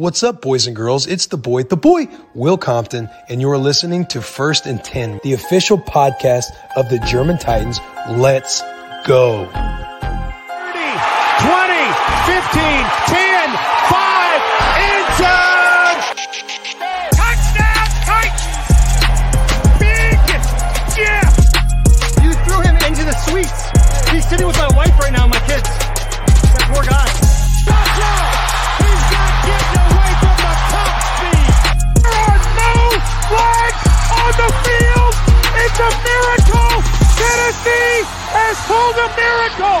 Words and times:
What's 0.00 0.22
up, 0.22 0.40
boys 0.40 0.66
and 0.66 0.74
girls? 0.74 1.06
It's 1.06 1.26
the 1.26 1.36
boy, 1.36 1.64
the 1.64 1.76
boy, 1.76 2.08
Will 2.32 2.56
Compton, 2.56 3.10
and 3.28 3.38
you're 3.38 3.58
listening 3.58 4.06
to 4.06 4.22
First 4.22 4.64
and 4.64 4.82
10, 4.82 5.20
the 5.22 5.34
official 5.34 5.76
podcast 5.76 6.46
of 6.74 6.88
the 6.88 6.98
German 7.00 7.36
Titans. 7.36 7.78
Let's 8.08 8.62
go. 9.04 9.44
30, 9.44 9.52
20, 9.52 9.76
15, 12.32 12.86
10, 13.12 13.29
Tennessee 37.62 38.04
has 38.32 38.56
pulled 38.66 38.96
a 38.96 39.08
miracle! 39.16 39.80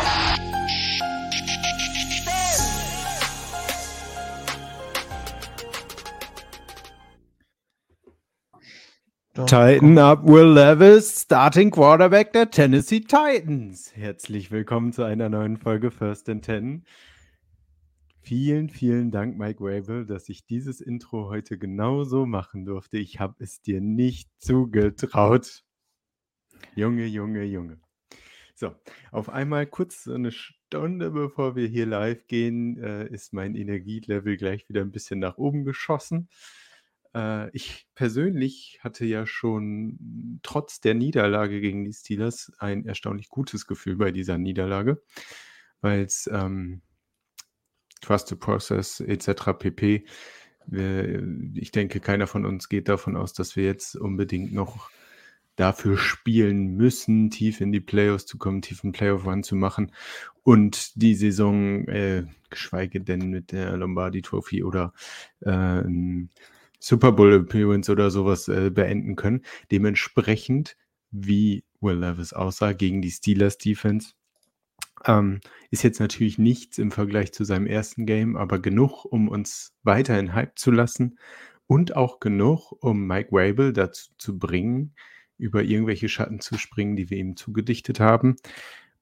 Titan 9.46 9.96
up 9.98 10.24
Will 10.24 10.52
Levis, 10.52 11.22
Starting 11.22 11.70
Quarterback 11.70 12.32
der 12.34 12.50
Tennessee 12.50 13.00
Titans. 13.00 13.96
Herzlich 13.96 14.50
willkommen 14.50 14.92
zu 14.92 15.04
einer 15.04 15.30
neuen 15.30 15.56
Folge 15.56 15.90
First 15.90 16.28
and 16.28 16.44
Ten. 16.44 16.84
Vielen, 18.20 18.68
vielen 18.68 19.10
Dank, 19.10 19.38
Mike 19.38 19.60
Rabel, 19.60 20.04
dass 20.04 20.28
ich 20.28 20.44
dieses 20.44 20.82
Intro 20.82 21.30
heute 21.30 21.56
genauso 21.56 22.26
machen 22.26 22.66
durfte. 22.66 22.98
Ich 22.98 23.18
habe 23.18 23.36
es 23.38 23.62
dir 23.62 23.80
nicht 23.80 24.28
zugetraut. 24.38 25.64
Junge, 26.74 27.06
Junge, 27.06 27.44
Junge. 27.44 27.80
So, 28.54 28.74
auf 29.10 29.30
einmal 29.30 29.66
kurz 29.66 30.04
so 30.04 30.12
eine 30.12 30.32
Stunde 30.32 31.10
bevor 31.10 31.56
wir 31.56 31.66
hier 31.66 31.86
live 31.86 32.26
gehen, 32.26 32.76
äh, 32.78 33.08
ist 33.08 33.32
mein 33.32 33.54
Energielevel 33.54 34.36
gleich 34.36 34.68
wieder 34.68 34.82
ein 34.82 34.92
bisschen 34.92 35.18
nach 35.18 35.38
oben 35.38 35.64
geschossen. 35.64 36.28
Äh, 37.14 37.50
ich 37.56 37.88
persönlich 37.94 38.78
hatte 38.82 39.04
ja 39.06 39.26
schon 39.26 40.40
trotz 40.42 40.80
der 40.80 40.94
Niederlage 40.94 41.60
gegen 41.60 41.84
die 41.84 41.92
Steelers 41.92 42.52
ein 42.58 42.84
erstaunlich 42.84 43.28
gutes 43.30 43.66
Gefühl 43.66 43.96
bei 43.96 44.12
dieser 44.12 44.38
Niederlage, 44.38 45.02
weil 45.80 46.02
es 46.02 46.28
ähm, 46.32 46.82
Trust 48.00 48.28
the 48.28 48.36
Process 48.36 49.00
etc. 49.00 49.52
pp. 49.58 50.04
Wir, 50.66 51.26
ich 51.54 51.72
denke, 51.72 52.00
keiner 52.00 52.26
von 52.26 52.44
uns 52.46 52.68
geht 52.68 52.88
davon 52.88 53.16
aus, 53.16 53.32
dass 53.32 53.56
wir 53.56 53.64
jetzt 53.64 53.96
unbedingt 53.96 54.52
noch 54.52 54.90
dafür 55.56 55.98
spielen 55.98 56.76
müssen, 56.76 57.30
tief 57.30 57.60
in 57.60 57.72
die 57.72 57.80
Playoffs 57.80 58.26
zu 58.26 58.38
kommen, 58.38 58.62
tief 58.62 58.82
einen 58.82 58.92
Playoff-Run 58.92 59.42
zu 59.42 59.56
machen 59.56 59.92
und 60.42 61.00
die 61.00 61.14
Saison, 61.14 61.86
äh, 61.88 62.24
geschweige 62.48 63.00
denn 63.00 63.30
mit 63.30 63.52
der 63.52 63.76
Lombardi 63.76 64.22
Trophy 64.22 64.64
oder 64.64 64.92
äh, 65.40 65.82
Super 66.78 67.12
Bowl 67.12 67.34
Appearance 67.34 67.92
oder 67.92 68.10
sowas 68.10 68.48
äh, 68.48 68.70
beenden 68.70 69.16
können. 69.16 69.42
Dementsprechend, 69.70 70.76
wie 71.10 71.64
Will 71.80 71.98
Levis 71.98 72.32
aussah 72.32 72.72
gegen 72.72 73.02
die 73.02 73.10
Steelers 73.10 73.58
Defense, 73.58 74.14
ähm, 75.04 75.40
ist 75.70 75.82
jetzt 75.82 76.00
natürlich 76.00 76.38
nichts 76.38 76.78
im 76.78 76.90
Vergleich 76.90 77.32
zu 77.32 77.44
seinem 77.44 77.66
ersten 77.66 78.06
Game, 78.06 78.36
aber 78.36 78.58
genug, 78.58 79.04
um 79.04 79.28
uns 79.28 79.74
weiterhin 79.82 80.34
hype 80.34 80.58
zu 80.58 80.70
lassen 80.70 81.18
und 81.66 81.96
auch 81.96 82.20
genug, 82.20 82.72
um 82.80 83.06
Mike 83.06 83.28
Rabel 83.32 83.72
dazu 83.72 84.10
zu 84.18 84.38
bringen, 84.38 84.94
über 85.40 85.62
irgendwelche 85.62 86.08
Schatten 86.08 86.40
zu 86.40 86.58
springen, 86.58 86.96
die 86.96 87.10
wir 87.10 87.18
ihm 87.18 87.36
zugedichtet 87.36 87.98
haben 87.98 88.36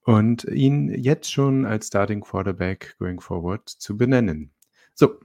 und 0.02 0.44
ihn 0.44 0.88
jetzt 0.88 1.30
schon 1.30 1.66
als 1.66 1.88
Starting 1.88 2.20
Quarterback 2.20 2.96
going 2.98 3.20
forward 3.20 3.68
zu 3.68 3.96
benennen. 3.96 4.50
So, 4.94 5.20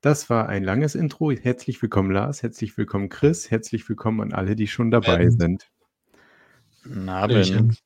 das 0.00 0.28
war 0.28 0.48
ein 0.48 0.64
langes 0.64 0.94
Intro. 0.94 1.30
Herzlich 1.30 1.80
willkommen, 1.80 2.10
Lars. 2.10 2.42
Herzlich 2.42 2.76
willkommen, 2.76 3.08
Chris. 3.08 3.50
Herzlich 3.50 3.88
willkommen 3.88 4.20
an 4.20 4.32
alle, 4.32 4.56
die 4.56 4.66
schon 4.66 4.90
dabei 4.90 5.22
Ähm, 5.22 5.30
sind. 5.30 5.70
Na, 6.84 7.26
Ben. 7.26 7.76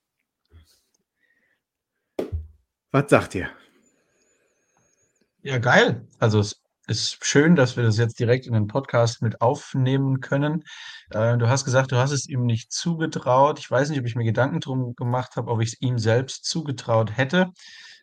Was 2.90 3.08
sagt 3.10 3.34
ihr? 3.34 3.48
Ja, 5.42 5.58
geil. 5.58 6.06
Also 6.18 6.40
es 6.40 6.60
ist 6.90 7.24
schön, 7.24 7.54
dass 7.54 7.76
wir 7.76 7.84
das 7.84 7.98
jetzt 7.98 8.18
direkt 8.18 8.46
in 8.46 8.52
den 8.52 8.66
Podcast 8.66 9.22
mit 9.22 9.40
aufnehmen 9.40 10.20
können. 10.20 10.64
Äh, 11.10 11.38
du 11.38 11.48
hast 11.48 11.64
gesagt, 11.64 11.92
du 11.92 11.96
hast 11.96 12.10
es 12.10 12.28
ihm 12.28 12.44
nicht 12.44 12.72
zugetraut. 12.72 13.60
Ich 13.60 13.70
weiß 13.70 13.90
nicht, 13.90 14.00
ob 14.00 14.06
ich 14.06 14.16
mir 14.16 14.24
Gedanken 14.24 14.60
drum 14.60 14.94
gemacht 14.96 15.36
habe, 15.36 15.50
ob 15.50 15.60
ich 15.62 15.74
es 15.74 15.80
ihm 15.80 15.98
selbst 15.98 16.44
zugetraut 16.44 17.16
hätte, 17.16 17.52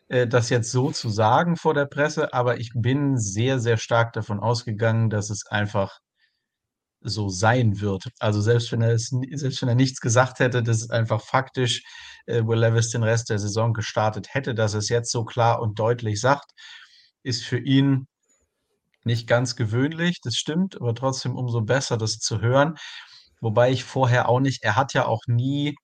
äh, 0.08 0.26
das 0.26 0.48
jetzt 0.48 0.72
so 0.72 0.90
zu 0.90 1.10
sagen 1.10 1.56
vor 1.56 1.74
der 1.74 1.84
Presse, 1.84 2.32
aber 2.32 2.58
ich 2.60 2.72
bin 2.74 3.18
sehr, 3.18 3.60
sehr 3.60 3.76
stark 3.76 4.14
davon 4.14 4.40
ausgegangen, 4.40 5.10
dass 5.10 5.28
es 5.28 5.46
einfach 5.46 5.98
so 7.00 7.28
sein 7.28 7.80
wird. 7.80 8.04
Also 8.18 8.40
selbst 8.40 8.72
wenn 8.72 8.82
er 8.82 8.92
es, 8.92 9.12
selbst 9.34 9.62
wenn 9.62 9.68
er 9.68 9.74
nichts 9.74 10.00
gesagt 10.00 10.40
hätte, 10.40 10.62
dass 10.62 10.78
es 10.82 10.90
einfach 10.90 11.20
faktisch 11.22 11.82
äh, 12.26 12.42
Will 12.44 12.60
Levis 12.60 12.90
den 12.90 13.02
Rest 13.02 13.28
der 13.30 13.38
Saison 13.38 13.74
gestartet 13.74 14.34
hätte, 14.34 14.54
dass 14.54 14.74
es 14.74 14.88
jetzt 14.88 15.12
so 15.12 15.24
klar 15.24 15.60
und 15.60 15.78
deutlich 15.78 16.20
sagt, 16.20 16.52
ist 17.22 17.44
für 17.44 17.58
ihn 17.58 18.06
nicht 19.04 19.26
ganz 19.28 19.56
gewöhnlich, 19.56 20.20
das 20.22 20.36
stimmt, 20.36 20.76
aber 20.80 20.94
trotzdem 20.94 21.36
umso 21.36 21.62
besser, 21.62 21.96
das 21.96 22.18
zu 22.18 22.40
hören. 22.40 22.76
Wobei 23.40 23.70
ich 23.70 23.84
vorher 23.84 24.28
auch 24.28 24.40
nicht, 24.40 24.64
er 24.64 24.76
hat 24.76 24.94
ja 24.94 25.06
auch 25.06 25.22
nie, 25.26 25.76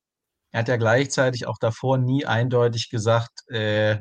er 0.52 0.60
hat 0.60 0.68
ja 0.68 0.76
gleichzeitig 0.76 1.46
auch 1.46 1.58
davor 1.60 1.98
nie 1.98 2.26
eindeutig 2.26 2.90
gesagt, 2.90 3.48
äh, 3.50 4.00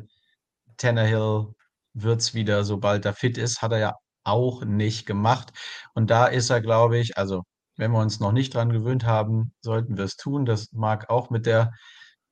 Tannehill 0.77 1.47
wird's 1.93 2.33
wieder, 2.33 2.63
sobald 2.63 3.05
er 3.05 3.13
fit 3.13 3.37
ist, 3.37 3.61
hat 3.61 3.71
er 3.73 3.79
ja 3.79 3.93
auch 4.23 4.63
nicht 4.65 5.05
gemacht. 5.05 5.53
Und 5.93 6.09
da 6.09 6.27
ist 6.27 6.49
er, 6.49 6.61
glaube 6.61 6.97
ich, 6.97 7.17
also 7.17 7.43
wenn 7.77 7.91
wir 7.91 7.99
uns 7.99 8.19
noch 8.19 8.31
nicht 8.31 8.53
dran 8.53 8.71
gewöhnt 8.71 9.05
haben, 9.05 9.53
sollten 9.61 9.97
wir 9.97 10.05
es 10.05 10.15
tun. 10.17 10.45
Das 10.45 10.71
mag 10.73 11.09
auch 11.09 11.29
mit 11.29 11.45
der 11.45 11.71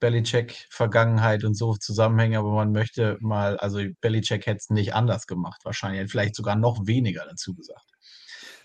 Belichick-Vergangenheit 0.01 1.45
und 1.45 1.53
so 1.53 1.75
zusammenhängen, 1.75 2.37
aber 2.37 2.51
man 2.51 2.73
möchte 2.73 3.17
mal, 3.21 3.55
also 3.57 3.79
Belichick 4.01 4.45
hätte 4.47 4.57
es 4.57 4.69
nicht 4.69 4.93
anders 4.93 5.27
gemacht, 5.27 5.61
wahrscheinlich, 5.63 6.11
vielleicht 6.11 6.35
sogar 6.35 6.57
noch 6.57 6.85
weniger 6.85 7.23
dazu 7.29 7.55
gesagt 7.55 7.85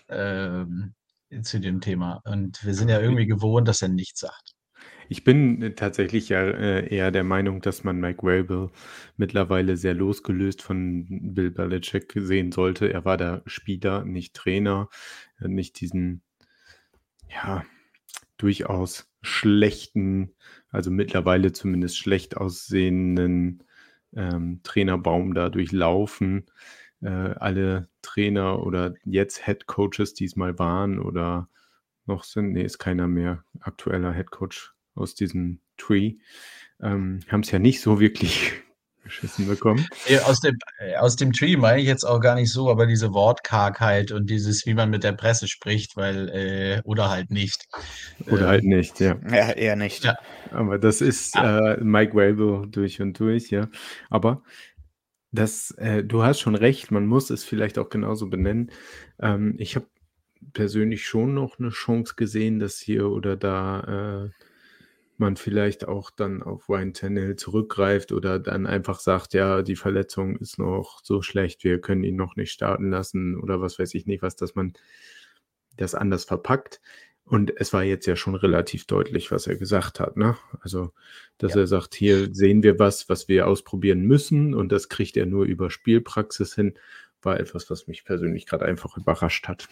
ähm, 0.09 0.93
zu 1.41 1.59
dem 1.59 1.79
Thema. 1.79 2.21
Und 2.25 2.65
wir 2.65 2.73
sind 2.73 2.89
ja 2.89 2.99
irgendwie 2.99 3.27
gewohnt, 3.27 3.67
dass 3.67 3.81
er 3.81 3.89
nichts 3.89 4.19
sagt. 4.19 4.55
Ich 5.09 5.23
bin 5.23 5.61
äh, 5.61 5.73
tatsächlich 5.73 6.29
ja 6.29 6.41
äh, 6.41 6.93
eher 6.93 7.11
der 7.11 7.23
Meinung, 7.23 7.61
dass 7.61 7.83
man 7.83 7.99
Mike 7.99 8.19
Rabel 8.23 8.71
mittlerweile 9.15 9.77
sehr 9.77 9.93
losgelöst 9.93 10.61
von 10.61 11.05
Bill 11.33 11.51
Belichick 11.51 12.13
sehen 12.15 12.51
sollte. 12.51 12.91
Er 12.91 13.05
war 13.05 13.17
der 13.17 13.43
Spieler, 13.45 14.03
nicht 14.03 14.33
Trainer, 14.35 14.89
nicht 15.39 15.79
diesen, 15.79 16.23
ja, 17.29 17.63
durchaus 18.37 19.09
schlechten, 19.21 20.35
also 20.69 20.91
mittlerweile 20.91 21.51
zumindest 21.51 21.97
schlecht 21.97 22.37
aussehenden 22.37 23.63
ähm, 24.15 24.61
Trainerbaum 24.63 25.33
da 25.33 25.49
durchlaufen. 25.49 26.45
Äh, 27.01 27.07
alle 27.09 27.89
Trainer 28.01 28.65
oder 28.65 28.95
jetzt 29.05 29.45
Head 29.45 29.67
Coaches, 29.67 30.13
die 30.13 30.25
es 30.25 30.35
mal 30.35 30.57
waren 30.59 30.99
oder 30.99 31.49
noch 32.05 32.23
sind, 32.23 32.53
nee, 32.53 32.63
ist 32.63 32.79
keiner 32.79 33.07
mehr 33.07 33.43
aktueller 33.59 34.13
Head 34.13 34.31
Coach 34.31 34.73
aus 34.95 35.13
diesem 35.13 35.59
Tree, 35.77 36.15
ähm, 36.81 37.19
haben 37.27 37.41
es 37.41 37.51
ja 37.51 37.59
nicht 37.59 37.81
so 37.81 37.99
wirklich 37.99 38.53
geschissen 39.07 39.47
bekommen. 39.47 39.85
Ja, 40.07 40.21
aus 40.23 40.39
dem, 40.39 40.57
äh, 40.79 40.95
aus 40.97 41.15
dem 41.15 41.33
Tree 41.33 41.57
meine 41.57 41.81
ich 41.81 41.87
jetzt 41.87 42.03
auch 42.03 42.19
gar 42.19 42.35
nicht 42.35 42.51
so, 42.51 42.69
aber 42.69 42.85
diese 42.85 43.13
Wortkargheit 43.13 44.11
und 44.11 44.29
dieses, 44.29 44.65
wie 44.65 44.73
man 44.73 44.89
mit 44.89 45.03
der 45.03 45.13
Presse 45.13 45.47
spricht, 45.47 45.97
weil, 45.97 46.29
äh, 46.29 46.81
oder 46.83 47.09
halt 47.09 47.31
nicht. 47.31 47.67
Oder 48.27 48.43
Ähm, 48.43 48.47
halt 48.47 48.63
nicht, 48.63 48.99
ja. 48.99 49.17
Ja, 49.29 49.51
eher 49.51 49.75
nicht. 49.75 50.03
Ja. 50.03 50.15
Aber 50.51 50.77
das 50.77 51.01
ist 51.01 51.35
äh, 51.35 51.77
Mike 51.77 52.11
Rabel 52.13 52.67
durch 52.69 53.01
und 53.01 53.19
durch, 53.19 53.49
ja. 53.49 53.67
Aber 54.09 54.43
das, 55.31 55.71
äh, 55.71 56.03
du 56.03 56.23
hast 56.23 56.39
schon 56.39 56.55
recht, 56.55 56.91
man 56.91 57.05
muss 57.05 57.29
es 57.29 57.43
vielleicht 57.43 57.77
auch 57.77 57.89
genauso 57.89 58.27
benennen. 58.29 58.71
Ähm, 59.19 59.55
ich 59.57 59.75
habe 59.75 59.87
persönlich 60.53 61.05
schon 61.05 61.33
noch 61.33 61.59
eine 61.59 61.69
Chance 61.69 62.13
gesehen, 62.15 62.59
dass 62.59 62.79
hier 62.79 63.09
oder 63.09 63.35
da 63.35 64.25
äh, 64.25 64.29
man 65.19 65.35
vielleicht 65.37 65.87
auch 65.87 66.11
dann 66.11 66.43
auf 66.43 66.69
Ryan 66.69 66.93
Tannehill 66.93 67.35
zurückgreift 67.35 68.11
oder 68.11 68.39
dann 68.39 68.65
einfach 68.65 68.99
sagt, 68.99 69.33
ja, 69.33 69.61
die 69.61 69.75
Verletzung 69.75 70.37
ist 70.37 70.59
noch 70.59 71.01
so 71.03 71.21
schlecht, 71.21 71.63
wir 71.63 71.81
können 71.81 72.03
ihn 72.03 72.15
noch 72.15 72.35
nicht 72.35 72.51
starten 72.51 72.91
lassen 72.91 73.39
oder 73.39 73.61
was 73.61 73.79
weiß 73.79 73.93
ich 73.93 74.05
nicht 74.05 74.21
was, 74.21 74.35
dass 74.35 74.55
man 74.55 74.73
das 75.75 75.95
anders 75.95 76.25
verpackt. 76.25 76.81
Und 77.23 77.51
es 77.59 77.73
war 77.73 77.83
jetzt 77.83 78.05
ja 78.05 78.15
schon 78.15 78.35
relativ 78.35 78.85
deutlich, 78.85 79.31
was 79.31 79.47
er 79.47 79.57
gesagt 79.57 79.99
hat. 79.99 80.15
Ne? 80.15 80.37
Also, 80.61 80.93
dass 81.37 81.55
er 81.55 81.67
sagt, 81.67 81.93
hier 81.93 82.33
sehen 82.33 82.63
wir 82.63 82.79
was, 82.79 83.09
was 83.09 83.27
wir 83.27 83.47
ausprobieren 83.47 84.01
müssen 84.01 84.53
und 84.53 84.71
das 84.71 84.87
kriegt 84.87 85.17
er 85.17 85.25
nur 85.25 85.45
über 85.45 85.69
Spielpraxis 85.69 86.55
hin. 86.55 86.79
war 87.21 87.39
etwas, 87.39 87.69
was 87.69 87.87
mich 87.87 88.05
persönlich 88.05 88.45
gerade 88.45 88.65
einfach 88.65 88.95
überrascht 88.95 89.49
hat. 89.49 89.67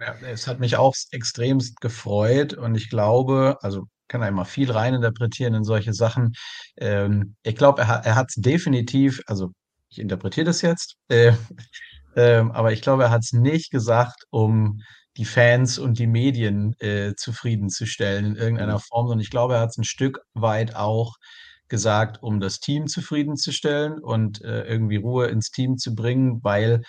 Ja, 0.00 0.16
es 0.26 0.46
hat 0.46 0.60
mich 0.60 0.76
auch 0.76 0.94
extremst 1.10 1.80
gefreut 1.80 2.54
und 2.54 2.74
ich 2.74 2.88
glaube, 2.88 3.58
also 3.60 3.88
kann 4.12 4.22
immer 4.22 4.44
viel 4.44 4.70
reininterpretieren 4.70 5.54
in 5.54 5.64
solche 5.64 5.94
Sachen. 5.94 6.34
Ähm, 6.76 7.34
ich 7.42 7.56
glaube, 7.56 7.82
er, 7.82 8.02
er 8.04 8.14
hat 8.14 8.28
es 8.28 8.34
definitiv, 8.36 9.20
also 9.26 9.50
ich 9.88 9.98
interpretiere 9.98 10.46
das 10.46 10.62
jetzt, 10.62 10.96
äh, 11.08 11.32
äh, 12.14 12.44
aber 12.52 12.72
ich 12.72 12.82
glaube, 12.82 13.04
er 13.04 13.10
hat 13.10 13.22
es 13.22 13.32
nicht 13.32 13.70
gesagt, 13.70 14.24
um 14.30 14.80
die 15.16 15.24
Fans 15.24 15.78
und 15.78 15.98
die 15.98 16.06
Medien 16.06 16.74
äh, 16.78 17.14
zufriedenzustellen 17.16 18.24
in 18.24 18.36
irgendeiner 18.36 18.74
mhm. 18.74 18.80
Form, 18.80 19.06
sondern 19.08 19.20
ich 19.20 19.30
glaube, 19.30 19.54
er 19.54 19.60
hat 19.60 19.70
es 19.70 19.78
ein 19.78 19.84
Stück 19.84 20.20
weit 20.34 20.76
auch 20.76 21.16
gesagt, 21.68 22.22
um 22.22 22.38
das 22.38 22.60
Team 22.60 22.86
zufriedenzustellen 22.86 23.98
und 23.98 24.42
äh, 24.42 24.64
irgendwie 24.64 24.96
Ruhe 24.96 25.28
ins 25.28 25.50
Team 25.50 25.78
zu 25.78 25.94
bringen, 25.94 26.40
weil 26.42 26.82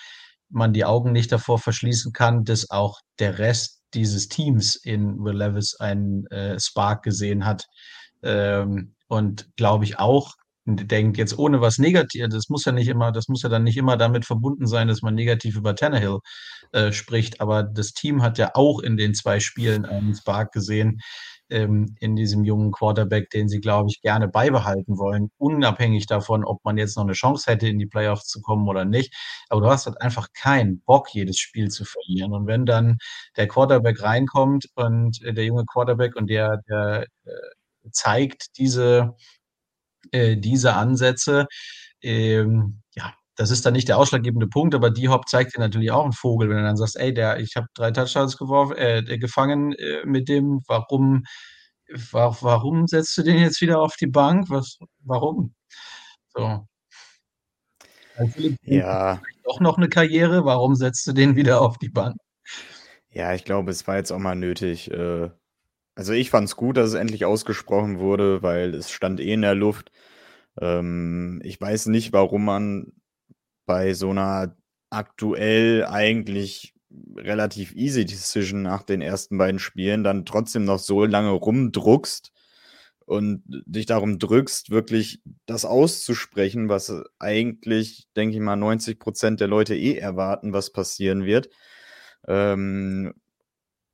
man 0.50 0.74
die 0.74 0.86
Augen 0.86 1.14
nicht 1.14 1.32
davor 1.32 1.58
verschließen 1.58 2.12
kann, 2.12 2.44
dass 2.44 2.70
auch 2.70 3.00
der 3.20 3.40
Rest 3.40 3.83
dieses 3.94 4.28
Teams 4.28 4.76
in 4.76 5.24
Will 5.24 5.38
Levis 5.38 5.76
einen 5.80 6.26
äh, 6.28 6.60
Spark 6.60 7.04
gesehen 7.04 7.46
hat. 7.46 7.66
Ähm, 8.22 8.96
und 9.08 9.48
glaube 9.56 9.84
ich 9.86 10.00
auch, 10.00 10.34
denkt 10.66 11.18
jetzt 11.18 11.38
ohne 11.38 11.62
was 11.62 11.78
Negatives, 11.78 12.34
das 12.34 12.50
muss 12.50 12.66
ja 12.66 12.72
nicht 12.72 12.88
immer, 12.88 13.12
das 13.12 13.28
muss 13.28 13.44
ja 13.44 13.50
dann 13.50 13.64
nicht 13.64 13.78
immer 13.78 13.98
damit 13.98 14.26
verbunden 14.26 14.66
sein, 14.68 14.88
dass 14.88 15.02
man 15.02 15.16
negativ 15.16 15.58
über 15.58 15.76
Tannehill 15.76 16.20
äh, 16.72 16.92
spricht, 16.92 17.42
aber 17.42 17.64
das 17.64 17.94
Team 17.94 18.22
hat 18.22 18.38
ja 18.38 18.52
auch 18.54 18.80
in 18.80 18.98
den 18.98 19.14
zwei 19.14 19.40
Spielen 19.40 19.86
einen 19.86 20.16
Spark 20.16 20.52
gesehen, 20.54 21.02
ähm, 21.50 21.96
in 22.00 22.16
diesem 22.16 22.44
jungen 22.44 22.72
Quarterback, 22.72 23.30
den 23.30 23.48
sie, 23.48 23.60
glaube 23.60 23.90
ich, 23.90 24.02
gerne 24.02 24.28
beibehalten 24.28 24.98
wollen, 24.98 25.30
unabhängig 25.38 26.08
davon, 26.08 26.44
ob 26.46 26.64
man 26.64 26.78
jetzt 26.78 26.98
noch 26.98 27.04
eine 27.04 27.14
Chance 27.14 27.52
hätte, 27.52 27.68
in 27.68 27.80
die 27.80 27.86
Playoffs 27.86 28.28
zu 28.28 28.42
kommen 28.42 28.68
oder 28.68 28.86
nicht. 28.86 29.14
Aber 29.50 29.62
du 29.62 29.68
hast 29.68 29.86
halt 29.86 30.02
einfach 30.02 30.30
keinen 30.34 30.82
Bock, 30.82 31.14
jedes 31.14 31.38
Spiel 31.38 31.70
zu 31.70 31.86
verlieren. 31.86 32.34
Und 32.34 32.48
wenn 32.48 32.66
dann 32.66 32.98
der 33.38 33.48
Quarterback 33.48 34.02
reinkommt 34.02 34.68
und 34.76 35.22
äh, 35.24 35.34
der 35.34 35.46
junge 35.46 35.66
Quarterback 35.66 36.16
und 36.16 36.30
der, 36.30 36.62
der 36.70 37.06
äh, 37.26 37.90
zeigt 37.92 38.58
diese, 38.58 39.16
äh, 40.14 40.38
diese 40.38 40.74
Ansätze, 40.76 41.48
ähm, 42.02 42.82
ja, 42.96 43.14
das 43.36 43.50
ist 43.50 43.66
dann 43.66 43.74
nicht 43.74 43.88
der 43.88 43.98
ausschlaggebende 43.98 44.48
Punkt, 44.48 44.76
aber 44.76 44.92
die 44.92 45.10
Hop 45.10 45.28
zeigt 45.28 45.56
dir 45.56 45.60
natürlich 45.60 45.92
auch 45.92 46.04
einen 46.04 46.14
Vogel, 46.14 46.50
wenn 46.50 46.58
du 46.58 46.64
dann 46.64 46.78
sagst, 46.78 46.98
ey, 46.98 47.14
der, 47.14 47.40
ich 47.40 47.56
habe 47.56 47.68
drei 47.74 47.92
Touchdowns 47.92 48.38
geworfen, 48.38 48.78
äh, 48.78 49.18
gefangen 49.18 49.74
äh, 49.74 50.06
mit 50.06 50.30
dem, 50.30 50.62
warum, 50.68 51.24
wa 52.12 52.36
warum 52.42 52.88
setzt 52.88 53.18
du 53.18 53.24
den 53.24 53.40
jetzt 53.40 53.62
wieder 53.62 53.82
auf 53.82 53.96
die 53.96 54.08
Bank? 54.08 54.50
Was, 54.50 54.78
warum? 55.00 55.56
So. 56.36 56.68
ja. 58.64 59.22
Doch 59.44 59.60
noch 59.60 59.78
eine 59.78 59.90
Karriere, 59.90 60.46
warum 60.46 60.76
setzt 60.76 61.08
du 61.08 61.14
den 61.14 61.36
wieder 61.36 61.62
auf 61.62 61.78
die 61.80 61.90
Bank? 61.90 62.16
Ja, 63.10 63.34
ich 63.34 63.46
glaube, 63.46 63.72
es 63.72 63.88
war 63.88 63.98
jetzt 63.98 64.12
auch 64.12 64.20
mal 64.20 64.36
nötig. 64.36 64.92
Äh, 64.92 65.30
also 65.96 66.14
ich 66.14 66.30
fand 66.30 66.48
es 66.48 66.56
gut, 66.56 66.78
dass 66.78 66.90
es 66.90 66.96
endlich 66.96 67.26
ausgesprochen 67.26 68.00
wurde, 68.00 68.42
weil 68.42 68.74
es 68.74 68.92
stand 68.92 69.20
eh 69.20 69.34
in 69.34 69.42
der 69.42 69.56
Luft. 69.56 69.92
Ähm, 70.60 71.42
ich 71.44 71.60
weiß 71.60 71.88
nicht, 71.88 72.14
warum 72.14 72.46
man 72.46 72.94
bei 73.66 73.94
so 73.94 74.10
einer 74.12 74.56
aktuell 74.90 75.86
eigentlich 75.86 76.74
relativ 77.16 77.74
easy 77.74 78.06
Decision 78.06 78.62
nach 78.62 78.84
den 78.84 79.02
ersten 79.02 79.38
beiden 79.38 79.60
Spielen 79.60 80.04
dann 80.04 80.26
trotzdem 80.26 80.66
noch 80.66 80.80
so 80.80 81.06
lange 81.06 81.32
rumdruckst 81.32 82.32
und 83.06 83.44
dich 83.48 83.86
darum 83.86 84.20
drückst, 84.20 84.70
wirklich 84.70 85.22
das 85.46 85.66
auszusprechen, 85.66 86.70
was 86.70 86.94
eigentlich, 87.20 88.08
denke 88.16 88.36
ich 88.36 88.42
mal, 88.42 88.56
90 88.56 89.00
Prozent 89.00 89.42
der 89.42 89.48
Leute 89.48 89.76
eh 89.76 89.98
erwarten, 89.98 90.54
was 90.54 90.72
passieren 90.72 91.26
wird. 91.26 91.50
Ähm, 92.28 93.14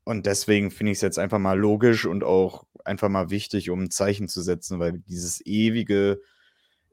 und 0.09 0.25
deswegen 0.25 0.71
finde 0.71 0.91
ich 0.91 0.97
es 0.97 1.01
jetzt 1.03 1.19
einfach 1.19 1.37
mal 1.37 1.57
logisch 1.57 2.07
und 2.07 2.23
auch 2.23 2.65
einfach 2.83 3.09
mal 3.09 3.29
wichtig, 3.29 3.69
um 3.69 3.83
ein 3.83 3.91
Zeichen 3.91 4.27
zu 4.27 4.41
setzen, 4.41 4.79
weil 4.79 5.03
dieses 5.07 5.45
ewige, 5.45 6.19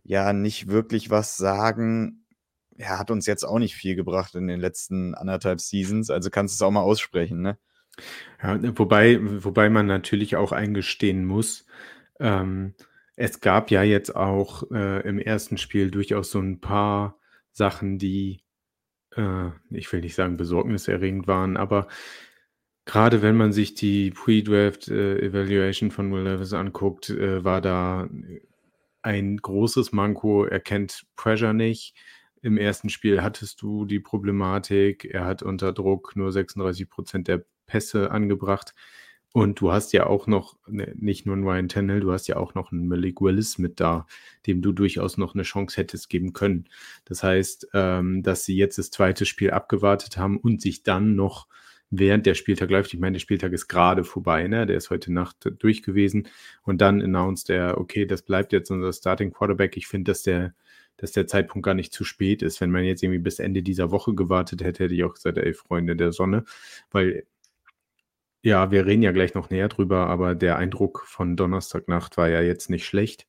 ja, 0.04 0.34
nicht 0.34 0.68
wirklich 0.68 1.08
was 1.08 1.38
sagen, 1.38 2.26
ja, 2.76 2.98
hat 2.98 3.10
uns 3.10 3.24
jetzt 3.24 3.44
auch 3.44 3.58
nicht 3.58 3.74
viel 3.74 3.96
gebracht 3.96 4.34
in 4.34 4.46
den 4.48 4.60
letzten 4.60 5.14
anderthalb 5.14 5.62
Seasons. 5.62 6.10
Also 6.10 6.28
kannst 6.28 6.52
du 6.52 6.56
es 6.56 6.68
auch 6.68 6.70
mal 6.70 6.82
aussprechen, 6.82 7.40
ne? 7.40 7.58
Ja, 8.42 8.58
wobei, 8.78 9.18
wobei 9.42 9.70
man 9.70 9.86
natürlich 9.86 10.36
auch 10.36 10.52
eingestehen 10.52 11.24
muss, 11.24 11.64
ähm, 12.20 12.74
es 13.16 13.40
gab 13.40 13.70
ja 13.70 13.82
jetzt 13.82 14.14
auch 14.14 14.70
äh, 14.72 15.08
im 15.08 15.18
ersten 15.18 15.56
Spiel 15.56 15.90
durchaus 15.90 16.30
so 16.30 16.38
ein 16.38 16.60
paar 16.60 17.18
Sachen, 17.50 17.96
die, 17.96 18.42
äh, 19.16 19.48
ich 19.70 19.90
will 19.90 20.02
nicht 20.02 20.16
sagen 20.16 20.36
besorgniserregend 20.36 21.26
waren, 21.26 21.56
aber 21.56 21.88
gerade 22.86 23.20
wenn 23.20 23.36
man 23.36 23.52
sich 23.52 23.74
die 23.74 24.10
Pre-Draft 24.12 24.88
äh, 24.88 25.18
Evaluation 25.18 25.90
von 25.90 26.10
Will 26.12 26.22
Levis 26.22 26.54
anguckt, 26.54 27.10
äh, 27.10 27.44
war 27.44 27.60
da 27.60 28.08
ein 29.02 29.36
großes 29.36 29.92
Manko. 29.92 30.44
Er 30.46 30.60
kennt 30.60 31.04
Pressure 31.16 31.52
nicht. 31.52 31.94
Im 32.42 32.56
ersten 32.56 32.88
Spiel 32.88 33.22
hattest 33.22 33.60
du 33.60 33.84
die 33.84 34.00
Problematik, 34.00 35.04
er 35.04 35.24
hat 35.24 35.42
unter 35.42 35.72
Druck 35.72 36.14
nur 36.16 36.30
36 36.30 36.88
Prozent 36.88 37.28
der 37.28 37.44
Pässe 37.66 38.10
angebracht. 38.10 38.74
Und 39.32 39.60
du 39.60 39.72
hast 39.72 39.92
ja 39.92 40.06
auch 40.06 40.26
noch, 40.26 40.56
ne, 40.66 40.94
nicht 40.96 41.26
nur 41.26 41.34
einen 41.34 41.44
Ryan 41.44 41.68
Tannehill, 41.68 42.00
du 42.00 42.12
hast 42.12 42.26
ja 42.26 42.36
auch 42.36 42.54
noch 42.54 42.72
einen 42.72 42.88
Malik 42.88 43.20
Willis 43.20 43.58
mit 43.58 43.80
da, 43.80 44.06
dem 44.46 44.62
du 44.62 44.72
durchaus 44.72 45.18
noch 45.18 45.34
eine 45.34 45.42
Chance 45.42 45.76
hättest 45.76 46.08
geben 46.08 46.32
können. 46.32 46.68
Das 47.04 47.22
heißt, 47.22 47.68
ähm, 47.74 48.22
dass 48.22 48.44
sie 48.44 48.56
jetzt 48.56 48.78
das 48.78 48.90
zweite 48.90 49.26
Spiel 49.26 49.50
abgewartet 49.50 50.16
haben 50.16 50.38
und 50.38 50.62
sich 50.62 50.84
dann 50.84 51.16
noch 51.16 51.48
während 51.90 52.26
der 52.26 52.34
Spieltag 52.34 52.70
läuft, 52.70 52.92
ich 52.92 53.00
meine, 53.00 53.14
der 53.14 53.20
Spieltag 53.20 53.52
ist 53.52 53.68
gerade 53.68 54.04
vorbei, 54.04 54.48
ne? 54.48 54.66
Der 54.66 54.76
ist 54.76 54.90
heute 54.90 55.12
Nacht 55.12 55.36
durch 55.58 55.82
gewesen 55.82 56.28
und 56.62 56.80
dann 56.80 57.02
announced 57.02 57.50
er, 57.50 57.78
okay, 57.78 58.06
das 58.06 58.22
bleibt 58.22 58.52
jetzt 58.52 58.70
unser 58.70 58.92
Starting 58.92 59.32
Quarterback. 59.32 59.76
Ich 59.76 59.86
finde, 59.86 60.10
dass 60.12 60.22
der 60.22 60.54
dass 60.98 61.12
der 61.12 61.26
Zeitpunkt 61.26 61.64
gar 61.64 61.74
nicht 61.74 61.92
zu 61.92 62.04
spät 62.04 62.42
ist. 62.42 62.60
Wenn 62.60 62.70
man 62.70 62.84
jetzt 62.84 63.02
irgendwie 63.02 63.18
bis 63.20 63.38
Ende 63.38 63.62
dieser 63.62 63.90
Woche 63.90 64.14
gewartet 64.14 64.62
hätte, 64.62 64.84
hätte 64.84 64.94
ich 64.94 65.04
auch 65.04 65.14
gesagt, 65.14 65.38
ey, 65.38 65.52
Freunde 65.52 65.96
der 65.96 66.12
Sonne, 66.12 66.44
weil 66.90 67.26
ja, 68.42 68.70
wir 68.70 68.86
reden 68.86 69.02
ja 69.02 69.12
gleich 69.12 69.34
noch 69.34 69.50
näher 69.50 69.68
drüber, 69.68 70.06
aber 70.06 70.34
der 70.36 70.56
Eindruck 70.56 71.02
von 71.06 71.36
Donnerstagnacht 71.36 72.16
war 72.16 72.28
ja 72.28 72.40
jetzt 72.42 72.70
nicht 72.70 72.86
schlecht. 72.86 73.26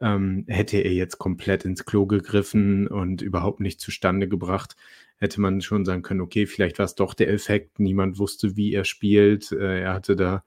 Ähm, 0.00 0.44
hätte 0.48 0.78
er 0.78 0.92
jetzt 0.92 1.18
komplett 1.18 1.64
ins 1.64 1.84
Klo 1.84 2.06
gegriffen 2.06 2.88
und 2.88 3.22
überhaupt 3.22 3.60
nicht 3.60 3.80
zustande 3.80 4.28
gebracht, 4.28 4.76
hätte 5.16 5.40
man 5.40 5.60
schon 5.60 5.84
sagen 5.84 6.02
können, 6.02 6.20
okay, 6.20 6.46
vielleicht 6.46 6.78
war 6.78 6.84
es 6.84 6.96
doch 6.96 7.14
der 7.14 7.30
Effekt, 7.32 7.78
niemand 7.78 8.18
wusste, 8.18 8.56
wie 8.56 8.74
er 8.74 8.84
spielt, 8.84 9.52
äh, 9.52 9.82
er 9.82 9.94
hatte 9.94 10.16
da 10.16 10.44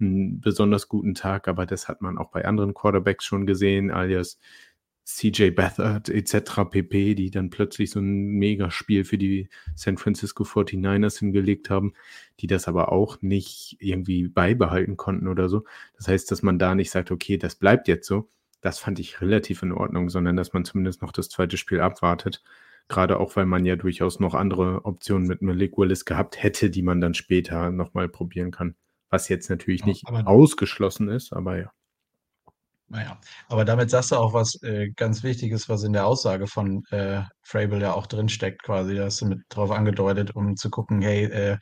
einen 0.00 0.40
besonders 0.40 0.88
guten 0.88 1.14
Tag, 1.14 1.48
aber 1.48 1.66
das 1.66 1.88
hat 1.88 2.02
man 2.02 2.18
auch 2.18 2.30
bei 2.30 2.44
anderen 2.44 2.74
Quarterbacks 2.74 3.24
schon 3.24 3.46
gesehen, 3.46 3.90
alias 3.90 4.38
CJ 5.04 5.50
Beathard 5.50 6.08
etc. 6.08 6.64
pp., 6.70 7.14
die 7.14 7.30
dann 7.30 7.50
plötzlich 7.50 7.90
so 7.90 8.00
ein 8.00 8.28
Megaspiel 8.30 9.04
für 9.04 9.18
die 9.18 9.48
San 9.74 9.96
Francisco 9.96 10.44
49ers 10.44 11.18
hingelegt 11.18 11.68
haben, 11.70 11.94
die 12.38 12.46
das 12.46 12.68
aber 12.68 12.92
auch 12.92 13.20
nicht 13.20 13.76
irgendwie 13.80 14.28
beibehalten 14.28 14.96
konnten 14.96 15.26
oder 15.26 15.48
so. 15.48 15.64
Das 15.96 16.08
heißt, 16.08 16.30
dass 16.30 16.42
man 16.42 16.58
da 16.58 16.74
nicht 16.74 16.90
sagt, 16.90 17.10
okay, 17.10 17.38
das 17.38 17.56
bleibt 17.56 17.88
jetzt 17.88 18.06
so, 18.06 18.28
das 18.60 18.78
fand 18.78 18.98
ich 18.98 19.20
relativ 19.20 19.62
in 19.62 19.72
Ordnung, 19.72 20.08
sondern 20.08 20.36
dass 20.36 20.52
man 20.52 20.64
zumindest 20.64 21.02
noch 21.02 21.12
das 21.12 21.28
zweite 21.28 21.56
Spiel 21.56 21.80
abwartet. 21.80 22.42
Gerade 22.88 23.20
auch, 23.20 23.36
weil 23.36 23.46
man 23.46 23.64
ja 23.64 23.76
durchaus 23.76 24.18
noch 24.18 24.34
andere 24.34 24.84
Optionen 24.84 25.28
mit 25.28 25.42
Malik 25.42 25.78
Willis 25.78 26.04
gehabt 26.04 26.42
hätte, 26.42 26.70
die 26.70 26.82
man 26.82 27.00
dann 27.00 27.14
später 27.14 27.70
nochmal 27.70 28.08
probieren 28.08 28.50
kann. 28.50 28.74
Was 29.10 29.28
jetzt 29.28 29.48
natürlich 29.48 29.84
nicht 29.84 30.06
aber 30.06 30.26
ausgeschlossen 30.26 31.08
ist, 31.08 31.32
aber 31.32 31.58
ja. 31.58 31.72
Naja, 32.88 33.20
aber 33.48 33.64
damit 33.64 33.88
sagst 33.88 34.10
du 34.10 34.16
auch 34.16 34.34
was 34.34 34.60
äh, 34.64 34.90
ganz 34.90 35.22
Wichtiges, 35.22 35.68
was 35.68 35.84
in 35.84 35.92
der 35.92 36.06
Aussage 36.06 36.48
von 36.48 36.82
äh, 36.90 37.22
Frable 37.42 37.80
ja 37.80 37.92
auch 37.92 38.08
drinsteckt, 38.08 38.64
quasi. 38.64 38.96
Da 38.96 39.04
hast 39.04 39.20
du 39.20 39.26
mit 39.26 39.42
drauf 39.48 39.70
angedeutet, 39.70 40.34
um 40.34 40.56
zu 40.56 40.70
gucken, 40.70 41.00
hey, 41.00 41.24
äh, 41.26 41.58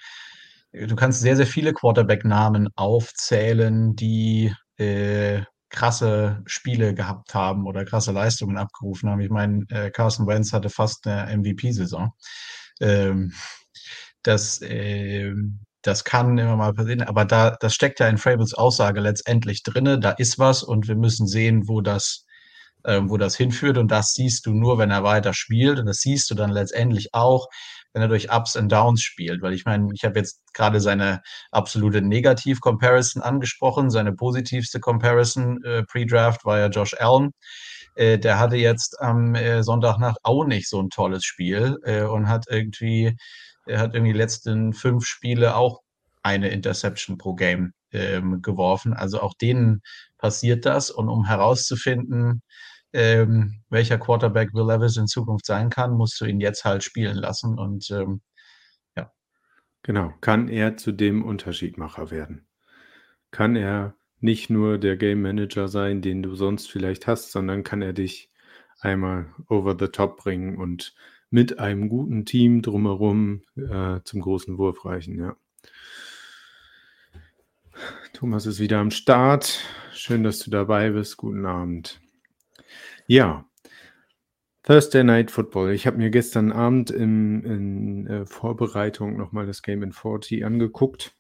du 0.73 0.97
kannst 0.97 1.21
sehr, 1.21 1.37
sehr 1.37 1.47
viele 1.47 1.75
Quarterback-Namen 1.75 2.71
aufzählen, 2.77 3.95
die 3.95 4.55
äh, 4.79 5.43
krasse 5.71 6.43
Spiele 6.47 6.95
gehabt 6.95 7.35
haben 7.35 7.67
oder 7.67 7.85
krasse 7.85 8.13
Leistungen 8.13 8.57
abgerufen 8.57 9.11
haben. 9.11 9.21
Ich 9.21 9.31
meine, 9.31 9.65
äh, 9.71 9.91
Carson 9.91 10.27
Wentz 10.27 10.53
hatte 10.53 10.71
fast 10.71 11.07
eine 11.07 11.37
MVP-Saison. 11.37 12.13
Ähm, 12.81 13.33
das, 14.23 14.61
äh, 14.63 15.33
das 15.83 16.05
kann 16.05 16.39
immer 16.39 16.57
mal 16.57 16.75
passieren, 16.75 17.03
aber 17.03 17.25
da, 17.25 17.57
das 17.61 17.75
steckt 17.75 18.01
ja 18.01 18.09
in 18.09 18.19
Frables 18.19 18.55
Aussage 18.55 19.01
letztendlich 19.01 19.63
drinne. 19.63 19.99
Da 19.99 20.11
ist 20.11 20.39
was 20.39 20.63
und 20.63 20.89
wir 20.89 20.97
müssen 20.97 21.27
sehen, 21.27 21.69
wo 21.69 21.81
das, 21.81 22.27
äh, 22.85 23.01
wo 23.05 23.17
das 23.17 23.37
hinführt. 23.37 23.79
Und 23.79 23.91
das 23.91 24.13
siehst 24.13 24.47
du 24.47 24.53
nur, 24.53 24.79
wenn 24.79 24.91
er 24.91 25.05
weiter 25.05 25.35
spielt. 25.35 25.79
Und 25.79 25.87
das 25.87 25.99
siehst 25.99 26.31
du 26.31 26.35
dann 26.35 26.51
letztendlich 26.51 27.15
auch, 27.15 27.49
wenn 27.93 28.03
er 28.03 28.09
durch 28.09 28.33
Ups 28.33 28.57
und 28.57 28.71
Downs 28.71 29.03
spielt. 29.03 29.43
Weil 29.43 29.55
ich 29.55 29.65
meine, 29.65 29.89
ich 29.95 30.05
habe 30.05 30.19
jetzt 30.19 30.41
gerade 30.55 30.81
seine 30.81 31.23
absolute 31.51 32.03
Negativ-Comparison 32.03 33.23
angesprochen. 33.23 33.91
Seine 33.91 34.13
positivste 34.13 34.81
Comparison 34.81 35.63
äh, 35.65 35.83
Pre-Draft 35.85 36.45
war 36.45 36.59
ja 36.59 36.69
Josh 36.69 36.95
Allen. 36.99 37.31
äh, 37.97 38.19
der 38.19 38.39
hatte 38.39 38.57
jetzt 38.57 39.01
am 39.01 39.35
äh, 39.35 39.63
Sonntagnacht 39.63 40.19
auch 40.23 40.45
nicht 40.45 40.69
so 40.69 40.81
ein 40.81 40.91
tolles 40.91 41.25
Spiel 41.25 41.79
äh, 41.85 42.03
und 42.03 42.29
hat 42.29 42.47
irgendwie, 42.49 43.17
er 43.67 43.81
hat 43.81 43.95
irgendwie 43.95 44.13
die 44.13 44.19
letzten 44.19 44.73
fünf 44.73 45.07
Spiele 45.07 45.57
auch 45.57 45.81
eine 46.23 46.49
Interception 46.51 47.19
pro 47.19 47.35
Game 47.35 47.73
ähm, 47.93 48.43
geworfen. 48.43 48.93
Also 48.95 49.21
auch 49.21 49.35
denen 49.35 49.83
passiert 50.19 50.67
das. 50.67 50.91
Und 50.91 51.09
um 51.09 51.27
herauszufinden, 51.27 52.43
ähm, 52.93 53.63
welcher 53.69 53.99
Quarterback 53.99 54.55
Will 54.55 54.67
Levis 54.67 54.97
in 54.97 55.07
Zukunft 55.07 55.47
sein 55.47 55.71
kann, 55.71 55.93
musst 55.93 56.21
du 56.21 56.25
ihn 56.25 56.41
jetzt 56.41 56.65
halt 56.65 56.83
spielen 56.83 57.17
lassen. 57.17 57.59
Und 57.59 57.91
ähm, 57.91 58.21
ja. 58.97 59.13
Genau, 59.83 60.13
kann 60.21 60.49
er 60.49 60.77
zu 60.77 60.93
dem 60.93 61.25
Unterschiedmacher 61.25 62.11
werden? 62.11 62.47
Kann 63.31 63.57
er 63.57 63.95
nicht 64.21 64.51
nur 64.51 64.79
der 64.79 64.97
Game 64.97 65.23
Manager 65.23 65.69
sein, 65.69 66.03
den 66.03 66.23
du 66.23 66.35
sonst 66.35 66.71
vielleicht 66.71 67.07
hast, 67.07 67.31
sondern 67.31 67.63
kann 67.63 67.83
er 67.83 67.93
dich 67.93 68.31
einmal 68.81 69.27
over 69.49 69.77
the 69.79 69.89
top 69.89 70.19
bringen 70.19 70.57
und 70.57 70.95
mit 71.31 71.59
einem 71.59 71.89
guten 71.89 72.25
Team 72.25 72.63
drumherum 72.63 73.43
äh, 73.57 74.01
zum 74.05 74.21
großen 74.21 74.57
Wurf 74.57 74.85
reichen, 74.85 75.19
ja. 75.19 75.37
Thomas 78.13 78.47
ist 78.47 78.59
wieder 78.59 78.79
am 78.79 78.91
Start. 78.91 79.61
Schön, 79.93 80.25
dass 80.25 80.41
du 80.41 80.51
dabei 80.51 80.91
bist. 80.91 81.17
Guten 81.17 81.47
Abend. 81.47 82.01
Ja, 83.11 83.49
Thursday 84.65 85.03
Night 85.03 85.31
Football. 85.31 85.73
Ich 85.73 85.87
habe 85.87 85.97
mir 85.97 86.11
gestern 86.11 86.53
Abend 86.53 86.91
in, 86.91 87.43
in 87.43 88.07
äh, 88.07 88.27
Vorbereitung 88.27 89.17
nochmal 89.17 89.47
das 89.47 89.63
Game 89.63 89.83
in 89.83 89.93
40 89.93 90.45
angeguckt 90.45 91.17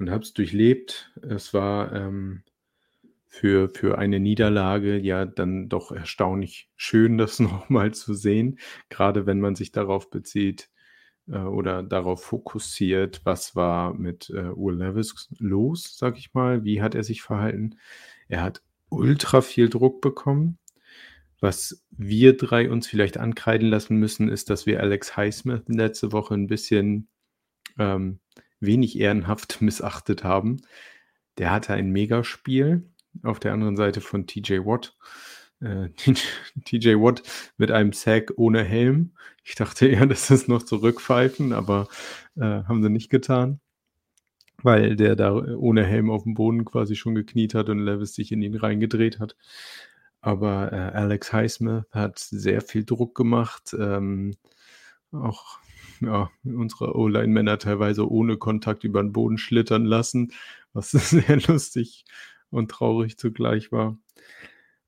und 0.00 0.10
habe 0.10 0.24
es 0.24 0.32
durchlebt. 0.32 1.12
Es 1.22 1.54
war 1.54 1.92
ähm, 1.92 2.42
für, 3.28 3.68
für 3.68 3.98
eine 3.98 4.18
Niederlage 4.18 4.98
ja 4.98 5.26
dann 5.26 5.68
doch 5.68 5.92
erstaunlich 5.92 6.68
schön, 6.74 7.18
das 7.18 7.38
nochmal 7.38 7.94
zu 7.94 8.12
sehen, 8.12 8.58
gerade 8.88 9.26
wenn 9.26 9.38
man 9.38 9.54
sich 9.54 9.70
darauf 9.70 10.10
bezieht 10.10 10.70
äh, 11.28 11.38
oder 11.38 11.84
darauf 11.84 12.24
fokussiert, 12.24 13.20
was 13.22 13.54
war 13.54 13.94
mit 13.94 14.28
äh, 14.30 14.50
Will 14.56 14.74
Levis 14.74 15.28
los, 15.38 15.96
sag 15.96 16.18
ich 16.18 16.34
mal, 16.34 16.64
wie 16.64 16.82
hat 16.82 16.96
er 16.96 17.04
sich 17.04 17.22
verhalten. 17.22 17.76
Er 18.26 18.42
hat 18.42 18.60
ultra 18.92 19.40
viel 19.40 19.68
Druck 19.68 20.00
bekommen. 20.00 20.58
Was 21.40 21.84
wir 21.90 22.36
drei 22.36 22.70
uns 22.70 22.86
vielleicht 22.86 23.18
ankreiden 23.18 23.68
lassen 23.68 23.96
müssen, 23.96 24.28
ist, 24.28 24.48
dass 24.48 24.64
wir 24.64 24.80
Alex 24.80 25.16
Highsmith 25.16 25.62
letzte 25.66 26.12
Woche 26.12 26.34
ein 26.34 26.46
bisschen 26.46 27.08
ähm, 27.78 28.20
wenig 28.60 28.98
ehrenhaft 28.98 29.60
missachtet 29.60 30.22
haben. 30.22 30.62
Der 31.38 31.50
hatte 31.50 31.72
ein 31.72 31.90
Megaspiel 31.90 32.88
auf 33.22 33.40
der 33.40 33.52
anderen 33.52 33.76
Seite 33.76 34.00
von 34.00 34.26
TJ 34.26 34.58
Watt. 34.58 34.96
Äh, 35.60 35.88
TJ 36.64 36.94
Watt 36.94 37.22
mit 37.56 37.72
einem 37.72 37.92
Sack 37.92 38.32
ohne 38.36 38.62
Helm. 38.62 39.16
Ich 39.42 39.56
dachte 39.56 39.88
eher, 39.88 40.06
das 40.06 40.30
ist 40.30 40.48
noch 40.48 40.62
zurückpfeifen, 40.62 41.52
aber 41.52 41.88
äh, 42.36 42.42
haben 42.42 42.82
sie 42.82 42.90
nicht 42.90 43.10
getan 43.10 43.60
weil 44.62 44.96
der 44.96 45.16
da 45.16 45.34
ohne 45.34 45.84
Helm 45.84 46.10
auf 46.10 46.24
dem 46.24 46.34
Boden 46.34 46.64
quasi 46.64 46.96
schon 46.96 47.14
gekniet 47.14 47.54
hat 47.54 47.68
und 47.68 47.78
Levis 47.78 48.14
sich 48.14 48.32
in 48.32 48.42
ihn 48.42 48.56
reingedreht 48.56 49.18
hat. 49.20 49.36
Aber 50.20 50.72
äh, 50.72 50.96
Alex 50.96 51.32
Highsmith 51.32 51.84
hat 51.90 52.18
sehr 52.18 52.60
viel 52.60 52.84
Druck 52.84 53.14
gemacht. 53.14 53.74
Ähm, 53.78 54.36
auch 55.10 55.58
ja, 56.00 56.30
unsere 56.44 56.96
O-Line-Männer 56.96 57.58
teilweise 57.58 58.10
ohne 58.10 58.36
Kontakt 58.36 58.84
über 58.84 59.02
den 59.02 59.12
Boden 59.12 59.38
schlittern 59.38 59.84
lassen, 59.84 60.32
was 60.72 60.90
sehr 60.92 61.40
lustig 61.46 62.04
und 62.50 62.70
traurig 62.70 63.18
zugleich 63.18 63.72
war. 63.72 63.98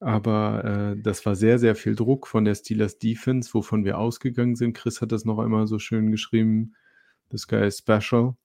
Aber 0.01 0.65
äh, 0.65 1.01
das 1.01 1.25
war 1.25 1.35
sehr, 1.35 1.59
sehr 1.59 1.75
viel 1.75 1.95
Druck 1.95 2.27
von 2.27 2.45
der 2.45 2.55
Steelers 2.55 2.99
Defense, 2.99 3.55
wovon 3.55 3.85
wir 3.85 3.99
ausgegangen 3.99 4.57
sind. 4.57 4.75
Chris 4.75 5.01
hat 5.01 5.13
das 5.13 5.25
noch 5.25 5.39
einmal 5.39 5.67
so 5.67 5.79
schön 5.79 6.11
geschrieben. 6.11 6.75
This 7.31 7.49
guy 7.49 7.67
is 7.67 7.79
special. 7.79 8.37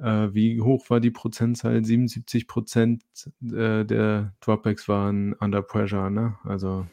Äh, 0.00 0.34
wie 0.34 0.60
hoch 0.60 0.88
war 0.90 1.00
die 1.00 1.10
Prozentzahl? 1.10 1.84
77 1.84 2.46
Prozent 2.46 3.02
äh, 3.42 3.84
der 3.84 4.34
Dropbacks 4.40 4.88
waren 4.88 5.34
under 5.34 5.62
pressure, 5.62 6.10
ne? 6.10 6.36
Also, 6.44 6.86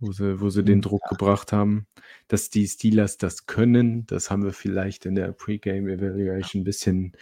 wo 0.00 0.12
sie, 0.12 0.40
wo 0.40 0.48
sie 0.48 0.64
den 0.64 0.80
Druck 0.80 1.02
gebracht 1.08 1.52
haben. 1.52 1.86
Dass 2.28 2.50
die 2.50 2.66
Steelers 2.66 3.18
das 3.18 3.46
können, 3.46 4.06
das 4.06 4.30
haben 4.30 4.44
wir 4.44 4.52
vielleicht 4.52 5.04
in 5.06 5.14
der 5.14 5.32
Pre-Game 5.32 5.88
Evaluation 5.88 6.62
ein 6.62 6.64
bisschen 6.64 7.12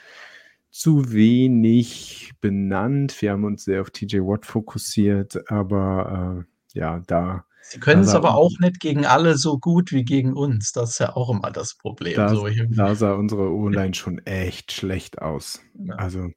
zu 0.71 1.13
wenig 1.13 2.33
benannt. 2.41 3.21
Wir 3.21 3.33
haben 3.33 3.45
uns 3.45 3.65
sehr 3.65 3.81
auf 3.81 3.91
TJ 3.91 4.19
Watt 4.19 4.47
fokussiert, 4.47 5.51
aber 5.51 6.47
äh, 6.75 6.79
ja, 6.79 7.03
da 7.07 7.47
Sie 7.71 7.81
können 7.81 8.01
es 8.01 8.15
aber 8.15 8.35
auch 8.35 8.59
nicht 8.61 8.81
gegen 8.81 9.05
alle 9.05 9.37
so 9.37 9.59
gut 9.59 9.93
wie 9.93 10.03
gegen 10.03 10.33
uns. 10.33 10.73
Das 10.73 10.93
ist 10.93 11.01
ja 11.01 11.15
auch 11.15 11.29
immer 11.29 11.51
das 11.51 11.75
Problem. 11.75 12.17
Da, 12.17 12.31
so 12.31 12.49
da 12.49 12.95
sah 12.95 13.13
unsere 13.13 13.51
O-Line 13.51 13.93
schon 13.93 14.25
echt 14.25 14.73
schlecht 14.73 15.21
aus. 15.21 15.61
Ja. 15.75 15.97
Also, 15.97 16.31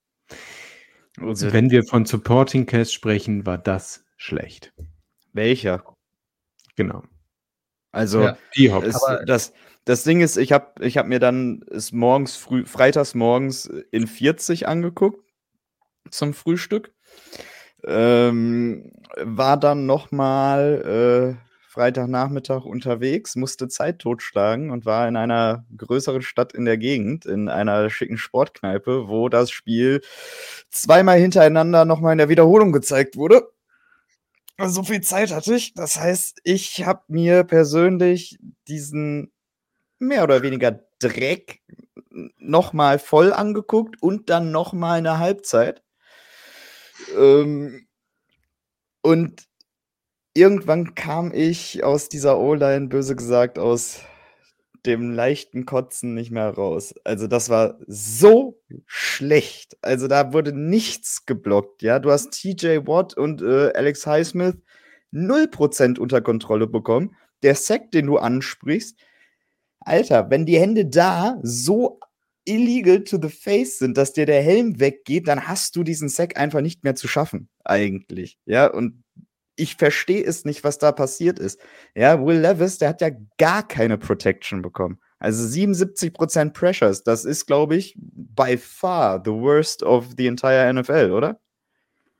also, 1.17 1.53
wenn 1.53 1.71
wir 1.71 1.85
von 1.85 2.05
Supporting 2.05 2.65
Cast 2.65 2.93
sprechen, 2.93 3.45
war 3.45 3.57
das 3.57 4.03
schlecht. 4.17 4.73
Welcher? 5.31 5.85
Genau. 6.75 7.03
Also, 7.93 8.23
ja, 8.23 8.37
die 8.57 8.67
es, 8.67 8.99
das, 9.25 9.53
das 9.85 10.03
Ding 10.03 10.19
ist, 10.19 10.35
ich 10.35 10.51
habe 10.51 10.83
ich 10.83 10.97
hab 10.97 11.07
mir 11.07 11.19
dann 11.19 11.63
es 11.71 11.93
morgens 11.93 12.35
früh, 12.35 12.65
freitags 12.65 13.15
morgens 13.15 13.67
in 13.91 14.05
40 14.05 14.67
angeguckt 14.67 15.25
zum 16.09 16.33
Frühstück. 16.33 16.93
Ähm, 17.85 18.91
war 19.23 19.57
dann 19.57 19.85
noch 19.85 20.11
mal 20.11 21.37
äh, 21.37 21.51
Freitagnachmittag 21.71 22.65
unterwegs, 22.65 23.37
musste 23.37 23.69
Zeit 23.69 23.99
totschlagen 23.99 24.71
und 24.71 24.85
war 24.85 25.07
in 25.07 25.15
einer 25.15 25.65
größeren 25.77 26.21
Stadt 26.21 26.51
in 26.53 26.65
der 26.65 26.77
Gegend, 26.77 27.25
in 27.25 27.47
einer 27.47 27.89
schicken 27.89 28.17
Sportkneipe, 28.17 29.07
wo 29.07 29.29
das 29.29 29.51
Spiel 29.51 30.01
zweimal 30.69 31.17
hintereinander 31.17 31.85
noch 31.85 32.01
mal 32.01 32.11
in 32.11 32.17
der 32.17 32.27
Wiederholung 32.27 32.73
gezeigt 32.73 33.15
wurde. 33.15 33.49
Also 34.57 34.81
so 34.81 34.83
viel 34.83 35.01
Zeit 35.01 35.31
hatte 35.31 35.55
ich. 35.55 35.73
Das 35.73 35.97
heißt, 35.97 36.41
ich 36.43 36.85
habe 36.85 37.03
mir 37.07 37.45
persönlich 37.45 38.37
diesen 38.67 39.31
mehr 39.97 40.23
oder 40.23 40.41
weniger 40.41 40.83
Dreck 40.99 41.61
noch 42.37 42.73
mal 42.73 42.99
voll 42.99 43.31
angeguckt 43.31 44.01
und 44.01 44.29
dann 44.29 44.51
noch 44.51 44.73
mal 44.73 44.97
eine 44.97 45.19
Halbzeit. 45.19 45.81
Ähm, 47.17 47.87
und 49.01 49.47
irgendwann 50.33 50.95
kam 50.95 51.33
ich 51.33 51.83
aus 51.83 52.09
dieser 52.09 52.39
O-Line, 52.39 52.87
böse 52.87 53.15
gesagt, 53.15 53.59
aus 53.59 54.01
dem 54.85 55.11
leichten 55.11 55.65
Kotzen 55.65 56.13
nicht 56.13 56.31
mehr 56.31 56.49
raus. 56.49 56.93
Also 57.03 57.27
das 57.27 57.49
war 57.49 57.77
so 57.87 58.59
schlecht. 58.87 59.77
Also 59.81 60.07
da 60.07 60.33
wurde 60.33 60.53
nichts 60.53 61.25
geblockt. 61.25 61.83
Ja, 61.83 61.99
du 61.99 62.11
hast 62.11 62.31
TJ 62.31 62.87
Watt 62.87 63.15
und 63.15 63.41
äh, 63.41 63.71
Alex 63.73 64.07
Highsmith 64.07 64.57
0% 65.13 65.99
unter 65.99 66.21
Kontrolle 66.21 66.67
bekommen. 66.67 67.15
Der 67.43 67.55
Sack, 67.55 67.91
den 67.91 68.07
du 68.07 68.17
ansprichst, 68.17 68.97
Alter, 69.79 70.29
wenn 70.29 70.45
die 70.45 70.59
Hände 70.59 70.85
da 70.85 71.39
so 71.43 71.99
illegal 72.45 73.03
to 73.03 73.17
the 73.21 73.29
face 73.29 73.79
sind, 73.79 73.97
dass 73.97 74.13
dir 74.13 74.25
der 74.25 74.41
Helm 74.41 74.79
weggeht, 74.79 75.27
dann 75.27 75.47
hast 75.47 75.75
du 75.75 75.83
diesen 75.83 76.09
Sack 76.09 76.37
einfach 76.37 76.61
nicht 76.61 76.83
mehr 76.83 76.95
zu 76.95 77.07
schaffen, 77.07 77.49
eigentlich. 77.63 78.37
Ja, 78.45 78.67
und 78.67 79.03
ich 79.55 79.75
verstehe 79.75 80.23
es 80.23 80.45
nicht, 80.45 80.63
was 80.63 80.77
da 80.77 80.91
passiert 80.91 81.37
ist. 81.37 81.59
Ja, 81.95 82.23
Will 82.25 82.39
Levis, 82.39 82.77
der 82.77 82.89
hat 82.89 83.01
ja 83.01 83.09
gar 83.37 83.67
keine 83.67 83.97
Protection 83.97 84.61
bekommen. 84.61 84.99
Also 85.19 85.45
77% 85.45 86.51
Pressures, 86.53 87.03
das 87.03 87.25
ist, 87.25 87.45
glaube 87.45 87.75
ich, 87.75 87.95
by 87.97 88.57
far 88.57 89.21
the 89.23 89.31
worst 89.31 89.83
of 89.83 90.07
the 90.17 90.25
entire 90.25 90.73
NFL, 90.73 91.11
oder? 91.11 91.39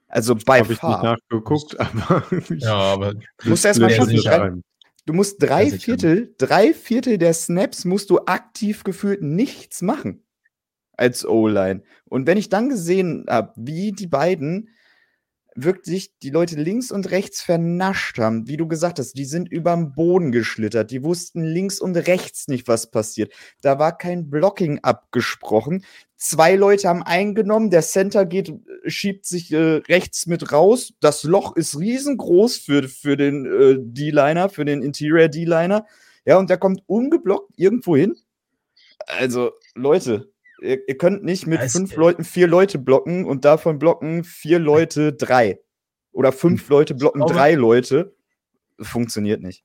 Also 0.07 0.35
by 0.35 0.59
Hab 0.59 0.67
far. 0.67 0.69
Ich 0.69 0.81
nicht 0.81 1.03
nachgeguckt, 1.03 1.79
aber 1.79 2.23
ja, 2.49 2.75
aber 2.75 3.13
du 3.13 3.49
musst 3.49 3.65
erstmal 3.65 3.89
schaffen. 3.89 4.63
Du 5.05 5.13
musst 5.13 5.41
drei 5.41 5.69
Viertel, 5.71 6.35
drei 6.37 6.73
Viertel 6.73 7.17
der 7.17 7.33
Snaps 7.33 7.85
musst 7.85 8.09
du 8.09 8.19
aktiv 8.25 8.83
gefühlt 8.83 9.21
nichts 9.21 9.81
machen 9.81 10.23
als 10.93 11.25
O-Line. 11.25 11.83
Und 12.05 12.27
wenn 12.27 12.37
ich 12.37 12.49
dann 12.49 12.69
gesehen 12.69 13.25
habe, 13.27 13.53
wie 13.55 13.91
die 13.91 14.07
beiden 14.07 14.69
wirklich 15.55 16.17
die 16.23 16.29
Leute 16.29 16.55
links 16.55 16.91
und 16.91 17.11
rechts 17.11 17.41
vernascht 17.41 18.17
haben, 18.19 18.47
wie 18.47 18.57
du 18.57 18.67
gesagt 18.67 18.99
hast, 18.99 19.13
die 19.13 19.25
sind 19.25 19.51
überm 19.51 19.93
Boden 19.93 20.31
geschlittert, 20.31 20.91
die 20.91 21.03
wussten 21.03 21.43
links 21.43 21.79
und 21.79 21.95
rechts 21.95 22.47
nicht, 22.47 22.67
was 22.67 22.89
passiert. 22.89 23.33
Da 23.61 23.77
war 23.77 23.97
kein 23.97 24.29
Blocking 24.29 24.79
abgesprochen. 24.81 25.83
Zwei 26.15 26.55
Leute 26.55 26.87
haben 26.87 27.03
eingenommen, 27.03 27.69
der 27.69 27.81
Center 27.81 28.25
geht, 28.25 28.53
schiebt 28.85 29.25
sich 29.25 29.51
äh, 29.51 29.81
rechts 29.87 30.25
mit 30.27 30.51
raus. 30.51 30.93
Das 31.01 31.23
Loch 31.23 31.55
ist 31.55 31.77
riesengroß 31.77 32.57
für, 32.57 32.87
für 32.87 33.17
den 33.17 33.45
äh, 33.45 33.75
D-Liner, 33.79 34.49
für 34.49 34.63
den 34.63 34.81
Interior 34.81 35.27
D-Liner. 35.27 35.85
Ja, 36.25 36.37
und 36.37 36.49
der 36.49 36.57
kommt 36.57 36.83
ungeblockt 36.85 37.51
irgendwo 37.57 37.97
hin. 37.97 38.15
Also, 39.07 39.51
Leute, 39.73 40.31
Ihr, 40.61 40.87
ihr 40.87 40.97
könnt 40.97 41.23
nicht 41.23 41.47
mit 41.47 41.59
fünf 41.71 41.95
Leuten 41.95 42.23
vier 42.23 42.47
Leute 42.47 42.77
blocken 42.79 43.25
und 43.25 43.45
davon 43.45 43.79
blocken 43.79 44.23
vier 44.23 44.59
Leute 44.59 45.13
drei. 45.13 45.59
oder 46.11 46.31
fünf 46.31 46.69
Leute 46.69 46.93
blocken 46.95 47.19
glaube- 47.19 47.33
drei 47.33 47.53
Leute. 47.55 48.15
Funktioniert 48.79 49.41
nicht. 49.41 49.63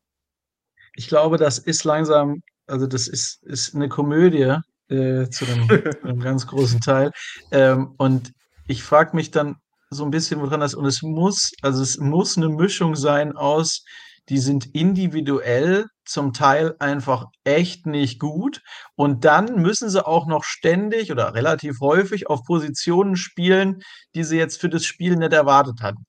Ich 0.94 1.08
glaube, 1.08 1.36
das 1.36 1.58
ist 1.58 1.84
langsam, 1.84 2.42
also 2.66 2.86
das 2.86 3.08
ist, 3.08 3.42
ist 3.44 3.74
eine 3.74 3.88
Komödie 3.88 4.56
äh, 4.88 5.28
zu, 5.28 5.44
einem, 5.46 5.68
zu 5.68 6.04
einem 6.04 6.20
ganz 6.20 6.46
großen 6.46 6.80
Teil. 6.80 7.10
Ähm, 7.50 7.94
und 7.98 8.32
ich 8.66 8.82
frage 8.82 9.14
mich 9.14 9.30
dann 9.30 9.56
so 9.90 10.04
ein 10.04 10.10
bisschen, 10.10 10.40
woran 10.40 10.60
das, 10.60 10.74
und 10.74 10.86
es 10.86 11.02
muss, 11.02 11.52
also 11.62 11.82
es 11.82 11.98
muss 11.98 12.36
eine 12.36 12.48
Mischung 12.48 12.96
sein 12.96 13.32
aus, 13.36 13.84
die 14.28 14.38
sind 14.38 14.74
individuell 14.74 15.86
zum 16.06 16.32
Teil 16.32 16.75
einfach 16.78 17.26
echt 17.44 17.86
nicht 17.86 18.18
gut. 18.20 18.62
Und 18.94 19.25
dann 19.25 19.60
müssen 19.60 19.90
sie 19.90 20.06
auch 20.06 20.26
noch 20.26 20.44
ständig 20.44 21.12
oder 21.12 21.34
relativ 21.34 21.80
häufig 21.80 22.28
auf 22.28 22.44
Positionen 22.44 23.16
spielen, 23.16 23.82
die 24.14 24.25
sie 24.25 24.38
jetzt 24.38 24.60
für 24.60 24.68
das 24.68 24.84
Spiel 24.84 25.16
nicht 25.16 25.32
erwartet 25.32 25.82
hatten. 25.82 26.05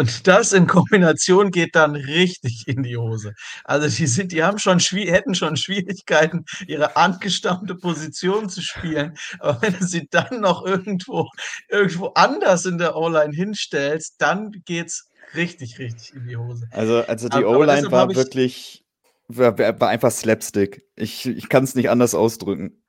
Und 0.00 0.26
das 0.26 0.54
in 0.54 0.66
Kombination 0.66 1.50
geht 1.50 1.76
dann 1.76 1.94
richtig 1.94 2.66
in 2.66 2.82
die 2.82 2.96
Hose. 2.96 3.34
Also 3.64 3.86
die 3.86 4.06
sind, 4.06 4.32
die 4.32 4.42
haben 4.42 4.56
schon 4.56 4.78
hätten 4.78 5.34
schon 5.34 5.58
Schwierigkeiten, 5.58 6.46
ihre 6.66 6.96
angestammte 6.96 7.74
Position 7.74 8.48
zu 8.48 8.62
spielen. 8.62 9.18
Aber 9.40 9.60
wenn 9.60 9.74
du 9.74 9.84
sie 9.84 10.08
dann 10.10 10.40
noch 10.40 10.64
irgendwo, 10.64 11.28
irgendwo 11.68 12.06
anders 12.14 12.64
in 12.64 12.78
der 12.78 12.96
O-Line 12.96 13.34
hinstellst, 13.34 14.14
dann 14.16 14.52
geht's 14.64 15.06
richtig, 15.34 15.78
richtig 15.78 16.14
in 16.14 16.26
die 16.26 16.36
Hose. 16.38 16.66
Also, 16.70 17.02
also 17.02 17.28
die 17.28 17.44
O-Line 17.44 17.90
war 17.90 18.08
wirklich, 18.14 18.82
war, 19.28 19.58
war 19.58 19.88
einfach 19.90 20.12
Slapstick. 20.12 20.82
Ich, 20.96 21.26
ich 21.26 21.50
kann 21.50 21.64
es 21.64 21.74
nicht 21.74 21.90
anders 21.90 22.14
ausdrücken. 22.14 22.82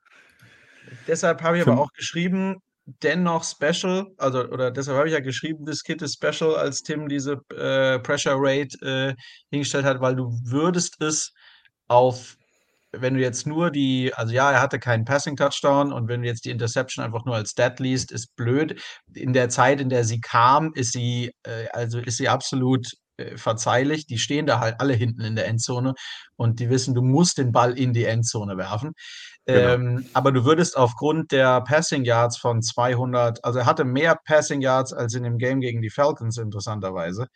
Deshalb 1.07 1.41
habe 1.41 1.57
ich 1.57 1.67
aber 1.67 1.81
auch 1.81 1.91
geschrieben, 1.91 2.61
dennoch 2.85 3.43
Special, 3.43 4.07
also 4.17 4.47
oder 4.49 4.71
deshalb 4.71 4.97
habe 4.97 5.07
ich 5.07 5.13
ja 5.13 5.19
geschrieben, 5.19 5.65
this 5.65 5.83
Kid 5.83 6.01
is 6.01 6.13
Special, 6.13 6.55
als 6.55 6.81
Tim 6.81 7.07
diese 7.07 7.33
äh, 7.55 7.99
Pressure 7.99 8.35
Rate 8.37 8.77
äh, 8.81 9.15
hingestellt 9.49 9.85
hat, 9.85 10.01
weil 10.01 10.15
du 10.15 10.31
würdest 10.43 11.01
es 11.01 11.33
auf, 11.87 12.37
wenn 12.91 13.13
du 13.15 13.21
jetzt 13.21 13.47
nur 13.47 13.71
die, 13.71 14.13
also 14.15 14.33
ja, 14.33 14.51
er 14.51 14.61
hatte 14.61 14.79
keinen 14.79 15.05
Passing 15.05 15.35
Touchdown 15.35 15.93
und 15.93 16.07
wenn 16.07 16.21
du 16.21 16.27
jetzt 16.27 16.45
die 16.45 16.49
Interception 16.49 17.05
einfach 17.05 17.25
nur 17.25 17.35
als 17.35 17.51
Stat 17.51 17.79
liest, 17.79 18.11
ist 18.11 18.35
blöd. 18.35 18.81
In 19.13 19.33
der 19.33 19.49
Zeit, 19.49 19.79
in 19.79 19.89
der 19.89 20.03
sie 20.03 20.19
kam, 20.19 20.73
ist 20.73 20.93
sie, 20.93 21.31
äh, 21.43 21.67
also 21.73 21.99
ist 21.99 22.17
sie 22.17 22.29
absolut 22.29 22.87
verzeihlich. 23.37 24.07
Die 24.07 24.17
stehen 24.17 24.45
da 24.45 24.59
halt 24.59 24.79
alle 24.79 24.93
hinten 24.93 25.21
in 25.21 25.35
der 25.35 25.47
Endzone 25.47 25.93
und 26.35 26.59
die 26.59 26.69
wissen, 26.69 26.93
du 26.93 27.01
musst 27.01 27.37
den 27.37 27.51
Ball 27.51 27.77
in 27.77 27.93
die 27.93 28.05
Endzone 28.05 28.57
werfen. 28.57 28.93
Genau. 29.45 29.73
Ähm, 29.73 30.05
aber 30.13 30.31
du 30.31 30.45
würdest 30.45 30.77
aufgrund 30.77 31.31
der 31.31 31.61
Passing 31.61 32.03
Yards 32.03 32.37
von 32.37 32.61
200, 32.61 33.43
also 33.43 33.59
er 33.59 33.65
hatte 33.65 33.83
mehr 33.83 34.15
Passing 34.25 34.61
Yards 34.61 34.93
als 34.93 35.13
in 35.15 35.23
dem 35.23 35.37
Game 35.37 35.61
gegen 35.61 35.81
die 35.81 35.89
Falcons, 35.89 36.37
interessanterweise. 36.37 37.27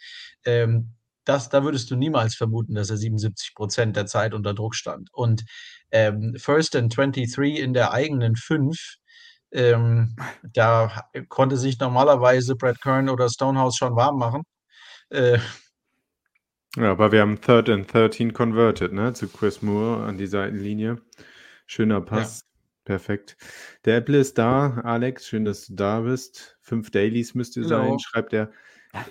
Ähm, 0.46 0.94
das, 1.26 1.50
da 1.50 1.64
würdest 1.64 1.90
du 1.90 1.96
niemals 1.96 2.36
vermuten, 2.36 2.76
dass 2.76 2.92
er 2.92 2.98
77 2.98 3.56
Prozent 3.56 3.96
der 3.96 4.06
Zeit 4.06 4.34
unter 4.34 4.54
Druck 4.54 4.76
stand. 4.76 5.10
Und 5.12 5.44
ähm, 5.92 6.36
First 6.38 6.76
and 6.76 6.96
23 6.96 7.60
in 7.60 7.74
der 7.74 7.92
eigenen 7.92 8.36
5, 8.36 8.78
ähm, 9.52 10.16
da 10.44 11.06
konnte 11.30 11.58
sich 11.58 11.80
normalerweise 11.80 12.56
Brad 12.56 12.80
Kern 12.82 13.10
oder 13.10 13.30
Stonehouse 13.30 13.78
schon 13.78 13.96
warm 13.96 14.20
machen. 14.20 14.44
Äh, 15.10 15.40
Ja, 16.76 16.92
aber 16.92 17.12
wir 17.12 17.22
haben 17.22 17.40
Third 17.40 17.70
and 17.70 17.92
13 17.92 18.34
converted, 18.34 18.92
ne? 18.92 19.14
Zu 19.14 19.28
Chris 19.30 19.62
Moore 19.62 20.04
an 20.04 20.18
die 20.18 20.28
Seitenlinie. 20.28 21.02
Schöner 21.66 22.02
Pass. 22.02 22.46
Perfekt. 22.84 23.38
Der 23.86 23.98
Apple 23.98 24.20
ist 24.20 24.38
da. 24.38 24.82
Alex, 24.84 25.28
schön, 25.28 25.46
dass 25.46 25.68
du 25.68 25.74
da 25.76 26.02
bist. 26.02 26.58
Fünf 26.62 26.92
Dailies 26.92 27.34
müsst 27.34 27.56
ihr 27.58 27.64
Hello. 27.64 27.90
sein, 27.92 28.00
schreibt 28.00 28.34
er. 28.34 28.52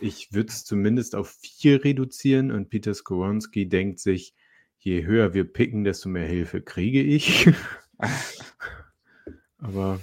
Ich 0.01 0.33
würde 0.33 0.49
es 0.51 0.65
zumindest 0.65 1.15
auf 1.15 1.31
vier 1.41 1.83
reduzieren 1.85 2.51
und 2.53 2.69
Peter 2.71 2.95
Skoronski 2.95 3.69
denkt 3.69 3.99
sich, 3.99 4.35
je 4.79 5.05
höher 5.05 5.35
wir 5.35 5.45
picken, 5.51 5.85
desto 5.85 6.09
mehr 6.09 6.27
Hilfe 6.27 6.61
kriege 6.63 7.03
ich. 7.03 7.51
aber 9.59 9.99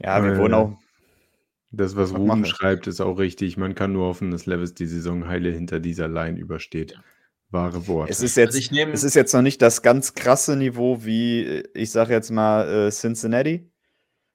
Ja, 0.00 0.22
wir 0.24 0.32
Äh, 0.32 0.38
wurden 0.38 0.54
auch. 0.54 0.81
Das, 1.72 1.96
was 1.96 2.12
Was 2.12 2.18
Ruben 2.20 2.44
schreibt, 2.44 2.86
ist 2.86 3.00
auch 3.00 3.18
richtig. 3.18 3.56
Man 3.56 3.74
kann 3.74 3.92
nur 3.92 4.06
hoffen, 4.06 4.30
dass 4.30 4.46
Levis 4.46 4.74
die 4.74 4.86
Saison 4.86 5.26
heile 5.26 5.50
hinter 5.50 5.80
dieser 5.80 6.06
Line 6.08 6.38
übersteht. 6.38 6.98
Wahre 7.50 7.86
Worte. 7.86 8.10
Es 8.12 8.20
ist 8.22 8.36
jetzt, 8.36 8.48
Also 8.48 8.58
ich 8.58 8.70
nehm- 8.70 8.92
es 8.92 9.04
ist 9.04 9.14
jetzt 9.14 9.32
noch 9.34 9.42
nicht 9.42 9.60
das 9.60 9.82
ganz 9.82 10.14
krasse 10.14 10.56
Niveau 10.56 11.04
wie, 11.04 11.62
ich 11.74 11.90
sage 11.90 12.12
jetzt 12.14 12.30
mal, 12.30 12.86
äh, 12.86 12.90
Cincinnati. 12.90 13.70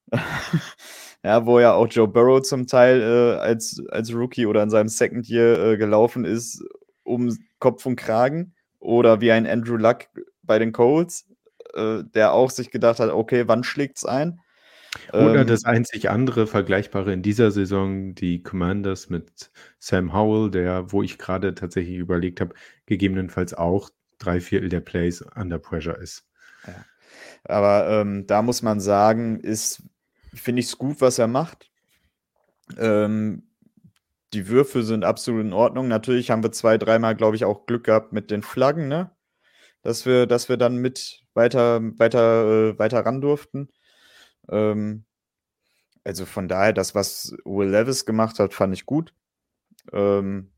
ja, 1.24 1.46
wo 1.46 1.60
ja 1.60 1.74
auch 1.74 1.88
Joe 1.88 2.08
Burrow 2.08 2.42
zum 2.42 2.68
Teil 2.68 3.02
äh, 3.02 3.40
als, 3.40 3.82
als 3.90 4.14
Rookie 4.14 4.46
oder 4.46 4.64
in 4.64 4.70
seinem 4.70 4.88
Second 4.88 5.28
Year 5.28 5.60
äh, 5.60 5.78
gelaufen 5.78 6.26
ist, 6.26 6.64
um 7.04 7.36
Kopf 7.60 7.86
und 7.86 7.96
Kragen. 7.96 8.54
Oder 8.80 9.22
wie 9.22 9.32
ein 9.32 9.48
Andrew 9.48 9.78
Luck 9.78 10.06
bei 10.44 10.60
den 10.60 10.72
Colts, 10.72 11.28
äh, 11.74 12.04
der 12.14 12.34
auch 12.34 12.52
sich 12.52 12.70
gedacht 12.72 13.00
hat, 13.00 13.10
okay, 13.10 13.48
wann 13.48 13.64
schlägt's 13.64 14.06
ein? 14.06 14.40
Oder 15.14 15.42
Ähm, 15.42 15.48
das 15.48 15.66
einzig 15.66 16.10
andere 16.10 16.48
Vergleichbare 16.48 17.14
in 17.14 17.22
dieser 17.22 17.52
Saison, 17.52 18.16
die 18.16 18.44
Commanders 18.44 19.10
mit 19.10 19.52
Sam 19.80 20.14
Howell, 20.14 20.52
der, 20.52 20.92
wo 20.92 21.04
ich 21.04 21.18
gerade 21.18 21.56
tatsächlich 21.56 21.98
überlegt 21.98 22.42
habe, 22.42 22.56
gegebenenfalls 22.86 23.54
auch 23.54 23.90
drei 24.18 24.40
Viertel 24.40 24.70
der 24.70 24.82
Plays 24.82 25.22
under 25.36 25.60
pressure 25.60 25.98
ist. 25.98 26.26
Aber 27.44 27.88
ähm, 27.90 28.28
da 28.28 28.42
muss 28.42 28.62
man 28.62 28.80
sagen, 28.80 29.40
ist, 29.40 29.84
finde 30.34 30.60
ich 30.60 30.68
es 30.68 30.78
gut, 30.78 31.02
was 31.02 31.20
er 31.20 31.28
macht. 31.28 31.72
Ähm, 32.78 33.44
die 34.34 34.50
Würfe 34.50 34.84
sind 34.84 35.06
absolut 35.06 35.46
in 35.46 35.54
Ordnung. 35.54 35.88
Natürlich 35.88 36.30
haben 36.30 36.44
wir 36.44 36.52
zwei, 36.52 36.78
dreimal, 36.78 37.16
glaube 37.16 37.38
ich, 37.38 37.46
auch 37.46 37.66
Glück 37.66 37.86
gehabt 37.86 38.12
mit 38.12 38.30
den 38.32 38.42
Flaggen, 38.42 38.88
ne? 38.90 39.12
Dass 39.84 40.06
wir, 40.06 40.26
dass 40.26 40.50
wir 40.50 40.58
dann 40.58 40.78
mit 40.78 41.22
weiter, 41.34 41.80
weiter, 41.98 42.72
äh, 42.74 42.80
weiter 42.80 43.06
ran 43.06 43.22
durften. 43.22 43.70
Ähm, 44.50 45.06
also 46.04 46.26
von 46.26 46.48
daher, 46.48 46.74
das, 46.74 46.96
was 46.96 47.34
Will 47.46 47.70
Levis 47.70 48.06
gemacht 48.06 48.40
hat, 48.40 48.54
fand 48.54 48.74
ich 48.74 48.86
gut. 48.86 49.14
Ähm, 49.94 50.52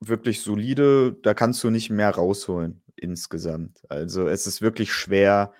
wirklich 0.00 0.42
solide, 0.42 1.12
da 1.22 1.34
kannst 1.34 1.62
du 1.64 1.70
nicht 1.70 1.90
mehr 1.90 2.10
rausholen 2.10 2.82
insgesamt. 2.96 3.82
Also 3.88 4.28
es 4.28 4.46
ist 4.46 4.62
wirklich 4.62 4.92
schwer 4.92 5.52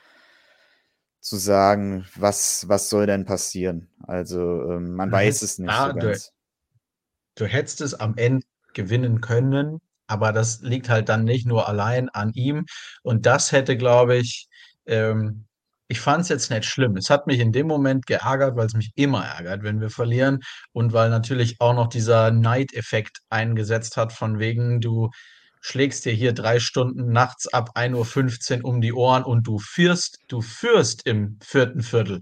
zu 1.21 1.37
sagen, 1.37 2.07
was, 2.17 2.67
was 2.69 2.89
soll 2.89 3.07
denn 3.07 3.25
passieren. 3.25 3.89
Also 4.07 4.71
ähm, 4.71 4.95
man 4.95 5.11
Du 5.11 5.15
weiß 5.15 5.43
es 5.43 5.59
nicht 5.59 5.71
da- 5.71 5.89
so 5.89 5.99
du- 5.99 6.01
ganz. 6.01 6.33
du 7.37 7.47
hättest 7.47 7.81
es 7.81 7.95
am 7.95 8.17
Ende 8.17 8.47
gewinnen 8.75 9.21
können, 9.21 9.81
aber 10.07 10.33
das 10.33 10.61
liegt 10.61 10.89
halt 10.89 11.09
dann 11.09 11.25
nicht 11.25 11.47
nur 11.47 11.69
allein 11.69 12.09
an 12.11 12.33
ihm. 12.35 12.67
Und 13.03 13.27
das 13.27 13.53
hätte, 13.53 13.77
glaube 13.77 14.17
ich, 14.17 14.49
ähm, 14.87 15.47
ich 15.91 16.01
fand 16.01 16.23
es 16.23 16.29
jetzt 16.29 16.51
nicht 16.53 16.67
schlimm. 16.67 16.97
Es 16.97 17.11
hat 17.11 17.27
mich 17.27 17.41
in 17.41 17.51
dem 17.51 17.67
Moment 17.67 18.07
geärgert, 18.07 18.55
weil 18.55 18.67
es 18.67 18.75
mich 18.75 18.93
immer 18.95 19.25
ärgert, 19.25 19.65
wenn 19.65 19.81
wir 19.81 19.91
verlieren 19.91 20.39
und 20.73 20.93
weil 20.93 21.11
natürlich 21.11 21.61
auch 21.61 21.75
noch 21.75 21.89
dieser 21.89 22.31
Neideffekt 22.31 23.19
eingesetzt 23.29 23.97
hat, 23.97 24.13
von 24.13 24.39
wegen, 24.39 24.81
du 24.81 25.11
schlägst 25.61 26.05
dir 26.05 26.13
hier 26.13 26.33
drei 26.33 26.61
Stunden 26.61 27.11
nachts 27.11 27.53
ab 27.53 27.71
1.15 27.77 28.63
Uhr 28.63 28.65
um 28.67 28.81
die 28.81 28.93
Ohren 28.93 29.25
und 29.25 29.49
du 29.49 29.59
führst, 29.59 30.19
du 30.29 30.43
führst 30.43 31.09
im 31.09 31.39
vierten 31.43 31.83
Viertel. 31.83 32.21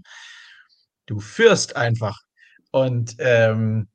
Du 1.05 1.19
führst 1.19 1.75
einfach. 1.75 2.17
Und 2.71 3.17
ähm, 3.19 3.87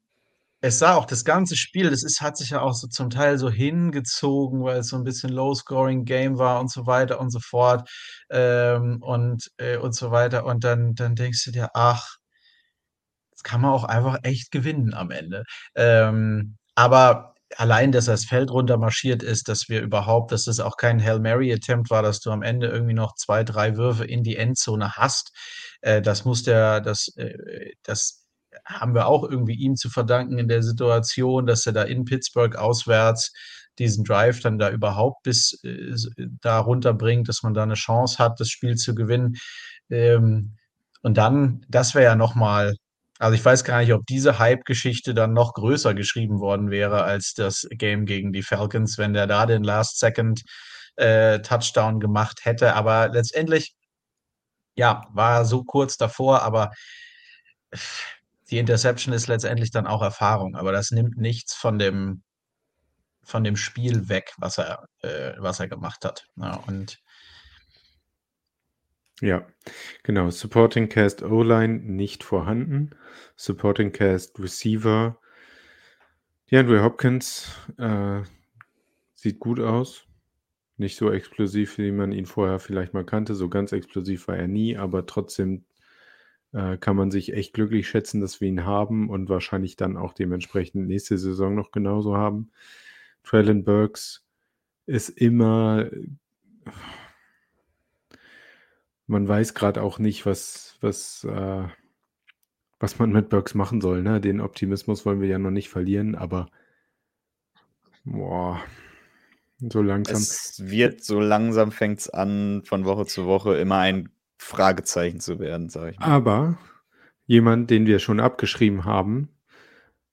es 0.64 0.78
sah 0.78 0.94
auch 0.94 1.04
das 1.04 1.26
ganze 1.26 1.56
Spiel, 1.56 1.90
das 1.90 2.02
ist, 2.02 2.22
hat 2.22 2.38
sich 2.38 2.50
ja 2.50 2.62
auch 2.62 2.72
so 2.72 2.86
zum 2.86 3.10
Teil 3.10 3.36
so 3.36 3.50
hingezogen, 3.50 4.64
weil 4.64 4.78
es 4.78 4.88
so 4.88 4.96
ein 4.96 5.04
bisschen 5.04 5.28
Low-Scoring-Game 5.30 6.38
war 6.38 6.58
und 6.58 6.70
so 6.70 6.86
weiter 6.86 7.20
und 7.20 7.28
so 7.30 7.38
fort 7.38 7.86
ähm, 8.30 8.96
und, 9.02 9.50
äh, 9.58 9.76
und 9.76 9.94
so 9.94 10.10
weiter. 10.10 10.46
Und 10.46 10.64
dann, 10.64 10.94
dann 10.94 11.16
denkst 11.16 11.44
du 11.44 11.50
dir, 11.50 11.68
ach, 11.74 12.16
das 13.32 13.42
kann 13.42 13.60
man 13.60 13.72
auch 13.72 13.84
einfach 13.84 14.20
echt 14.22 14.50
gewinnen 14.52 14.94
am 14.94 15.10
Ende. 15.10 15.44
Ähm, 15.74 16.56
aber 16.74 17.34
allein, 17.58 17.92
dass 17.92 18.06
das 18.06 18.24
Feld 18.24 18.50
runter 18.50 18.78
marschiert 18.78 19.22
ist, 19.22 19.48
dass 19.48 19.68
wir 19.68 19.82
überhaupt, 19.82 20.32
dass 20.32 20.46
es 20.46 20.60
auch 20.60 20.78
kein 20.78 20.98
Hail 21.02 21.20
Mary-Attempt 21.20 21.90
war, 21.90 22.02
dass 22.02 22.20
du 22.20 22.30
am 22.30 22.42
Ende 22.42 22.68
irgendwie 22.68 22.94
noch 22.94 23.14
zwei, 23.16 23.44
drei 23.44 23.76
Würfe 23.76 24.06
in 24.06 24.22
die 24.22 24.36
Endzone 24.36 24.92
hast, 24.92 25.30
äh, 25.82 26.00
das 26.00 26.24
muss 26.24 26.42
der, 26.42 26.80
das, 26.80 27.08
äh, 27.16 27.72
das 27.82 28.23
haben 28.64 28.94
wir 28.94 29.06
auch 29.06 29.28
irgendwie 29.28 29.54
ihm 29.54 29.76
zu 29.76 29.90
verdanken 29.90 30.38
in 30.38 30.48
der 30.48 30.62
Situation, 30.62 31.46
dass 31.46 31.66
er 31.66 31.72
da 31.72 31.82
in 31.82 32.04
Pittsburgh 32.04 32.56
auswärts 32.56 33.32
diesen 33.78 34.04
Drive 34.04 34.40
dann 34.40 34.58
da 34.58 34.70
überhaupt 34.70 35.22
bis 35.22 35.60
äh, 35.64 35.94
da 36.40 36.58
runterbringt, 36.58 37.28
dass 37.28 37.42
man 37.42 37.54
da 37.54 37.62
eine 37.62 37.74
Chance 37.74 38.18
hat, 38.18 38.38
das 38.40 38.48
Spiel 38.48 38.76
zu 38.76 38.94
gewinnen. 38.94 39.36
Ähm, 39.90 40.56
und 41.02 41.16
dann, 41.16 41.64
das 41.68 41.94
wäre 41.94 42.04
ja 42.04 42.16
nochmal, 42.16 42.76
also 43.18 43.34
ich 43.34 43.44
weiß 43.44 43.64
gar 43.64 43.80
nicht, 43.80 43.92
ob 43.92 44.06
diese 44.06 44.38
Hype-Geschichte 44.38 45.14
dann 45.14 45.32
noch 45.32 45.54
größer 45.54 45.94
geschrieben 45.94 46.40
worden 46.40 46.70
wäre 46.70 47.04
als 47.04 47.34
das 47.34 47.66
Game 47.70 48.06
gegen 48.06 48.32
die 48.32 48.42
Falcons, 48.42 48.98
wenn 48.98 49.12
der 49.12 49.26
da 49.26 49.46
den 49.46 49.64
Last-Second 49.64 50.42
äh, 50.96 51.40
gemacht 51.98 52.40
hätte. 52.44 52.74
Aber 52.74 53.08
letztendlich, 53.08 53.74
ja, 54.76 55.02
war 55.12 55.44
so 55.44 55.64
kurz 55.64 55.96
davor, 55.96 56.42
aber 56.42 56.70
die 58.54 58.60
Interception 58.60 59.12
ist 59.12 59.26
letztendlich 59.26 59.72
dann 59.72 59.88
auch 59.88 60.00
Erfahrung, 60.00 60.54
aber 60.54 60.70
das 60.70 60.92
nimmt 60.92 61.16
nichts 61.16 61.54
von 61.54 61.76
dem, 61.76 62.22
von 63.24 63.42
dem 63.42 63.56
Spiel 63.56 64.08
weg, 64.08 64.32
was 64.38 64.58
er, 64.58 64.84
äh, 65.02 65.32
was 65.38 65.58
er 65.58 65.66
gemacht 65.66 66.04
hat. 66.04 66.28
Ja, 66.36 66.62
und 66.68 67.02
Ja, 69.20 69.44
genau. 70.04 70.30
Supporting 70.30 70.88
Cast 70.88 71.24
O-Line 71.24 71.80
nicht 71.80 72.22
vorhanden. 72.22 72.90
Supporting 73.34 73.90
Cast 73.90 74.38
Receiver. 74.38 75.18
DeAndre 76.48 76.84
Hopkins 76.84 77.50
äh, 77.76 78.22
sieht 79.14 79.40
gut 79.40 79.58
aus. 79.58 80.06
Nicht 80.76 80.96
so 80.96 81.10
explosiv, 81.10 81.76
wie 81.78 81.90
man 81.90 82.12
ihn 82.12 82.26
vorher 82.26 82.60
vielleicht 82.60 82.94
mal 82.94 83.04
kannte. 83.04 83.34
So 83.34 83.48
ganz 83.48 83.72
explosiv 83.72 84.28
war 84.28 84.36
er 84.36 84.46
nie, 84.46 84.76
aber 84.76 85.06
trotzdem 85.06 85.64
äh, 86.54 86.78
kann 86.78 86.96
man 86.96 87.10
sich 87.10 87.34
echt 87.34 87.52
glücklich 87.52 87.88
schätzen, 87.88 88.22
dass 88.22 88.40
wir 88.40 88.48
ihn 88.48 88.64
haben 88.64 89.10
und 89.10 89.28
wahrscheinlich 89.28 89.76
dann 89.76 89.98
auch 89.98 90.14
dementsprechend 90.14 90.86
nächste 90.86 91.18
Saison 91.18 91.54
noch 91.54 91.70
genauso 91.70 92.16
haben. 92.16 92.50
Traylon 93.22 93.64
Burks 93.64 94.24
ist 94.86 95.10
immer 95.10 95.90
man 99.06 99.28
weiß 99.28 99.54
gerade 99.54 99.82
auch 99.82 99.98
nicht, 99.98 100.26
was, 100.26 100.76
was, 100.80 101.24
äh, 101.24 101.64
was 102.78 102.98
man 102.98 103.12
mit 103.12 103.28
Burks 103.28 103.54
machen 103.54 103.80
soll. 103.80 104.02
Ne? 104.02 104.20
Den 104.20 104.40
Optimismus 104.40 105.04
wollen 105.04 105.20
wir 105.20 105.28
ja 105.28 105.38
noch 105.38 105.50
nicht 105.50 105.68
verlieren, 105.68 106.14
aber 106.14 106.48
boah, 108.04 108.62
so 109.58 109.82
langsam. 109.82 110.16
Es 110.16 110.62
wird 110.64 111.04
so 111.04 111.20
langsam 111.20 111.70
fängt 111.70 112.00
es 112.00 112.10
an, 112.10 112.62
von 112.64 112.84
Woche 112.84 113.06
zu 113.06 113.26
Woche 113.26 113.56
immer 113.56 113.78
ein 113.78 114.10
Fragezeichen 114.44 115.20
zu 115.20 115.38
werden, 115.38 115.68
sage 115.68 115.92
ich 115.92 115.98
mal. 115.98 116.06
Aber 116.06 116.58
jemand, 117.26 117.70
den 117.70 117.86
wir 117.86 117.98
schon 117.98 118.20
abgeschrieben 118.20 118.84
haben, 118.84 119.30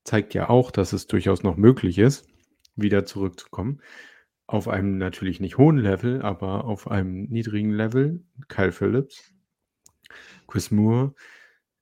zeigt 0.04 0.34
ja 0.34 0.50
auch, 0.50 0.72
dass 0.72 0.94
es 0.94 1.08
durchaus 1.08 1.44
noch 1.44 1.58
möglich 1.58 1.98
ist, 2.00 2.28
wieder 2.76 3.06
zurückzukommen. 3.06 3.82
Auf 4.48 4.68
einem 4.68 4.98
natürlich 4.98 5.40
nicht 5.40 5.58
hohen 5.58 5.78
Level, 5.78 6.22
aber 6.22 6.66
auf 6.66 6.90
einem 6.90 7.24
niedrigen 7.26 7.72
Level. 7.72 8.24
Kyle 8.48 8.72
Phillips, 8.72 9.34
Chris 10.48 10.72
Moore. 10.72 11.14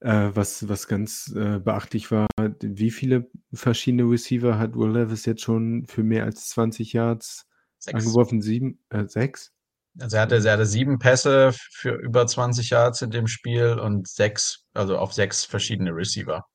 Äh, 0.01 0.31
was, 0.33 0.67
was 0.69 0.87
ganz 0.87 1.33
äh, 1.35 1.59
beachtlich 1.59 2.09
war, 2.09 2.27
wie 2.61 2.89
viele 2.89 3.29
verschiedene 3.51 4.03
Receiver 4.03 4.57
hat 4.57 4.75
Will 4.75 4.91
Levis 4.91 5.25
jetzt 5.25 5.41
schon 5.41 5.85
für 5.87 6.03
mehr 6.03 6.23
als 6.23 6.47
20 6.49 6.93
Yards 6.93 7.49
sechs. 7.77 7.95
angeworfen? 7.95 8.41
Sieben, 8.41 8.79
äh, 8.89 9.05
sechs? 9.07 9.53
Also 9.99 10.17
er 10.17 10.23
hatte, 10.23 10.35
er 10.35 10.53
hatte 10.53 10.65
sieben 10.65 10.99
Pässe 10.99 11.51
für 11.71 11.95
über 11.95 12.27
20 12.27 12.69
Yards 12.69 13.01
in 13.01 13.11
dem 13.11 13.27
Spiel 13.27 13.79
und 13.79 14.07
sechs, 14.07 14.65
also 14.73 14.97
auf 14.97 15.13
sechs 15.13 15.45
verschiedene 15.45 15.91
Receiver. 15.91 16.45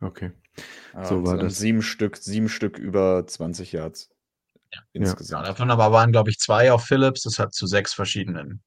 Okay. 0.00 0.32
Ja, 0.94 1.04
so 1.04 1.24
war 1.24 1.34
und 1.34 1.42
das. 1.42 1.58
Sieben 1.58 1.82
Stück, 1.82 2.16
sieben 2.16 2.48
Stück 2.48 2.78
über 2.78 3.26
20 3.26 3.72
Yards. 3.72 4.10
Ja. 4.72 4.80
Insgesamt. 4.92 5.46
Ja, 5.46 5.52
davon 5.52 5.70
aber 5.70 5.92
waren, 5.92 6.12
glaube 6.12 6.30
ich, 6.30 6.38
zwei 6.38 6.72
auf 6.72 6.84
Phillips. 6.84 7.22
Das 7.22 7.38
hat 7.38 7.54
zu 7.54 7.66
sechs 7.66 7.94
verschiedenen 7.94 8.62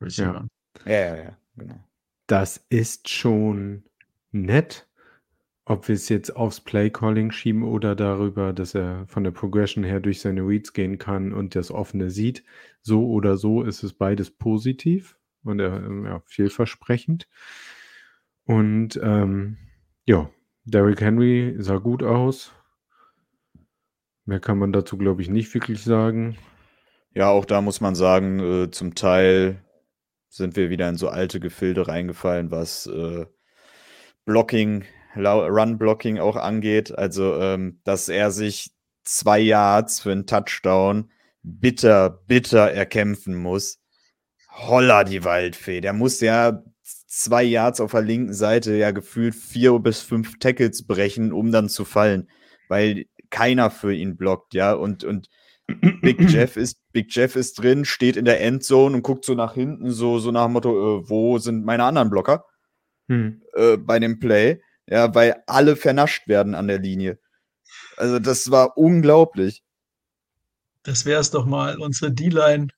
Receivern. 0.00 0.48
Ja, 0.86 0.92
ja, 0.92 1.16
ja, 1.16 1.36
genau. 1.56 1.84
Das 2.26 2.64
ist 2.68 3.08
schon 3.08 3.84
nett. 4.30 4.86
Ob 5.70 5.86
wir 5.86 5.94
es 5.94 6.08
jetzt 6.08 6.34
aufs 6.34 6.60
Play-Calling 6.60 7.30
schieben 7.30 7.62
oder 7.62 7.94
darüber, 7.94 8.52
dass 8.52 8.74
er 8.74 9.06
von 9.06 9.22
der 9.22 9.30
Progression 9.30 9.84
her 9.84 10.00
durch 10.00 10.20
seine 10.20 10.40
Reads 10.40 10.72
gehen 10.72 10.98
kann 10.98 11.32
und 11.32 11.54
das 11.54 11.70
Offene 11.70 12.10
sieht. 12.10 12.42
So 12.82 13.08
oder 13.08 13.36
so 13.36 13.62
ist 13.62 13.84
es 13.84 13.92
beides 13.92 14.32
positiv 14.32 15.16
und 15.44 15.60
äh, 15.60 15.80
ja, 16.06 16.22
vielversprechend. 16.26 17.28
Und 18.46 18.98
ähm, 19.00 19.58
ja, 20.06 20.28
Derrick 20.64 21.00
Henry 21.02 21.54
sah 21.58 21.76
gut 21.76 22.02
aus. 22.02 22.52
Mehr 24.24 24.40
kann 24.40 24.58
man 24.58 24.72
dazu, 24.72 24.98
glaube 24.98 25.22
ich, 25.22 25.28
nicht 25.28 25.54
wirklich 25.54 25.84
sagen. 25.84 26.36
Ja, 27.14 27.28
auch 27.28 27.44
da 27.44 27.60
muss 27.60 27.80
man 27.80 27.94
sagen, 27.94 28.40
äh, 28.40 28.70
zum 28.72 28.96
Teil 28.96 29.62
sind 30.30 30.56
wir 30.56 30.68
wieder 30.68 30.88
in 30.88 30.96
so 30.96 31.08
alte 31.08 31.38
Gefilde 31.38 31.86
reingefallen, 31.86 32.50
was 32.50 32.88
äh, 32.88 33.24
Blocking, 34.24 34.84
Run-Blocking 35.16 36.18
auch 36.18 36.36
angeht. 36.36 36.96
Also, 36.96 37.40
ähm, 37.40 37.80
dass 37.84 38.08
er 38.08 38.30
sich 38.30 38.70
zwei 39.04 39.40
Yards 39.40 40.00
für 40.00 40.12
einen 40.12 40.26
Touchdown 40.26 41.10
bitter, 41.42 42.10
bitter 42.26 42.70
erkämpfen 42.70 43.34
muss. 43.34 43.78
Holla 44.50 45.04
die 45.04 45.24
Waldfee. 45.24 45.80
Der 45.80 45.92
muss 45.92 46.20
ja 46.20 46.62
zwei 47.06 47.42
Yards 47.42 47.80
auf 47.80 47.92
der 47.92 48.02
linken 48.02 48.34
Seite 48.34 48.74
ja 48.76 48.90
gefühlt 48.90 49.34
vier 49.34 49.78
bis 49.78 50.00
fünf 50.00 50.38
Tackles 50.38 50.86
brechen, 50.86 51.32
um 51.32 51.50
dann 51.50 51.68
zu 51.68 51.84
fallen, 51.84 52.28
weil 52.68 53.06
keiner 53.30 53.70
für 53.70 53.94
ihn 53.94 54.16
blockt, 54.16 54.54
ja. 54.54 54.72
Und, 54.72 55.04
und 55.04 55.28
Big 56.02 56.20
Jeff 56.30 56.56
ist, 56.56 56.78
Big 56.92 57.14
Jeff 57.14 57.36
ist 57.36 57.54
drin, 57.54 57.84
steht 57.84 58.16
in 58.16 58.24
der 58.24 58.40
Endzone 58.40 58.96
und 58.96 59.02
guckt 59.02 59.24
so 59.24 59.34
nach 59.34 59.54
hinten, 59.54 59.90
so, 59.90 60.18
so 60.18 60.30
nach 60.30 60.46
dem 60.46 60.52
Motto, 60.52 61.00
äh, 61.00 61.08
wo 61.08 61.38
sind 61.38 61.64
meine 61.64 61.84
anderen 61.84 62.10
Blocker 62.10 62.44
Hm. 63.08 63.42
äh, 63.54 63.76
bei 63.76 63.98
dem 63.98 64.20
Play? 64.20 64.60
Ja, 64.90 65.14
weil 65.14 65.42
alle 65.46 65.76
vernascht 65.76 66.28
werden 66.28 66.54
an 66.54 66.68
der 66.68 66.78
Linie. 66.78 67.18
Also, 67.96 68.18
das 68.18 68.50
war 68.50 68.76
unglaublich. 68.76 69.62
Das 70.82 71.04
wäre 71.04 71.20
es 71.20 71.30
doch 71.30 71.46
mal, 71.46 71.78
unsere 71.78 72.12
D-Line. 72.12 72.68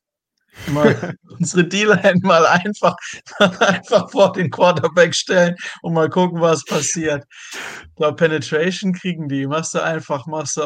Mal, 0.71 1.15
unsere 1.39 1.65
D-Line 1.65 2.19
mal 2.21 2.45
einfach, 2.45 2.95
einfach 3.39 4.09
vor 4.11 4.33
den 4.33 4.49
Quarterback 4.49 5.15
stellen 5.15 5.55
und 5.81 5.93
mal 5.93 6.09
gucken, 6.09 6.41
was 6.41 6.63
passiert. 6.65 7.23
Ich 7.53 7.95
glaube, 7.95 8.15
Penetration 8.15 8.93
kriegen 8.93 9.27
die. 9.27 9.47
Machst 9.47 9.73
du 9.73 9.83
einfach, 9.83 10.25
machst 10.27 10.57
du. 10.57 10.63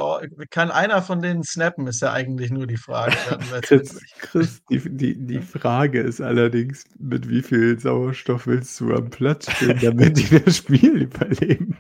Kann 0.50 0.72
einer 0.72 1.02
von 1.02 1.22
denen 1.22 1.44
snappen, 1.44 1.88
ist 1.88 2.02
ja 2.02 2.14
eigentlich 2.14 2.52
nur 2.52 2.68
die 2.68 2.78
Frage. 2.78 3.16
Chris, 3.62 4.00
Chris 4.20 4.62
die, 4.70 4.80
die, 4.80 5.26
die 5.26 5.42
Frage 5.42 6.02
ist 6.02 6.22
allerdings, 6.22 6.84
mit 7.00 7.30
wie 7.30 7.42
viel 7.42 7.80
Sauerstoff 7.80 8.48
willst 8.48 8.80
du 8.80 8.94
am 8.94 9.10
Platz 9.10 9.52
stehen, 9.52 9.80
damit 9.82 10.18
die 10.18 10.44
das 10.44 10.58
Spiel 10.58 11.04
überleben? 11.04 11.80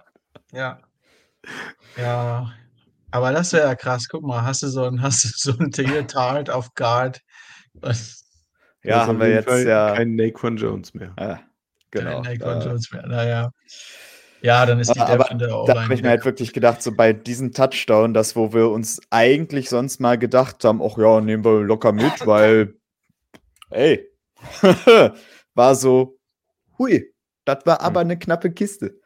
Ja. 0.53 0.79
Ja. 1.97 2.51
Aber 3.11 3.31
das 3.31 3.53
wäre 3.53 3.67
ja 3.67 3.75
krass. 3.75 4.07
Guck 4.09 4.23
mal, 4.23 4.43
hast 4.43 4.63
du 4.63 4.67
so 4.67 4.83
ein, 4.83 5.01
hast 5.01 5.23
du 5.23 5.29
so 5.33 5.57
ein 5.57 6.07
Tart 6.07 6.49
auf 6.49 6.73
Guard? 6.75 7.21
Was? 7.81 8.25
Ja, 8.83 9.05
haben 9.05 9.19
wir 9.19 9.29
jetzt 9.29 9.49
Fall 9.49 9.67
ja. 9.67 9.95
Kein 9.95 10.15
Naquan 10.15 10.57
Jones 10.57 10.93
mehr. 10.93 11.13
Ja, 11.19 11.41
genau. 11.91 12.21
Kein 12.21 12.37
Naquan 12.37 12.61
Jones 12.61 12.91
mehr. 12.91 13.05
Naja. 13.05 13.51
Ja, 14.41 14.65
dann 14.65 14.79
ist 14.79 14.93
die 14.93 14.99
aber 14.99 15.17
Depth 15.17 15.31
in 15.31 15.39
der 15.39 15.47
da 15.47 15.83
habe 15.83 15.93
ich 15.93 16.01
mir 16.03 16.09
halt 16.09 16.25
wirklich 16.25 16.53
gedacht, 16.53 16.81
so 16.81 16.91
bei 16.91 17.11
diesem 17.11 17.53
Touchdown, 17.53 18.13
das, 18.13 18.35
wo 18.35 18.53
wir 18.53 18.69
uns 18.69 19.01
eigentlich 19.09 19.69
sonst 19.69 19.99
mal 19.99 20.17
gedacht 20.17 20.63
haben, 20.63 20.81
ach 20.81 20.97
ja, 20.97 21.21
nehmen 21.21 21.43
wir 21.43 21.61
locker 21.63 21.91
mit, 21.91 22.03
weil, 22.25 22.75
ey, 23.71 24.07
war 25.55 25.75
so, 25.75 26.19
hui, 26.77 27.11
das 27.45 27.65
war 27.65 27.81
aber 27.81 28.01
eine 28.01 28.17
knappe 28.17 28.51
Kiste. 28.51 28.99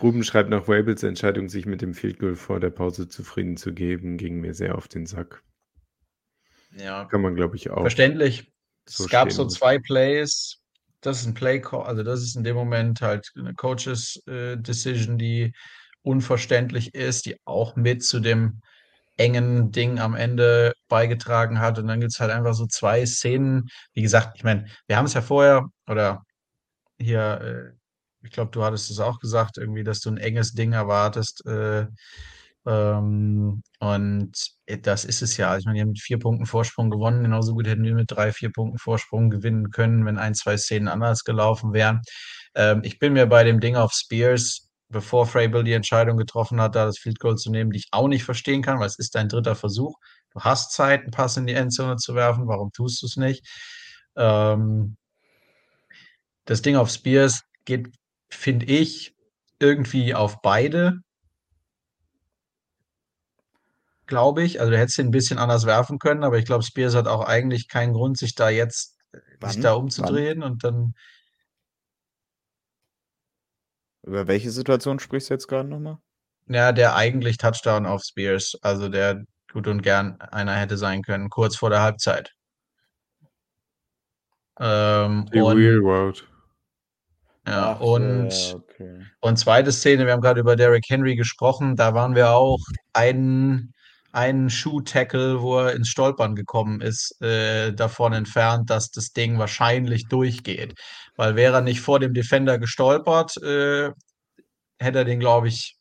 Ruben 0.00 0.22
schreibt 0.22 0.48
nach 0.48 0.68
Wabels 0.68 1.02
Entscheidung, 1.02 1.48
sich 1.48 1.66
mit 1.66 1.82
dem 1.82 1.92
Field 1.92 2.20
Goal 2.20 2.36
vor 2.36 2.60
der 2.60 2.70
Pause 2.70 3.08
zufrieden 3.08 3.56
zu 3.56 3.74
geben, 3.74 4.16
ging 4.16 4.40
mir 4.40 4.54
sehr 4.54 4.76
auf 4.76 4.88
den 4.88 5.06
Sack. 5.06 5.42
Ja, 6.76 7.04
Kann 7.06 7.22
man, 7.22 7.34
glaube 7.34 7.56
ich, 7.56 7.70
auch. 7.70 7.80
verständlich. 7.80 8.50
so 8.88 9.04
es 9.04 9.10
gab 9.10 9.32
so 9.32 9.46
zwei 9.46 9.78
Plays. 9.78 10.58
Das 11.00 11.20
ist 11.20 11.26
ein 11.26 11.34
Play, 11.34 11.62
also 11.64 12.02
das 12.02 12.20
ist 12.20 12.36
in 12.36 12.44
dem 12.44 12.56
Moment 12.56 13.00
halt 13.00 13.30
eine 13.34 13.54
Coaches 13.54 14.22
äh, 14.26 14.56
Decision, 14.58 15.16
die 15.16 15.54
unverständlich 16.02 16.94
ist, 16.94 17.24
die 17.26 17.36
auch 17.46 17.74
mit 17.74 18.04
zu 18.04 18.20
dem 18.20 18.60
engen 19.16 19.70
Ding 19.70 19.98
am 19.98 20.14
Ende 20.14 20.74
beigetragen 20.88 21.60
hat. 21.60 21.78
Und 21.78 21.88
dann 21.88 22.00
gibt 22.00 22.12
es 22.12 22.20
halt 22.20 22.30
einfach 22.30 22.54
so 22.54 22.66
zwei 22.66 23.04
Szenen. 23.06 23.68
Wie 23.92 24.02
gesagt, 24.02 24.36
ich 24.36 24.44
meine, 24.44 24.66
wir 24.86 24.96
haben 24.96 25.06
es 25.06 25.14
ja 25.14 25.22
vorher, 25.22 25.68
oder 25.86 26.22
hier, 26.98 27.74
äh, 28.22 28.26
ich 28.26 28.32
glaube, 28.32 28.50
du 28.50 28.62
hattest 28.62 28.90
es 28.90 28.98
auch 28.98 29.20
gesagt, 29.20 29.58
irgendwie, 29.58 29.84
dass 29.84 30.00
du 30.00 30.10
ein 30.10 30.18
enges 30.18 30.52
Ding 30.52 30.72
erwartest. 30.72 31.44
Äh, 31.46 31.86
ähm, 32.66 33.62
und 33.78 34.32
äh, 34.66 34.78
das 34.78 35.04
ist 35.04 35.22
es 35.22 35.36
ja. 35.36 35.56
Ich 35.56 35.64
meine, 35.64 35.76
die 35.76 35.82
haben 35.82 35.90
mit 35.90 36.00
vier 36.00 36.18
Punkten 36.18 36.46
Vorsprung 36.46 36.90
gewonnen. 36.90 37.22
Genauso 37.22 37.54
gut 37.54 37.66
hätten 37.66 37.82
wir 37.82 37.94
mit 37.94 38.10
drei, 38.10 38.32
vier 38.32 38.50
Punkten 38.52 38.78
Vorsprung 38.78 39.30
gewinnen 39.30 39.70
können, 39.70 40.04
wenn 40.04 40.18
ein, 40.18 40.34
zwei 40.34 40.56
Szenen 40.56 40.88
anders 40.88 41.24
gelaufen 41.24 41.72
wären. 41.72 42.02
Ähm, 42.54 42.82
ich 42.84 42.98
bin 42.98 43.14
mir 43.14 43.26
bei 43.26 43.44
dem 43.44 43.60
Ding 43.60 43.76
auf 43.76 43.92
Spears, 43.92 44.68
bevor 44.88 45.26
Frable 45.26 45.64
die 45.64 45.72
Entscheidung 45.72 46.16
getroffen 46.16 46.60
hat, 46.60 46.74
da 46.74 46.84
das 46.84 46.98
Field 46.98 47.18
Goal 47.20 47.36
zu 47.36 47.50
nehmen, 47.50 47.70
die 47.70 47.78
ich 47.78 47.88
auch 47.92 48.08
nicht 48.08 48.24
verstehen 48.24 48.62
kann, 48.62 48.78
weil 48.78 48.88
es 48.88 48.98
ist 48.98 49.14
dein 49.14 49.28
dritter 49.28 49.54
Versuch. 49.54 49.96
Du 50.32 50.40
hast 50.40 50.72
Zeit, 50.72 51.02
einen 51.02 51.10
Pass 51.12 51.36
in 51.36 51.46
die 51.46 51.54
Endzone 51.54 51.96
zu 51.96 52.14
werfen. 52.14 52.46
Warum 52.46 52.72
tust 52.72 53.02
du 53.02 53.06
es 53.06 53.16
nicht? 53.16 53.46
Ähm, 54.16 54.96
das 56.44 56.62
Ding 56.62 56.76
auf 56.76 56.90
Spears 56.90 57.42
geht, 57.64 57.88
finde 58.28 58.66
ich, 58.66 59.14
irgendwie 59.60 60.14
auf 60.14 60.42
beide. 60.42 61.00
Glaube 64.10 64.42
ich. 64.42 64.58
Also, 64.58 64.72
du 64.72 64.78
hättest 64.78 64.98
ihn 64.98 65.06
ein 65.06 65.12
bisschen 65.12 65.38
anders 65.38 65.66
werfen 65.66 66.00
können, 66.00 66.24
aber 66.24 66.36
ich 66.36 66.44
glaube, 66.44 66.64
Spears 66.64 66.96
hat 66.96 67.06
auch 67.06 67.24
eigentlich 67.24 67.68
keinen 67.68 67.92
Grund, 67.92 68.18
sich 68.18 68.34
da 68.34 68.50
jetzt 68.50 68.96
sich 69.12 69.22
Wann? 69.40 69.60
da 69.62 69.72
umzudrehen 69.74 70.42
und 70.42 70.64
dann 70.64 70.94
Über 74.02 74.26
welche 74.26 74.50
Situation 74.50 74.98
sprichst 74.98 75.30
du 75.30 75.34
jetzt 75.34 75.46
gerade 75.46 75.68
nochmal? 75.68 75.98
Ja, 76.48 76.72
der 76.72 76.96
eigentlich 76.96 77.36
Touchdown 77.36 77.86
auf 77.86 78.02
Spears, 78.02 78.56
also 78.62 78.88
der 78.88 79.22
gut 79.52 79.68
und 79.68 79.82
gern 79.82 80.20
einer 80.20 80.56
hätte 80.56 80.76
sein 80.76 81.02
können, 81.02 81.30
kurz 81.30 81.54
vor 81.56 81.70
der 81.70 81.82
Halbzeit. 81.82 82.32
Ähm, 84.58 85.28
Die 85.32 85.40
und, 85.40 85.56
Real 85.56 85.82
World. 85.82 86.26
ja, 87.46 87.76
Ach, 87.76 87.80
und, 87.80 88.30
ja, 88.30 88.54
okay. 88.56 89.06
und 89.20 89.36
zweite 89.38 89.70
Szene, 89.70 90.06
wir 90.06 90.12
haben 90.12 90.20
gerade 90.20 90.40
über 90.40 90.56
Derrick 90.56 90.84
Henry 90.88 91.14
gesprochen, 91.14 91.76
da 91.76 91.94
waren 91.94 92.14
wir 92.16 92.30
auch 92.32 92.58
einen, 92.92 93.72
einen 94.12 94.50
Schuh-Tackle, 94.50 95.40
wo 95.40 95.58
er 95.60 95.74
ins 95.74 95.88
Stolpern 95.88 96.34
gekommen 96.34 96.80
ist, 96.80 97.20
äh, 97.22 97.72
davon 97.72 98.12
entfernt, 98.12 98.70
dass 98.70 98.90
das 98.90 99.12
Ding 99.12 99.38
wahrscheinlich 99.38 100.08
durchgeht. 100.08 100.74
Weil 101.16 101.36
wäre 101.36 101.56
er 101.56 101.60
nicht 101.62 101.80
vor 101.80 102.00
dem 102.00 102.14
Defender 102.14 102.58
gestolpert, 102.58 103.36
äh, 103.42 103.90
hätte 104.78 104.98
er 104.98 105.04
den, 105.04 105.20
glaube 105.20 105.48
ich, 105.48 105.76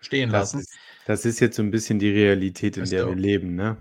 stehen 0.00 0.30
Das 0.30 0.54
lassen. 0.54 0.60
ist, 0.60 0.78
das 1.06 1.24
ist 1.24 1.40
jetzt 1.40 1.56
so 1.56 1.62
ein 1.62 1.70
bisschen 1.70 1.98
die 1.98 2.10
Realität, 2.10 2.76
in 2.76 2.84
Ist 2.84 2.92
der 2.92 3.06
wir 3.08 3.14
leben, 3.14 3.54
ne? 3.54 3.76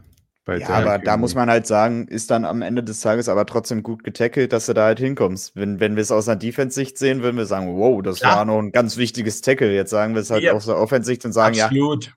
Bei 0.45 0.57
Ja, 0.57 0.69
aber 0.69 0.97
da 0.97 1.11
Henry. 1.11 1.21
muss 1.21 1.35
man 1.35 1.49
halt 1.49 1.67
sagen, 1.67 2.07
ist 2.07 2.31
dann 2.31 2.43
am 2.43 2.61
Ende 2.63 2.83
des 2.83 3.01
Tages 3.01 3.29
aber 3.29 3.45
trotzdem 3.45 3.83
gut 3.83 4.03
getackelt, 4.03 4.51
dass 4.51 4.65
du 4.65 4.73
da 4.73 4.85
halt 4.85 4.99
hinkommst. 4.99 5.55
Wenn, 5.55 5.79
wenn 5.79 5.95
wir 5.95 6.01
es 6.01 6.11
aus 6.11 6.27
einer 6.27 6.37
Defense-Sicht 6.39 6.97
sehen, 6.97 7.21
würden 7.21 7.37
wir 7.37 7.45
sagen, 7.45 7.77
wow, 7.77 8.01
das 8.01 8.21
Ja. 8.21 8.35
war 8.35 8.45
noch 8.45 8.59
ein 8.59 8.71
ganz 8.71 8.97
wichtiges 8.97 9.41
Tackle. 9.41 9.73
Jetzt 9.73 9.91
sagen 9.91 10.15
wir 10.15 10.21
es 10.21 10.31
halt 10.31 10.43
Ja. 10.43 10.53
aus 10.53 10.65
der 10.65 10.77
Offense-Sicht 10.77 11.23
und 11.25 11.33
sagen, 11.33 11.55
Absolut. 11.55 12.05
ja, 12.05 12.11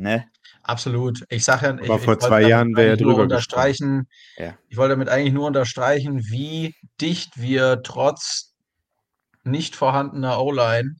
ne? 0.00 0.26
Absolut. 0.62 1.24
Ich 1.28 1.44
sage 1.44 1.66
ja, 1.66 1.74
ich, 1.74 1.84
Aber 1.84 1.96
ich 1.96 2.00
vor 2.00 2.14
wollte 2.14 2.26
zwei 2.26 2.40
damit 2.40 2.50
Jahren 2.50 2.76
wäre 2.76 2.88
er 2.88 2.92
eigentlich 2.92 3.00
nur 3.02 3.12
drüber 3.12 3.22
unterstreichen. 3.22 4.08
Ja. 4.36 4.56
Ich 4.68 4.76
wollte 4.76 4.94
damit 4.94 5.08
eigentlich 5.08 5.32
nur 5.32 5.46
unterstreichen, 5.46 6.20
wie 6.30 6.74
dicht 7.00 7.40
wir 7.40 7.82
trotz 7.82 8.54
nicht 9.44 9.76
vorhandener 9.76 10.40
O-Line 10.40 10.96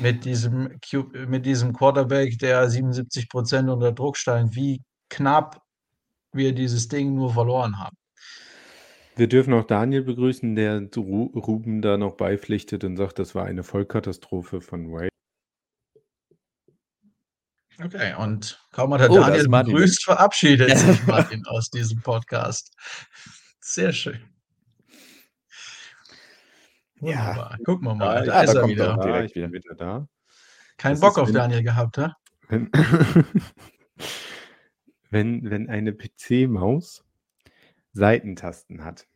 mit 0.00 0.24
diesem, 0.24 0.78
mit 1.26 1.46
diesem 1.46 1.72
Quarterback, 1.72 2.38
der 2.38 2.68
77 2.68 3.28
Prozent 3.28 3.68
unter 3.68 3.92
Druck 3.92 4.16
stand, 4.16 4.54
wie 4.54 4.82
knapp 5.08 5.60
wir 6.32 6.54
dieses 6.54 6.88
Ding 6.88 7.14
nur 7.14 7.32
verloren 7.32 7.78
haben. 7.78 7.96
Wir 9.16 9.28
dürfen 9.28 9.52
auch 9.52 9.64
Daniel 9.64 10.02
begrüßen, 10.02 10.54
der 10.54 10.88
Ru 10.96 11.26
Ruben 11.34 11.82
da 11.82 11.98
noch 11.98 12.14
beipflichtet 12.14 12.84
und 12.84 12.96
sagt, 12.96 13.18
das 13.18 13.34
war 13.34 13.44
eine 13.44 13.62
Vollkatastrophe 13.62 14.60
von 14.60 14.92
Wade. 14.92 15.09
Okay, 17.82 18.14
und 18.18 18.62
kaum 18.72 18.92
hat 18.92 19.00
er 19.00 19.10
Oh, 19.10 19.14
da 19.16 19.30
Daniel 19.30 19.48
begrüßt, 19.48 20.04
verabschiedet 20.04 20.68
sich 20.78 21.06
Martin 21.06 21.46
aus 21.46 21.70
diesem 21.70 22.00
Podcast. 22.02 22.74
Sehr 23.60 23.92
schön. 23.92 24.20
Ja. 27.00 27.56
Gucken 27.64 27.86
wir 27.86 27.94
mal. 27.94 28.18
Ja, 28.18 28.24
da 28.24 28.32
ja, 28.34 28.42
ist 28.42 28.54
da 28.54 28.56
er 28.58 28.60
kommt 28.62 28.78
er 28.78 28.92
wieder. 28.96 29.02
direkt 29.02 29.26
ich 29.28 29.34
bin 29.34 29.52
wieder. 29.52 29.64
wieder 29.64 29.74
da. 29.74 30.08
Kein 30.76 30.92
Das 30.92 31.00
Bock 31.00 31.18
auf 31.18 31.28
wenn- 31.28 31.34
Daniel 31.34 31.62
gehabt, 31.62 31.98
ha? 31.98 32.16
Wenn, 32.48 32.70
wenn, 35.10 35.50
wenn 35.50 35.68
eine 35.70 35.92
PC-Maus 35.92 37.04
Seitentasten 37.92 38.84
hat, 38.84 39.06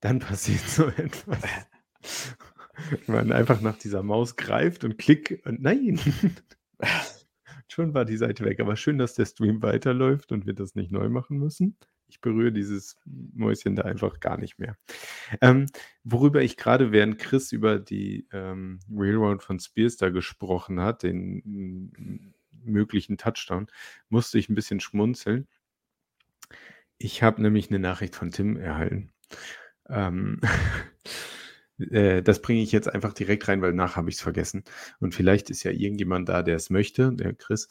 dann 0.00 0.18
passiert 0.20 0.60
so 0.68 0.88
etwas. 0.88 1.42
Wenn 3.06 3.14
man 3.14 3.32
einfach 3.32 3.60
nach 3.60 3.76
dieser 3.78 4.02
Maus 4.02 4.36
greift 4.36 4.84
und 4.84 4.98
klick 4.98 5.42
und 5.44 5.60
nein. 5.62 6.00
Schon 7.68 7.94
war 7.94 8.04
die 8.04 8.16
Seite 8.16 8.44
weg. 8.44 8.60
Aber 8.60 8.76
schön, 8.76 8.98
dass 8.98 9.14
der 9.14 9.26
Stream 9.26 9.62
weiterläuft 9.62 10.32
und 10.32 10.46
wir 10.46 10.54
das 10.54 10.74
nicht 10.74 10.92
neu 10.92 11.08
machen 11.08 11.38
müssen. 11.38 11.76
Ich 12.06 12.20
berühre 12.20 12.52
dieses 12.52 12.96
Mäuschen 13.04 13.76
da 13.76 13.82
einfach 13.82 14.20
gar 14.20 14.36
nicht 14.36 14.58
mehr. 14.58 14.76
Ähm, 15.40 15.66
worüber 16.04 16.42
ich 16.42 16.56
gerade, 16.56 16.92
während 16.92 17.18
Chris 17.18 17.50
über 17.52 17.78
die 17.78 18.28
ähm, 18.32 18.78
Railroad 18.90 19.42
von 19.42 19.58
Spears 19.58 19.96
da 19.96 20.10
gesprochen 20.10 20.80
hat, 20.80 21.02
den 21.02 21.42
mm, 21.44 22.34
möglichen 22.64 23.16
Touchdown, 23.16 23.66
musste 24.10 24.38
ich 24.38 24.48
ein 24.48 24.54
bisschen 24.54 24.80
schmunzeln. 24.80 25.48
Ich 26.98 27.22
habe 27.22 27.42
nämlich 27.42 27.70
eine 27.70 27.78
Nachricht 27.78 28.14
von 28.14 28.30
Tim 28.30 28.56
erhalten. 28.56 29.12
Ähm, 29.88 30.40
äh, 31.78 32.22
das 32.22 32.40
bringe 32.40 32.62
ich 32.62 32.72
jetzt 32.72 32.88
einfach 32.88 33.12
direkt 33.12 33.48
rein, 33.48 33.62
weil 33.62 33.72
nach 33.72 33.96
habe 33.96 34.08
ich 34.10 34.16
es 34.16 34.22
vergessen. 34.22 34.64
Und 35.00 35.14
vielleicht 35.14 35.50
ist 35.50 35.62
ja 35.62 35.70
irgendjemand 35.70 36.28
da, 36.28 36.42
der 36.42 36.56
es 36.56 36.70
möchte, 36.70 37.12
der 37.12 37.34
Chris. 37.34 37.68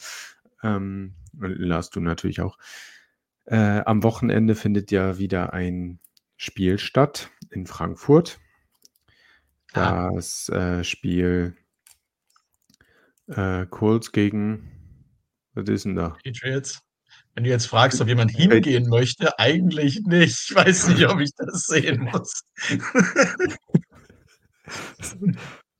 Ähm, 0.62 1.16
und 1.39 1.58
Lars, 1.58 1.89
du 1.89 2.00
natürlich 2.00 2.42
auch. 2.42 2.58
Äh, 3.46 3.82
am 3.86 4.04
Wochenende 4.04 4.56
findet 4.56 4.92
ja 4.92 5.18
wieder 5.18 5.54
ein 5.54 6.00
Spiel 6.38 6.80
statt 6.80 7.30
in 7.50 7.68
Frankfurt. 7.68 8.39
Ah. 9.74 10.12
Das 10.13 10.50
äh, 10.50 10.84
Spiel 10.84 11.56
äh, 13.28 13.66
Colts 13.66 14.12
gegen, 14.12 14.70
was 15.54 15.68
ist 15.68 15.86
denn 15.86 15.96
da? 15.96 16.18
Patriots. 16.24 16.82
Wenn 17.36 17.46
du 17.46 17.50
jetzt 17.50 17.66
fragst, 17.66 18.00
ob 18.00 18.08
jemand 18.08 18.32
hingehen 18.32 18.88
möchte, 18.89 19.39
eigentlich 19.39 20.02
nicht. 20.06 20.50
Ich 20.50 20.56
weiß 20.56 20.89
nicht, 20.89 21.08
ob 21.08 21.20
ich 21.20 21.32
das 21.36 21.66
sehen 21.66 22.10
muss. 22.12 22.44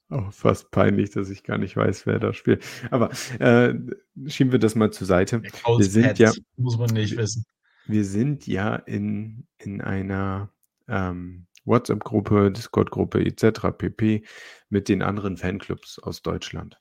Oh, 0.10 0.30
fast 0.30 0.70
peinlich, 0.70 1.10
dass 1.10 1.32
ich 1.32 1.44
gar 1.44 1.58
nicht 1.58 1.76
weiß, 1.76 2.06
wer 2.06 2.20
da 2.20 2.34
spielt. 2.34 2.64
Aber 2.92 3.10
äh, 3.40 3.74
schieben 4.28 4.52
wir 4.52 4.60
das 4.60 4.76
mal 4.76 4.92
zur 4.92 5.08
Seite. 5.08 5.42
Wir 5.42 5.86
sind 5.86 6.20
ja- 6.20 6.32
muss 6.56 6.78
man 6.78 6.92
nicht 6.92 7.18
wissen. 7.18 7.46
Wir 7.88 8.06
sind 8.06 8.46
ja 8.46 8.76
in, 8.76 9.48
in 9.58 9.82
einer 9.82 10.52
ähm, 10.88 11.48
WhatsApp-Gruppe, 11.66 12.52
Discord-Gruppe 12.52 13.26
etc. 13.26 13.72
pp. 13.76 14.24
mit 14.70 14.88
den 14.88 15.02
anderen 15.02 15.36
Fanclubs 15.38 15.98
aus 15.98 16.22
Deutschland. 16.22 16.80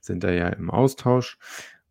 Sind 0.00 0.22
da 0.22 0.30
ja 0.30 0.48
im 0.50 0.70
Austausch 0.70 1.38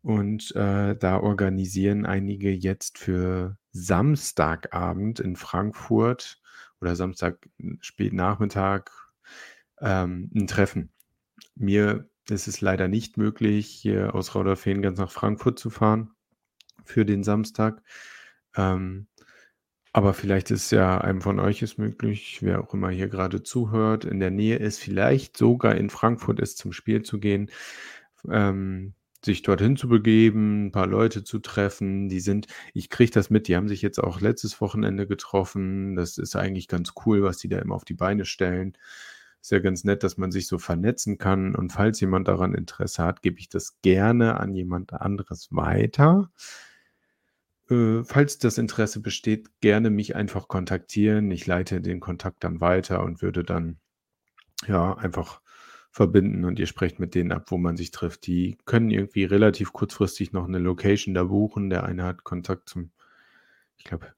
und 0.02 0.54
äh, 0.56 0.96
da 0.96 1.20
organisieren 1.20 2.06
einige 2.06 2.50
jetzt 2.50 2.96
für 2.96 3.58
Samstagabend 3.72 5.20
in 5.20 5.36
Frankfurt 5.36 6.40
oder 6.80 6.96
Samstag 6.96 7.38
spät 7.80 8.14
Nachmittag 8.14 9.09
ähm, 9.80 10.30
ein 10.34 10.46
Treffen. 10.46 10.90
Mir 11.56 12.08
ist 12.28 12.48
es 12.48 12.60
leider 12.60 12.88
nicht 12.88 13.16
möglich, 13.16 13.68
hier 13.68 14.14
aus 14.14 14.34
Rauderfehn 14.34 14.82
ganz 14.82 14.98
nach 14.98 15.10
Frankfurt 15.10 15.58
zu 15.58 15.70
fahren 15.70 16.10
für 16.84 17.04
den 17.04 17.22
Samstag. 17.24 17.82
Ähm, 18.56 19.06
aber 19.92 20.14
vielleicht 20.14 20.50
ist 20.52 20.70
ja 20.70 20.98
einem 21.00 21.20
von 21.20 21.40
euch 21.40 21.62
es 21.62 21.76
möglich, 21.76 22.38
wer 22.42 22.60
auch 22.62 22.74
immer 22.74 22.90
hier 22.90 23.08
gerade 23.08 23.42
zuhört, 23.42 24.04
in 24.04 24.20
der 24.20 24.30
Nähe 24.30 24.56
ist, 24.56 24.78
vielleicht 24.78 25.36
sogar 25.36 25.74
in 25.74 25.90
Frankfurt 25.90 26.38
ist, 26.38 26.58
zum 26.58 26.72
Spiel 26.72 27.02
zu 27.02 27.18
gehen, 27.18 27.50
ähm, 28.28 28.94
sich 29.24 29.42
dorthin 29.42 29.76
zu 29.76 29.88
begeben, 29.88 30.66
ein 30.66 30.72
paar 30.72 30.86
Leute 30.86 31.24
zu 31.24 31.40
treffen. 31.40 32.08
Die 32.08 32.20
sind, 32.20 32.46
ich 32.72 32.88
kriege 32.88 33.10
das 33.10 33.30
mit, 33.30 33.48
die 33.48 33.56
haben 33.56 33.68
sich 33.68 33.82
jetzt 33.82 33.98
auch 33.98 34.20
letztes 34.20 34.60
Wochenende 34.60 35.06
getroffen. 35.06 35.96
Das 35.96 36.18
ist 36.18 36.36
eigentlich 36.36 36.68
ganz 36.68 36.92
cool, 37.04 37.22
was 37.22 37.38
die 37.38 37.48
da 37.48 37.58
immer 37.58 37.74
auf 37.74 37.84
die 37.84 37.94
Beine 37.94 38.24
stellen. 38.24 38.76
Ist 39.40 39.52
ja 39.52 39.58
ganz 39.58 39.84
nett, 39.84 40.02
dass 40.02 40.18
man 40.18 40.30
sich 40.30 40.46
so 40.46 40.58
vernetzen 40.58 41.16
kann. 41.18 41.54
Und 41.54 41.72
falls 41.72 42.00
jemand 42.00 42.28
daran 42.28 42.54
Interesse 42.54 43.04
hat, 43.04 43.22
gebe 43.22 43.38
ich 43.38 43.48
das 43.48 43.80
gerne 43.80 44.38
an 44.38 44.54
jemand 44.54 44.92
anderes 44.92 45.48
weiter. 45.50 46.30
Äh, 47.70 48.02
falls 48.04 48.38
das 48.38 48.58
Interesse 48.58 49.00
besteht, 49.00 49.60
gerne 49.60 49.90
mich 49.90 50.16
einfach 50.16 50.48
kontaktieren. 50.48 51.30
Ich 51.30 51.46
leite 51.46 51.80
den 51.80 52.00
Kontakt 52.00 52.44
dann 52.44 52.60
weiter 52.60 53.02
und 53.02 53.22
würde 53.22 53.44
dann 53.44 53.78
ja 54.66 54.94
einfach 54.96 55.40
verbinden 55.90 56.44
und 56.44 56.58
ihr 56.58 56.66
sprecht 56.66 57.00
mit 57.00 57.14
denen 57.14 57.32
ab, 57.32 57.50
wo 57.50 57.58
man 57.58 57.76
sich 57.76 57.90
trifft. 57.90 58.26
Die 58.26 58.58
können 58.64 58.90
irgendwie 58.90 59.24
relativ 59.24 59.72
kurzfristig 59.72 60.32
noch 60.32 60.46
eine 60.46 60.58
Location 60.58 61.14
da 61.14 61.24
buchen. 61.24 61.70
Der 61.70 61.84
eine 61.84 62.04
hat 62.04 62.24
Kontakt 62.24 62.68
zum, 62.68 62.90
ich 63.76 63.84
glaube, 63.84 64.12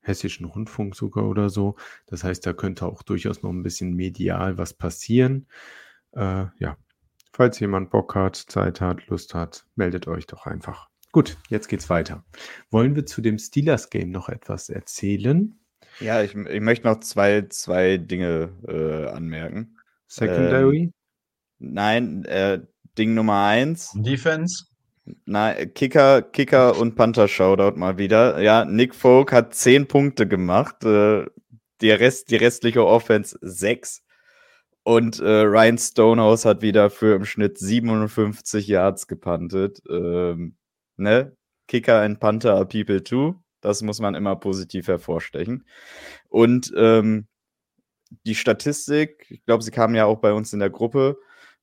Hessischen 0.00 0.46
Rundfunk 0.46 0.96
sogar 0.96 1.24
oder 1.28 1.50
so. 1.50 1.76
Das 2.06 2.24
heißt, 2.24 2.46
da 2.46 2.52
könnte 2.52 2.86
auch 2.86 3.02
durchaus 3.02 3.42
noch 3.42 3.50
ein 3.50 3.62
bisschen 3.62 3.94
medial 3.94 4.58
was 4.58 4.74
passieren. 4.74 5.46
Äh, 6.12 6.46
ja, 6.58 6.76
falls 7.32 7.60
jemand 7.60 7.90
Bock 7.90 8.14
hat, 8.14 8.36
Zeit 8.36 8.80
hat, 8.80 9.06
Lust 9.08 9.34
hat, 9.34 9.66
meldet 9.76 10.06
euch 10.08 10.26
doch 10.26 10.46
einfach. 10.46 10.88
Gut, 11.12 11.38
jetzt 11.48 11.68
geht's 11.68 11.90
weiter. 11.90 12.24
Wollen 12.70 12.94
wir 12.94 13.04
zu 13.04 13.20
dem 13.20 13.38
Steelers-Game 13.38 14.10
noch 14.10 14.28
etwas 14.28 14.68
erzählen? 14.68 15.58
Ja, 15.98 16.22
ich, 16.22 16.34
ich 16.34 16.60
möchte 16.60 16.86
noch 16.86 17.00
zwei, 17.00 17.42
zwei 17.48 17.96
Dinge 17.96 18.50
äh, 18.66 19.08
anmerken. 19.08 19.76
Secondary? 20.06 20.92
Nein, 21.58 22.24
äh, 22.24 22.60
Ding 22.96 23.14
Nummer 23.14 23.44
eins. 23.44 23.92
Defense. 23.94 24.69
Nein, 25.24 25.72
Kicker, 25.74 26.22
Kicker 26.22 26.78
und 26.78 26.94
Panther 26.94 27.28
Shoutout 27.28 27.78
mal 27.78 27.98
wieder. 27.98 28.40
Ja, 28.40 28.64
Nick 28.64 28.94
Folk 28.94 29.32
hat 29.32 29.54
zehn 29.54 29.88
Punkte 29.88 30.28
gemacht. 30.28 30.84
Äh, 30.84 31.26
der 31.80 32.00
Rest, 32.00 32.30
die 32.30 32.36
restliche 32.36 32.84
Offense 32.84 33.38
sechs. 33.40 34.02
Und 34.82 35.20
äh, 35.20 35.42
Ryan 35.42 35.78
Stonehouse 35.78 36.44
hat 36.44 36.62
wieder 36.62 36.90
für 36.90 37.14
im 37.14 37.24
Schnitt 37.24 37.58
57 37.58 38.66
Yards 38.66 39.06
gepuntet. 39.06 39.82
Ähm, 39.88 40.56
ne? 40.96 41.36
Kicker 41.68 42.00
and 42.00 42.18
Panther 42.20 42.54
are 42.54 42.66
people 42.66 43.02
too. 43.02 43.34
Das 43.60 43.82
muss 43.82 44.00
man 44.00 44.14
immer 44.14 44.36
positiv 44.36 44.88
hervorstechen. 44.88 45.66
Und 46.28 46.72
ähm, 46.76 47.26
die 48.26 48.34
Statistik, 48.34 49.26
ich 49.30 49.44
glaube, 49.44 49.62
sie 49.62 49.70
kam 49.70 49.94
ja 49.94 50.06
auch 50.06 50.18
bei 50.18 50.32
uns 50.32 50.52
in 50.52 50.60
der 50.60 50.70
Gruppe. 50.70 51.18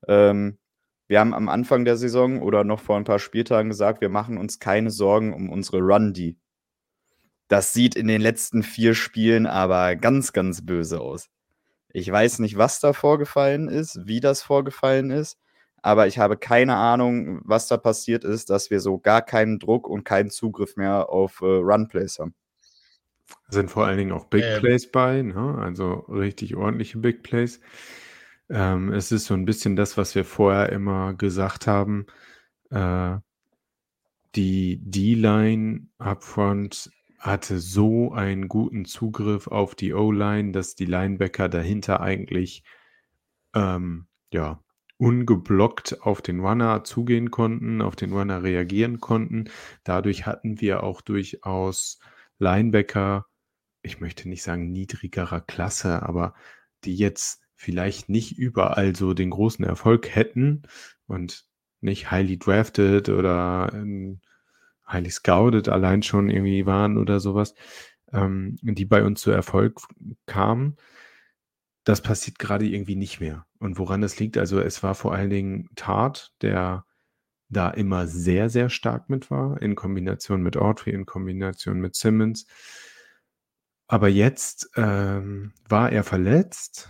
Ähm, 0.07 0.57
wir 1.07 1.19
haben 1.19 1.33
am 1.33 1.49
Anfang 1.49 1.85
der 1.85 1.97
Saison 1.97 2.41
oder 2.41 2.63
noch 2.63 2.81
vor 2.81 2.97
ein 2.97 3.05
paar 3.05 3.19
Spieltagen 3.19 3.69
gesagt, 3.69 4.01
wir 4.01 4.09
machen 4.09 4.37
uns 4.37 4.59
keine 4.59 4.91
Sorgen 4.91 5.33
um 5.33 5.49
unsere 5.49 5.79
Run-D. 5.79 6.35
Das 7.47 7.71
sieht 7.71 7.95
in 7.95 8.07
den 8.07 8.21
letzten 8.21 8.61
vier 8.61 8.93
Spielen 8.93 9.45
aber 9.45 9.95
ganz, 9.95 10.33
ganz 10.33 10.65
böse 10.65 10.99
aus. 10.99 11.29
Ich 11.93 12.11
weiß 12.11 12.39
nicht, 12.39 12.57
was 12.57 12.81
da 12.81 12.91
vorgefallen 12.91 13.69
ist, 13.69 13.99
wie 14.05 14.19
das 14.19 14.41
vorgefallen 14.41 15.09
ist, 15.09 15.37
aber 15.81 16.07
ich 16.07 16.19
habe 16.19 16.35
keine 16.35 16.75
Ahnung, 16.75 17.39
was 17.45 17.67
da 17.67 17.77
passiert 17.77 18.25
ist, 18.25 18.49
dass 18.49 18.69
wir 18.69 18.81
so 18.81 18.97
gar 18.97 19.21
keinen 19.21 19.59
Druck 19.59 19.87
und 19.87 20.03
keinen 20.03 20.29
Zugriff 20.29 20.75
mehr 20.75 21.09
auf 21.09 21.39
äh, 21.41 21.45
Run-Plays 21.45 22.19
haben. 22.19 22.35
Sind 23.49 23.71
vor 23.71 23.85
allen 23.85 23.97
Dingen 23.97 24.11
auch 24.11 24.25
Big 24.25 24.43
ähm. 24.43 24.59
Plays 24.59 24.91
bei, 24.91 25.21
ne? 25.21 25.57
also 25.59 26.05
richtig 26.09 26.55
ordentliche 26.55 26.97
Big 26.97 27.23
Plays. 27.23 27.61
Ähm, 28.49 28.93
es 28.93 29.11
ist 29.11 29.25
so 29.25 29.33
ein 29.33 29.45
bisschen 29.45 29.75
das, 29.75 29.97
was 29.97 30.15
wir 30.15 30.25
vorher 30.25 30.71
immer 30.71 31.13
gesagt 31.13 31.67
haben. 31.67 32.05
Äh, 32.69 33.17
die 34.35 34.79
D-Line 34.83 35.87
upfront 35.97 36.91
hatte 37.19 37.59
so 37.59 38.11
einen 38.13 38.47
guten 38.47 38.85
Zugriff 38.85 39.47
auf 39.47 39.75
die 39.75 39.93
O-Line, 39.93 40.51
dass 40.51 40.75
die 40.75 40.85
Linebacker 40.85 41.49
dahinter 41.49 42.01
eigentlich 42.01 42.63
ähm, 43.55 44.07
ja, 44.31 44.63
ungeblockt 44.97 46.01
auf 46.01 46.21
den 46.21 46.39
Runner 46.39 46.83
zugehen 46.83 47.31
konnten, 47.31 47.81
auf 47.81 47.95
den 47.95 48.13
Runner 48.13 48.43
reagieren 48.43 48.99
konnten. 48.99 49.49
Dadurch 49.83 50.25
hatten 50.25 50.61
wir 50.61 50.83
auch 50.83 51.01
durchaus 51.01 51.99
Linebacker, 52.39 53.25
ich 53.81 53.99
möchte 53.99 54.29
nicht 54.29 54.43
sagen 54.43 54.71
niedrigerer 54.71 55.41
Klasse, 55.41 56.03
aber 56.03 56.33
die 56.83 56.95
jetzt 56.95 57.46
vielleicht 57.57 58.07
nicht 58.07 58.37
überall 58.37 58.95
so 58.95 59.13
den 59.13 59.31
großen 59.31 59.65
Erfolg 59.65 60.15
hätten 60.15 60.61
und 61.07 61.45
nicht 61.81 62.11
highly 62.11 62.37
drafted 62.37 63.09
oder 63.09 63.71
ähm, 63.73 64.21
highly 64.87 65.09
scouted 65.09 65.67
allein 65.67 66.03
schon 66.03 66.29
irgendwie 66.29 66.65
waren 66.65 66.97
oder 66.97 67.19
sowas, 67.19 67.55
ähm, 68.13 68.57
die 68.61 68.85
bei 68.85 69.03
uns 69.03 69.21
zu 69.21 69.31
Erfolg 69.31 69.81
kamen. 70.27 70.77
Das 71.83 72.01
passiert 72.01 72.37
gerade 72.37 72.67
irgendwie 72.67 72.95
nicht 72.95 73.19
mehr. 73.19 73.45
Und 73.59 73.79
woran 73.79 74.01
das 74.01 74.19
liegt, 74.19 74.37
also 74.37 74.59
es 74.59 74.83
war 74.83 74.93
vor 74.93 75.13
allen 75.13 75.31
Dingen 75.31 75.69
Tart, 75.75 76.33
der 76.41 76.85
da 77.49 77.71
immer 77.71 78.07
sehr, 78.07 78.49
sehr 78.49 78.69
stark 78.69 79.09
mit 79.09 79.31
war, 79.31 79.61
in 79.61 79.75
Kombination 79.75 80.43
mit 80.43 80.57
Audrey, 80.57 80.93
in 80.93 81.05
Kombination 81.05 81.79
mit 81.79 81.95
Simmons. 81.95 82.45
Aber 83.87 84.09
jetzt 84.09 84.69
ähm, 84.75 85.53
war 85.67 85.91
er 85.91 86.03
verletzt 86.03 86.89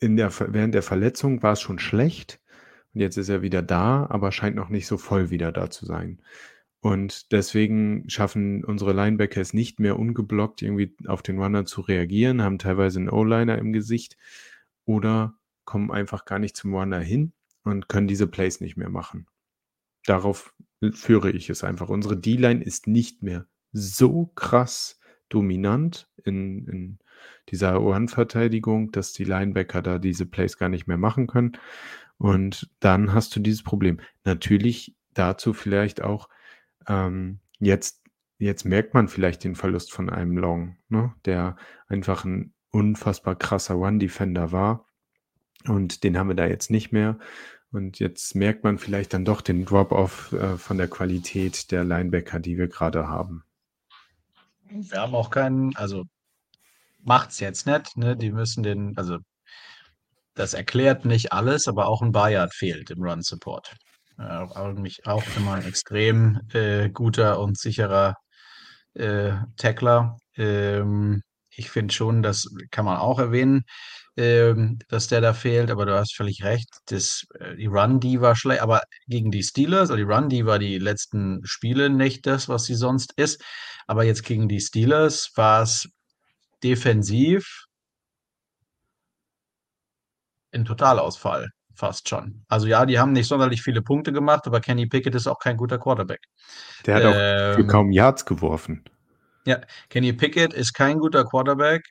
in 0.00 0.16
der, 0.16 0.32
während 0.52 0.74
der 0.74 0.82
Verletzung 0.82 1.42
war 1.42 1.52
es 1.52 1.60
schon 1.60 1.78
schlecht 1.78 2.40
und 2.94 3.00
jetzt 3.00 3.16
ist 3.16 3.28
er 3.28 3.42
wieder 3.42 3.62
da, 3.62 4.06
aber 4.10 4.32
scheint 4.32 4.56
noch 4.56 4.68
nicht 4.68 4.86
so 4.86 4.96
voll 4.96 5.30
wieder 5.30 5.52
da 5.52 5.70
zu 5.70 5.86
sein. 5.86 6.20
Und 6.80 7.32
deswegen 7.32 8.08
schaffen 8.08 8.64
unsere 8.64 8.92
Linebacker 8.92 9.40
es 9.40 9.52
nicht 9.52 9.80
mehr 9.80 9.98
ungeblockt 9.98 10.62
irgendwie 10.62 10.94
auf 11.06 11.22
den 11.22 11.38
Runner 11.38 11.64
zu 11.64 11.80
reagieren, 11.80 12.42
haben 12.42 12.58
teilweise 12.58 13.00
einen 13.00 13.10
O-Liner 13.10 13.58
im 13.58 13.72
Gesicht 13.72 14.16
oder 14.84 15.34
kommen 15.64 15.90
einfach 15.90 16.24
gar 16.24 16.38
nicht 16.38 16.56
zum 16.56 16.74
Runner 16.74 17.00
hin 17.00 17.32
und 17.64 17.88
können 17.88 18.06
diese 18.06 18.28
Plays 18.28 18.60
nicht 18.60 18.76
mehr 18.76 18.88
machen. 18.88 19.26
Darauf 20.06 20.54
führe 20.92 21.30
ich 21.30 21.50
es 21.50 21.64
einfach. 21.64 21.88
Unsere 21.88 22.16
D-Line 22.16 22.62
ist 22.62 22.86
nicht 22.86 23.22
mehr 23.22 23.46
so 23.72 24.26
krass 24.26 24.97
dominant 25.28 26.08
in, 26.24 26.66
in 26.66 26.98
dieser 27.48 27.80
One-Verteidigung, 27.80 28.92
dass 28.92 29.12
die 29.12 29.24
Linebacker 29.24 29.82
da 29.82 29.98
diese 29.98 30.26
Plays 30.26 30.58
gar 30.58 30.68
nicht 30.68 30.86
mehr 30.86 30.98
machen 30.98 31.26
können. 31.26 31.52
Und 32.18 32.70
dann 32.80 33.12
hast 33.12 33.34
du 33.34 33.40
dieses 33.40 33.62
Problem. 33.62 34.00
Natürlich 34.24 34.96
dazu 35.14 35.52
vielleicht 35.52 36.02
auch, 36.02 36.28
ähm, 36.86 37.40
jetzt, 37.58 38.02
jetzt 38.38 38.64
merkt 38.64 38.94
man 38.94 39.08
vielleicht 39.08 39.44
den 39.44 39.54
Verlust 39.54 39.92
von 39.92 40.10
einem 40.10 40.36
Long, 40.36 40.76
ne, 40.88 41.14
der 41.24 41.56
einfach 41.86 42.24
ein 42.24 42.52
unfassbar 42.70 43.36
krasser 43.36 43.78
One-Defender 43.78 44.52
war. 44.52 44.86
Und 45.66 46.04
den 46.04 46.18
haben 46.18 46.28
wir 46.28 46.36
da 46.36 46.46
jetzt 46.46 46.70
nicht 46.70 46.92
mehr. 46.92 47.18
Und 47.70 47.98
jetzt 47.98 48.34
merkt 48.34 48.64
man 48.64 48.78
vielleicht 48.78 49.12
dann 49.12 49.24
doch 49.24 49.40
den 49.40 49.64
Drop-off 49.64 50.32
äh, 50.32 50.56
von 50.56 50.78
der 50.78 50.88
Qualität 50.88 51.70
der 51.70 51.84
Linebacker, 51.84 52.40
die 52.40 52.56
wir 52.56 52.68
gerade 52.68 53.08
haben. 53.08 53.44
Wir 54.70 55.00
haben 55.00 55.14
auch 55.14 55.30
keinen, 55.30 55.74
also 55.76 56.04
macht's 57.02 57.40
jetzt 57.40 57.66
nicht, 57.66 57.96
ne? 57.96 58.16
Die 58.16 58.32
müssen 58.32 58.62
den, 58.62 58.96
also 58.96 59.18
das 60.34 60.54
erklärt 60.54 61.04
nicht 61.04 61.32
alles, 61.32 61.68
aber 61.68 61.88
auch 61.88 62.02
ein 62.02 62.12
Bayard 62.12 62.54
fehlt 62.54 62.90
im 62.90 63.02
Run 63.02 63.22
Support. 63.22 63.74
Äh, 64.18 64.22
eigentlich 64.22 65.06
auch 65.06 65.24
immer 65.36 65.54
ein 65.54 65.64
extrem 65.66 66.40
äh, 66.52 66.90
guter 66.90 67.40
und 67.40 67.58
sicherer 67.58 68.16
äh, 68.94 69.32
Tackler. 69.56 70.16
Ähm, 70.36 71.22
ich 71.50 71.70
finde 71.70 71.92
schon, 71.94 72.22
das 72.22 72.48
kann 72.70 72.84
man 72.84 72.98
auch 72.98 73.18
erwähnen, 73.18 73.64
ähm, 74.18 74.80
dass 74.88 75.06
der 75.06 75.20
da 75.20 75.32
fehlt, 75.32 75.70
aber 75.70 75.86
du 75.86 75.96
hast 75.96 76.16
völlig 76.16 76.42
recht. 76.42 76.68
Das, 76.86 77.24
äh, 77.38 77.54
die 77.54 77.66
Run, 77.66 78.00
die 78.00 78.20
war 78.20 78.34
schlecht, 78.34 78.62
aber 78.62 78.82
gegen 79.06 79.30
die 79.30 79.44
Steelers, 79.44 79.90
also 79.90 79.96
die 79.96 80.02
Run, 80.02 80.28
die 80.28 80.44
war 80.44 80.58
die 80.58 80.78
letzten 80.78 81.40
Spiele 81.44 81.88
nicht 81.88 82.26
das, 82.26 82.48
was 82.48 82.64
sie 82.64 82.74
sonst 82.74 83.12
ist. 83.16 83.42
Aber 83.86 84.02
jetzt 84.02 84.24
gegen 84.24 84.48
die 84.48 84.60
Steelers 84.60 85.30
war 85.36 85.62
es 85.62 85.88
defensiv 86.64 87.66
ein 90.52 90.64
Totalausfall, 90.64 91.50
fast 91.76 92.08
schon. 92.08 92.44
Also 92.48 92.66
ja, 92.66 92.86
die 92.86 92.98
haben 92.98 93.12
nicht 93.12 93.28
sonderlich 93.28 93.62
viele 93.62 93.82
Punkte 93.82 94.12
gemacht, 94.12 94.48
aber 94.48 94.60
Kenny 94.60 94.86
Pickett 94.86 95.14
ist 95.14 95.28
auch 95.28 95.38
kein 95.38 95.56
guter 95.56 95.78
Quarterback. 95.78 96.20
Der 96.86 96.96
hat 96.96 97.04
auch 97.04 97.12
für 97.12 97.60
ähm, 97.60 97.68
kaum 97.68 97.92
Yards 97.92 98.26
geworfen. 98.26 98.82
Ja, 99.46 99.60
Kenny 99.88 100.12
Pickett 100.12 100.52
ist 100.52 100.72
kein 100.72 100.98
guter 100.98 101.24
Quarterback. 101.24 101.84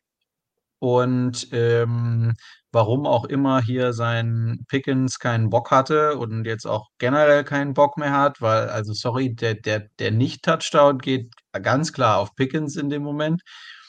Und 0.79 1.47
ähm, 1.51 2.33
warum 2.71 3.05
auch 3.07 3.25
immer 3.25 3.61
hier 3.61 3.93
sein 3.93 4.59
Pickens 4.67 5.19
keinen 5.19 5.49
Bock 5.49 5.71
hatte 5.71 6.17
und 6.17 6.45
jetzt 6.45 6.65
auch 6.65 6.89
generell 6.99 7.43
keinen 7.43 7.73
Bock 7.73 7.97
mehr 7.97 8.11
hat, 8.11 8.41
weil, 8.41 8.69
also 8.69 8.93
sorry, 8.93 9.33
der, 9.33 9.55
der, 9.55 9.87
der 9.99 10.11
Nicht-Touchdown 10.11 10.99
geht 10.99 11.33
ganz 11.61 11.93
klar 11.93 12.19
auf 12.19 12.35
Pickens 12.35 12.75
in 12.75 12.89
dem 12.89 13.03
Moment. 13.03 13.41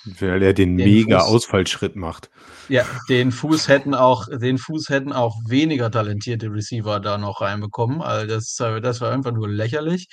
Weil 0.04 0.42
er 0.42 0.54
den, 0.54 0.76
den 0.78 0.88
mega 0.88 1.20
Fuß, 1.20 1.28
Ausfallschritt 1.28 1.96
macht. 1.96 2.30
Ja, 2.68 2.84
den 3.08 3.32
Fuß 3.32 3.68
hätten 3.68 3.94
auch, 3.94 4.26
den 4.30 4.56
Fuß 4.56 4.88
hätten 4.88 5.12
auch 5.12 5.36
weniger 5.46 5.90
talentierte 5.90 6.50
Receiver 6.50 7.00
da 7.00 7.18
noch 7.18 7.40
reinbekommen. 7.40 8.00
Also 8.00 8.26
das, 8.26 8.54
das 8.82 9.00
war 9.00 9.12
einfach 9.12 9.32
nur 9.32 9.48
lächerlich. 9.48 10.08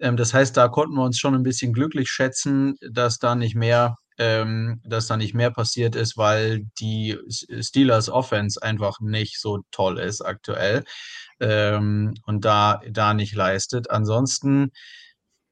Ähm, 0.00 0.16
das 0.16 0.34
heißt, 0.34 0.56
da 0.56 0.68
konnten 0.68 0.96
wir 0.96 1.04
uns 1.04 1.18
schon 1.18 1.34
ein 1.34 1.42
bisschen 1.42 1.72
glücklich 1.72 2.08
schätzen, 2.08 2.74
dass 2.80 3.18
da 3.18 3.34
nicht 3.34 3.54
mehr, 3.54 3.96
ähm, 4.18 4.80
dass 4.84 5.06
da 5.06 5.16
nicht 5.16 5.34
mehr 5.34 5.50
passiert 5.50 5.94
ist, 5.94 6.16
weil 6.16 6.64
die 6.80 7.16
Steelers 7.60 8.08
Offense 8.08 8.60
einfach 8.62 9.00
nicht 9.00 9.40
so 9.40 9.60
toll 9.70 9.98
ist 9.98 10.20
aktuell 10.22 10.84
ähm, 11.40 12.14
und 12.26 12.44
da, 12.44 12.80
da 12.90 13.14
nicht 13.14 13.34
leistet. 13.34 13.90
Ansonsten 13.90 14.72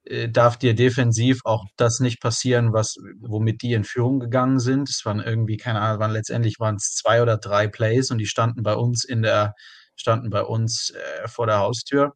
äh, 0.05 0.29
darf 0.29 0.57
dir 0.57 0.74
defensiv 0.74 1.40
auch 1.44 1.64
das 1.76 2.00
nicht 2.00 2.20
passieren, 2.20 2.72
was, 2.72 2.96
womit 3.20 3.62
die 3.62 3.72
in 3.72 3.85
Führung 3.85 4.20
gegangen 4.20 4.59
sind. 4.59 4.88
Es 4.88 5.05
waren 5.05 5.20
irgendwie, 5.20 5.57
keine 5.57 5.81
Ahnung, 5.81 6.00
waren 6.00 6.12
letztendlich 6.12 6.59
waren 6.59 6.76
es 6.76 6.94
zwei 6.94 7.22
oder 7.22 7.38
drei 7.38 7.68
Plays 7.68 8.11
und 8.11 8.18
die 8.18 8.26
standen 8.26 8.62
bei 8.62 8.74
uns 8.74 9.05
in 9.05 9.22
der, 9.22 9.55
standen 9.96 10.31
bei 10.31 10.42
uns 10.42 10.90
äh, 10.90 11.29
vor 11.29 11.46
der 11.46 11.59
Haustür. 11.59 12.14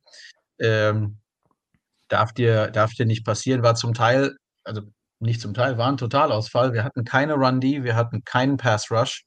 Ähm, 0.59 1.19
darf 2.09 2.33
dir, 2.33 2.71
darf 2.71 2.93
dir 2.95 3.07
nicht 3.07 3.25
passieren, 3.25 3.63
war 3.63 3.77
zum 3.77 3.95
Teil, 3.95 4.37
also 4.65 4.83
nicht 5.21 5.41
zum 5.41 5.55
Teil, 5.55 5.79
war 5.79 5.89
ein 5.89 5.97
Totalausfall. 5.97 6.73
Wir 6.73 6.85
hatten 6.85 7.05
keine 7.05 7.35
Run-D, 7.35 7.85
wir 7.85 7.97
hatten 7.97 8.25
keinen 8.25 8.57
Pass-Rush 8.57 9.25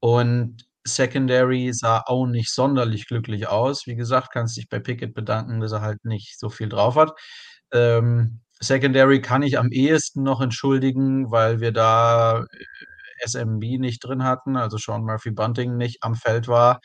und 0.00 0.64
Secondary 0.84 1.72
sah 1.72 2.02
auch 2.06 2.26
nicht 2.26 2.50
sonderlich 2.52 3.06
glücklich 3.06 3.48
aus. 3.48 3.86
Wie 3.86 3.96
gesagt, 3.96 4.30
kannst 4.32 4.56
dich 4.56 4.68
bei 4.68 4.80
Pickett 4.80 5.14
bedanken, 5.14 5.60
dass 5.60 5.72
er 5.72 5.82
halt 5.82 6.04
nicht 6.04 6.38
so 6.38 6.48
viel 6.50 6.68
drauf 6.68 6.96
hat. 6.96 7.12
Ähm, 7.72 8.40
Secondary 8.60 9.20
kann 9.20 9.42
ich 9.42 9.58
am 9.58 9.70
ehesten 9.72 10.22
noch 10.22 10.40
entschuldigen, 10.40 11.30
weil 11.30 11.60
wir 11.60 11.72
da 11.72 12.44
äh, 12.44 13.26
SMB 13.26 13.78
nicht 13.78 14.00
drin 14.04 14.24
hatten, 14.24 14.56
also 14.56 14.78
Sean 14.78 15.04
Murphy 15.04 15.30
Bunting 15.30 15.76
nicht 15.76 15.98
am 16.02 16.14
Feld 16.14 16.48
war. 16.48 16.80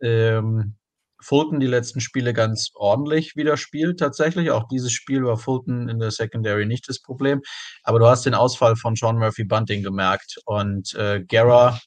Ähm, 0.00 0.76
Fulton 1.20 1.60
die 1.60 1.66
letzten 1.66 2.00
Spiele 2.00 2.32
ganz 2.32 2.70
ordentlich 2.74 3.36
wieder 3.36 3.56
spielt, 3.56 3.98
tatsächlich. 3.98 4.50
Auch 4.50 4.68
dieses 4.68 4.92
Spiel 4.92 5.24
war 5.24 5.36
Fulton 5.36 5.88
in 5.88 5.98
der 5.98 6.10
Secondary 6.10 6.66
nicht 6.66 6.88
das 6.88 7.00
Problem. 7.00 7.40
Aber 7.82 7.98
du 7.98 8.06
hast 8.06 8.24
den 8.26 8.34
Ausfall 8.34 8.76
von 8.76 8.94
Sean 8.96 9.18
Murphy 9.18 9.44
Bunting 9.44 9.82
gemerkt. 9.82 10.38
Und 10.44 10.94
äh, 10.94 11.24
Guerra, 11.24 11.80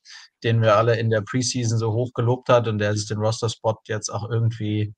den 0.44 0.62
wir 0.62 0.76
alle 0.76 1.00
in 1.00 1.10
der 1.10 1.22
Preseason 1.22 1.78
so 1.78 1.94
hoch 1.94 2.12
gelobt 2.14 2.50
hat 2.50 2.68
und 2.68 2.80
der 2.80 2.96
sich 2.96 3.08
den 3.08 3.20
Roster-Spot 3.20 3.78
jetzt 3.88 4.10
auch 4.10 4.30
irgendwie 4.30 4.94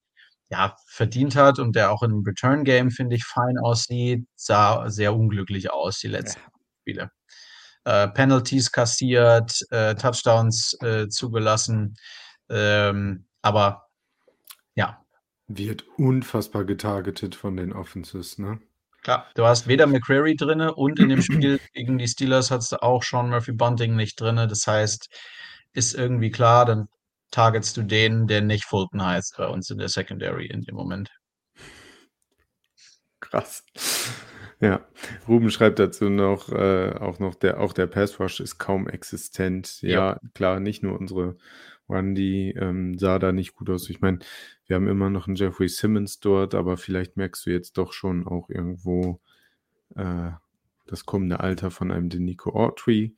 ja, 0.50 0.76
verdient 0.88 1.36
hat 1.36 1.60
und 1.60 1.76
der 1.76 1.92
auch 1.92 2.04
im 2.04 2.24
Return-Game, 2.26 2.92
finde 2.92 3.16
ich, 3.16 3.26
fein 3.26 3.58
aussieht, 3.58 4.26
sah 4.36 4.90
sehr 4.90 5.16
unglücklich 5.16 5.72
aus, 5.72 6.00
die 6.00 6.08
letzten 6.10 6.42
ja. 6.42 6.48
Spiele. 6.82 7.12
äh, 7.86 8.08
Penalties 8.10 8.72
kassiert, 8.72 9.60
äh, 9.72 9.96
Touchdowns 9.96 10.78
äh, 10.82 11.08
zugelassen. 11.10 11.96
Ähm, 12.50 13.26
aber 13.42 13.83
ja. 14.76 15.06
Wird 15.48 15.86
unfassbar 15.98 16.64
getargetet 16.64 17.36
von 17.36 17.58
den 17.58 17.74
Offenses, 17.74 18.38
ne? 18.38 18.60
Klar, 19.02 19.28
du 19.36 19.46
hast 19.46 19.68
weder 19.68 19.86
McCrary 19.86 20.36
drin 20.36 20.62
und 20.62 20.98
in 21.00 21.10
dem 21.10 21.22
Spiel 21.22 21.60
gegen 21.74 21.98
die 21.98 22.08
Steelers 22.08 22.52
hast 22.52 22.72
du 22.72 22.82
auch 22.82 23.04
Sean 23.04 23.30
Murphy 23.30 23.52
Bunting 23.52 23.96
nicht 23.96 24.20
drin. 24.20 24.38
Das 24.38 24.66
heißt, 24.66 25.10
ist 25.74 25.94
irgendwie 25.94 26.32
klar, 26.32 26.66
dann 26.66 26.88
targetst 27.30 27.76
du 27.76 27.84
den, 27.84 28.28
der 28.28 28.42
nicht 28.42 28.64
Fulton 28.64 29.04
heißt 29.04 29.36
bei 29.38 29.48
uns 29.48 29.70
in 29.70 29.80
der 29.80 29.90
Secondary 29.90 30.46
in 30.46 30.62
dem 30.62 30.76
Moment. 30.76 31.12
Krass. 33.20 33.66
Ja, 34.62 34.88
Ruben 35.28 35.52
schreibt 35.52 35.80
dazu 35.80 36.10
noch, 36.10 36.48
äh, 36.50 36.94
auch 36.94 37.20
noch, 37.20 37.36
der, 37.36 37.60
auch 37.60 37.74
der 37.74 37.88
Pass 37.88 38.20
Rush 38.20 38.40
ist 38.40 38.60
kaum 38.60 38.88
existent. 38.88 39.82
Ja, 39.82 39.90
ja. 39.90 40.20
klar, 40.34 40.62
nicht 40.62 40.84
nur 40.84 40.98
unsere 40.98 41.36
Run, 41.94 42.16
die 42.16 42.52
ähm, 42.52 42.98
sah 42.98 43.20
da 43.20 43.32
nicht 43.32 43.54
gut 43.56 43.70
aus. 43.70 43.90
Ich 43.90 44.02
meine, 44.02 44.20
wir 44.66 44.76
haben 44.76 44.88
immer 44.88 45.10
noch 45.10 45.28
einen 45.28 45.36
Jeffrey 45.36 45.70
Simmons 45.70 46.20
dort, 46.20 46.56
aber 46.56 46.78
vielleicht 46.78 47.18
merkst 47.18 47.46
du 47.46 47.52
jetzt 47.52 47.78
doch 47.78 47.94
schon 47.94 48.28
auch 48.28 48.50
irgendwo 48.50 49.22
äh, 49.96 50.32
das 50.86 51.06
kommende 51.06 51.40
Alter 51.40 51.72
von 51.72 51.92
einem 51.92 52.10
Denico 52.10 52.52
Autry. 52.52 53.16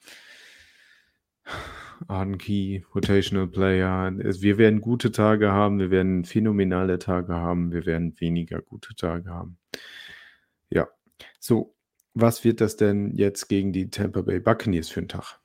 Arden 2.08 2.38
Key, 2.38 2.82
Rotational 2.94 3.48
Player. 3.48 4.12
Wir 4.16 4.58
werden 4.58 4.82
gute 4.82 5.12
Tage 5.12 5.52
haben, 5.52 5.80
wir 5.80 5.92
werden 5.92 6.26
phänomenale 6.26 7.00
Tage 7.00 7.34
haben, 7.34 7.72
wir 7.72 7.86
werden 7.86 8.20
weniger 8.20 8.62
gute 8.62 8.96
Tage 8.96 9.30
haben. 9.30 9.58
Ja, 10.70 10.88
so, 11.40 11.76
was 12.14 12.44
wird 12.44 12.62
das 12.62 12.76
denn 12.78 13.16
jetzt 13.16 13.48
gegen 13.48 13.72
die 13.74 13.90
Tampa 13.90 14.22
Bay 14.22 14.40
Buccaneers 14.40 14.90
für 14.90 15.02
ein 15.02 15.08
Tag? 15.08 15.40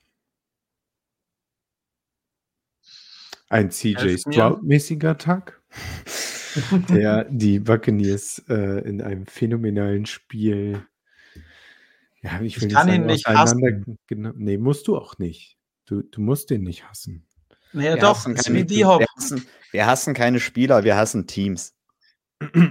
Ein 3.51 3.71
CJ 3.73 4.17
Stroud-mäßiger 4.17 5.19
Tag, 5.19 5.61
der 6.89 7.25
die 7.25 7.59
Buccaneers 7.59 8.45
äh, 8.49 8.89
in 8.89 9.03
einem 9.03 9.27
phänomenalen 9.27 10.07
Spiel. 10.07 10.87
Ja, 12.23 12.41
ich, 12.41 12.63
ich 12.63 12.73
kann 12.73 12.89
ihn 12.89 13.07
nicht 13.07 13.27
hassen. 13.27 13.99
Genau, 14.07 14.31
nee, 14.37 14.57
musst 14.57 14.87
du 14.87 14.97
auch 14.97 15.19
nicht. 15.19 15.59
Du, 15.85 16.03
du 16.03 16.21
musst 16.21 16.51
den 16.51 16.63
nicht 16.63 16.89
hassen. 16.89 17.27
Naja, 17.73 17.97
wir 17.97 18.01
doch, 18.01 18.25
wie 18.27 18.65
die 18.65 18.79
wir 18.79 19.07
hassen, 19.17 19.45
wir 19.73 19.87
hassen 19.87 20.15
keine 20.15 20.39
Spieler, 20.39 20.85
wir 20.85 20.97
hassen 20.97 21.27
Teams. 21.27 21.75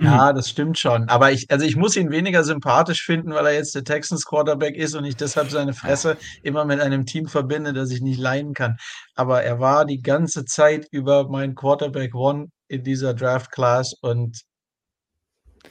Ja, 0.01 0.33
das 0.33 0.49
stimmt 0.49 0.79
schon. 0.79 1.07
Aber 1.09 1.31
ich, 1.31 1.49
also 1.51 1.65
ich 1.65 1.75
muss 1.75 1.95
ihn 1.95 2.11
weniger 2.11 2.43
sympathisch 2.43 3.03
finden, 3.03 3.33
weil 3.33 3.45
er 3.45 3.53
jetzt 3.53 3.75
der 3.75 3.83
Texans 3.83 4.25
Quarterback 4.25 4.75
ist 4.75 4.95
und 4.95 5.05
ich 5.05 5.15
deshalb 5.15 5.51
seine 5.51 5.73
Fresse 5.73 6.17
immer 6.41 6.65
mit 6.65 6.79
einem 6.79 7.05
Team 7.05 7.27
verbinde, 7.27 7.73
das 7.73 7.91
ich 7.91 8.01
nicht 8.01 8.19
leiden 8.19 8.53
kann. 8.53 8.77
Aber 9.15 9.43
er 9.43 9.59
war 9.59 9.85
die 9.85 10.01
ganze 10.01 10.45
Zeit 10.45 10.87
über 10.91 11.29
mein 11.29 11.55
Quarterback 11.55 12.15
One 12.15 12.47
in 12.67 12.83
dieser 12.83 13.13
Draft 13.13 13.51
Class 13.51 13.93
und 14.01 14.41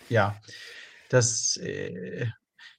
ja, 0.08 0.36
das, 1.08 1.56
äh, 1.56 2.26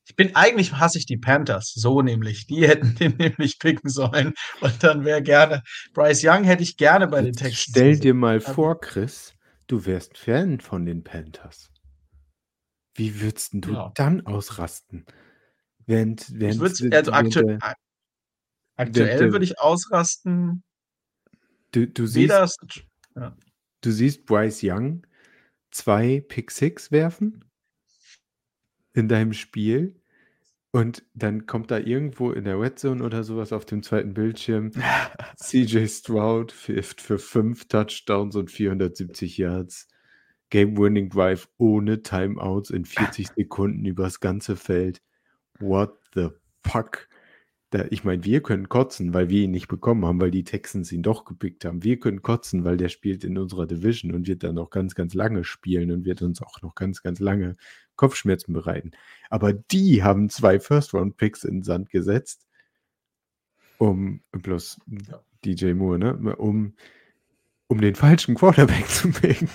ich 0.05 0.15
bin 0.15 0.35
eigentlich 0.35 0.73
hasse 0.73 0.97
ich 0.97 1.05
die 1.05 1.17
Panthers, 1.17 1.71
so 1.75 2.01
nämlich. 2.01 2.47
Die 2.47 2.67
hätten 2.67 2.95
den 2.95 3.15
nämlich 3.17 3.59
picken 3.59 3.89
sollen 3.89 4.33
und 4.61 4.83
dann 4.83 5.05
wäre 5.05 5.21
gerne 5.21 5.63
Bryce 5.93 6.23
Young 6.23 6.43
hätte 6.43 6.63
ich 6.63 6.77
gerne 6.77 7.07
bei 7.07 7.21
den 7.21 7.33
Texans. 7.33 7.67
Stell 7.69 7.99
dir 7.99 8.13
mal 8.13 8.39
vor, 8.39 8.79
Chris, 8.79 9.33
du 9.69 9.85
wärst 9.85 10.17
Fan 10.17 10.59
von 10.59 10.85
den 10.85 11.03
Panthers. 11.03 11.71
Wie 12.95 13.21
würdest 13.21 13.51
du 13.53 13.71
ja. 13.71 13.91
dann 13.95 14.25
ausrasten? 14.25 15.05
Während, 15.85 16.27
während, 16.37 16.59
während, 16.59 16.93
also 16.93 17.11
aktu 17.13 17.47
während, 17.47 17.63
aktuell 18.75 19.31
würde 19.31 19.45
ich 19.45 19.59
ausrasten. 19.59 20.63
Du, 21.71 21.87
du 21.87 22.07
siehst, 22.07 22.31
ja. 23.15 23.37
du 23.81 23.91
siehst 23.91 24.25
Bryce 24.25 24.61
Young 24.63 25.05
zwei 25.71 26.19
Pick 26.19 26.51
Six 26.51 26.91
werfen 26.91 27.45
in 28.93 29.07
deinem 29.07 29.33
Spiel 29.33 29.98
und 30.71 31.03
dann 31.13 31.45
kommt 31.47 31.71
da 31.71 31.79
irgendwo 31.79 32.31
in 32.31 32.43
der 32.43 32.59
Red 32.59 32.79
Zone 32.79 33.03
oder 33.03 33.23
sowas 33.23 33.53
auf 33.53 33.65
dem 33.65 33.81
zweiten 33.81 34.13
Bildschirm 34.13 34.71
CJ 35.37 35.87
Stroud 35.87 36.53
wirft 36.67 37.01
für 37.01 37.17
fünf 37.17 37.67
Touchdowns 37.67 38.35
und 38.35 38.51
470 38.51 39.37
Yards. 39.37 39.87
Game-Winning 40.51 41.09
Drive 41.09 41.47
ohne 41.57 42.01
Timeouts 42.01 42.71
in 42.71 42.85
40 42.85 43.27
Sekunden 43.35 43.85
übers 43.85 44.19
ganze 44.19 44.55
Feld. 44.55 45.01
What 45.59 45.97
the 46.15 46.29
fuck? 46.65 47.07
Da, 47.71 47.85
ich 47.91 48.03
meine, 48.03 48.23
wir 48.23 48.41
können 48.41 48.67
kotzen, 48.67 49.13
weil 49.13 49.29
wir 49.29 49.43
ihn 49.43 49.51
nicht 49.51 49.67
bekommen 49.67 50.03
haben, 50.03 50.19
weil 50.19 50.31
die 50.31 50.43
Texans 50.43 50.91
ihn 50.91 51.03
doch 51.03 51.23
gepickt 51.23 51.65
haben. 51.65 51.83
Wir 51.83 51.99
können 51.99 52.23
kotzen, 52.23 52.63
weil 52.63 52.77
der 52.77 52.89
spielt 52.89 53.23
in 53.23 53.37
unserer 53.37 53.67
Division 53.67 54.13
und 54.15 54.27
wird 54.27 54.43
dann 54.43 54.55
noch 54.55 54.71
ganz, 54.71 54.95
ganz 54.95 55.13
lange 55.13 55.43
spielen 55.43 55.91
und 55.91 56.03
wird 56.03 56.23
uns 56.23 56.41
auch 56.41 56.63
noch 56.63 56.73
ganz, 56.73 57.03
ganz 57.03 57.19
lange 57.19 57.57
Kopfschmerzen 57.99 58.53
bereiten. 58.53 58.91
Aber 59.29 59.51
die 59.51 60.03
haben 60.03 60.29
zwei 60.29 60.59
First-Round-Picks 60.59 61.43
in 61.43 61.57
den 61.57 61.63
Sand 61.63 61.89
gesetzt, 61.89 62.47
um, 63.77 64.21
plus 64.41 64.79
ja. 64.87 65.21
DJ 65.43 65.73
Moore, 65.73 65.99
ne, 65.99 66.35
um, 66.37 66.75
um 67.67 67.81
den 67.81 67.95
falschen 67.95 68.35
Quarterback 68.35 68.87
zu 68.87 69.11
picken. 69.11 69.49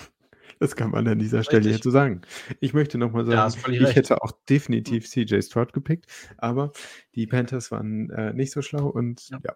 Das 0.59 0.75
kann 0.75 0.91
man 0.91 1.07
an 1.07 1.19
dieser. 1.19 1.43
Stelle 1.43 1.69
jetzt 1.69 1.83
so 1.83 1.89
sagen. 1.89 2.21
Ich 2.61 2.73
möchte 2.73 2.97
nochmal 2.97 3.25
sagen, 3.25 3.37
ja, 3.37 3.71
ich 3.73 3.81
recht. 3.81 3.95
hätte 3.95 4.21
auch 4.21 4.31
definitiv 4.47 5.09
CJ 5.09 5.41
Stroud 5.41 5.73
gepickt, 5.73 6.05
aber 6.37 6.71
die 7.15 7.27
Panthers 7.27 7.71
waren 7.71 8.09
äh, 8.11 8.31
nicht 8.31 8.51
so 8.51 8.61
schlau 8.61 8.87
und 8.87 9.27
ja. 9.29 9.39
ja. 9.43 9.53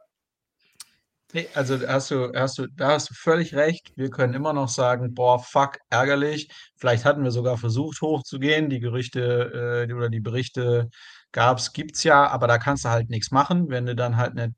Nee, 1.32 1.47
also 1.53 1.77
hast 1.88 2.09
du, 2.09 2.32
hast 2.34 2.57
du, 2.57 2.67
da 2.67 2.93
hast 2.93 3.11
du 3.11 3.13
völlig 3.13 3.53
recht. 3.53 3.91
Wir 3.95 4.09
können 4.09 4.34
immer 4.34 4.51
noch 4.51 4.67
sagen, 4.69 5.13
boah, 5.13 5.38
fuck, 5.39 5.77
ärgerlich. 5.91 6.49
Vielleicht 6.75 7.05
hatten 7.05 7.23
wir 7.23 7.30
sogar 7.30 7.57
versucht, 7.57 8.01
hochzugehen. 8.01 8.69
Die 8.69 8.80
Gerüchte 8.80 9.86
äh, 9.88 9.93
oder 9.93 10.09
die 10.09 10.21
Berichte 10.21 10.89
gab's, 11.32 11.71
gibt's 11.73 12.03
ja, 12.03 12.27
aber 12.27 12.47
da 12.47 12.57
kannst 12.57 12.86
du 12.86 12.89
halt 12.89 13.09
nichts 13.11 13.30
machen, 13.30 13.69
wenn 13.69 13.86
du 13.86 13.95
dann 13.95 14.17
halt 14.17 14.34
nicht, 14.34 14.53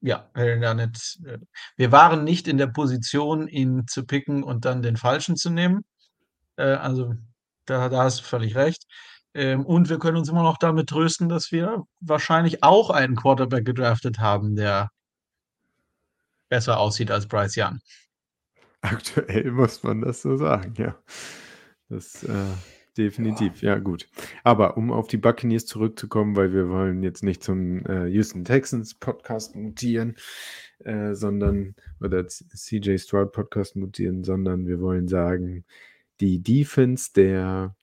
ja, 0.00 0.30
wenn 0.34 0.60
du 0.60 0.66
da 0.66 0.74
nicht, 0.74 1.20
äh, 1.26 1.38
wir 1.76 1.92
waren 1.92 2.24
nicht 2.24 2.48
in 2.48 2.58
der 2.58 2.68
Position, 2.68 3.48
ihn 3.48 3.86
zu 3.88 4.04
picken 4.06 4.42
und 4.42 4.64
dann 4.66 4.82
den 4.82 4.96
Falschen 4.98 5.36
zu 5.36 5.50
nehmen. 5.50 5.84
Äh, 6.56 6.64
also 6.74 7.14
da, 7.66 7.88
da 7.88 8.04
hast 8.04 8.20
du 8.20 8.24
völlig 8.24 8.56
recht. 8.56 8.84
Ähm, 9.34 9.66
und 9.66 9.88
wir 9.90 9.98
können 9.98 10.18
uns 10.18 10.28
immer 10.28 10.42
noch 10.42 10.58
damit 10.58 10.88
trösten, 10.90 11.28
dass 11.28 11.52
wir 11.52 11.84
wahrscheinlich 12.00 12.62
auch 12.62 12.90
einen 12.90 13.16
Quarterback 13.16 13.64
gedraftet 13.66 14.18
haben, 14.20 14.56
der 14.56 14.90
besser 16.48 16.78
aussieht 16.78 17.10
als 17.10 17.26
Bryce 17.26 17.56
Young. 17.58 17.80
Aktuell 18.80 19.50
muss 19.50 19.82
man 19.82 20.00
das 20.00 20.22
so 20.22 20.36
sagen, 20.36 20.74
ja. 20.76 20.96
Das 21.88 22.22
äh, 22.24 22.44
definitiv, 22.96 23.62
ja. 23.62 23.74
ja. 23.74 23.78
gut. 23.78 24.08
Aber 24.44 24.76
um 24.76 24.92
auf 24.92 25.08
die 25.08 25.16
Buccaneers 25.16 25.66
zurückzukommen, 25.66 26.36
weil 26.36 26.52
wir 26.52 26.68
wollen 26.68 27.02
jetzt 27.02 27.24
nicht 27.24 27.42
zum 27.42 27.84
äh, 27.86 28.06
Houston 28.06 28.44
Texans 28.44 28.94
Podcast 28.94 29.56
mutieren, 29.56 30.16
äh, 30.80 31.14
sondern 31.14 31.74
oder 32.00 32.26
CJ 32.26 32.98
Stroud 32.98 33.32
Podcast 33.32 33.74
mutieren, 33.76 34.22
sondern 34.22 34.66
wir 34.66 34.80
wollen 34.80 35.08
sagen, 35.08 35.64
die 36.20 36.42
Defense 36.42 37.12
der 37.14 37.74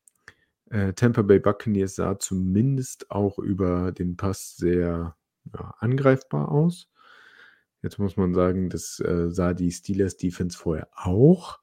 äh, 0.70 0.94
Tampa 0.94 1.22
Bay 1.22 1.40
Buccaneers 1.40 1.96
sah 1.96 2.20
zumindest 2.20 3.12
auch 3.12 3.40
über 3.40 3.92
den 3.92 4.18
Pass 4.18 4.56
sehr 4.58 5.16
ja, 5.54 5.76
angreifbar 5.80 6.52
aus. 6.52 6.90
Jetzt 7.86 8.00
muss 8.00 8.18
man 8.18 8.34
sagen, 8.34 8.70
das 8.70 9.00
äh, 9.00 9.30
sah 9.30 9.54
die 9.54 9.72
Steelers 9.72 10.18
Defense 10.18 10.58
vorher 10.58 10.88
auch. 10.96 11.60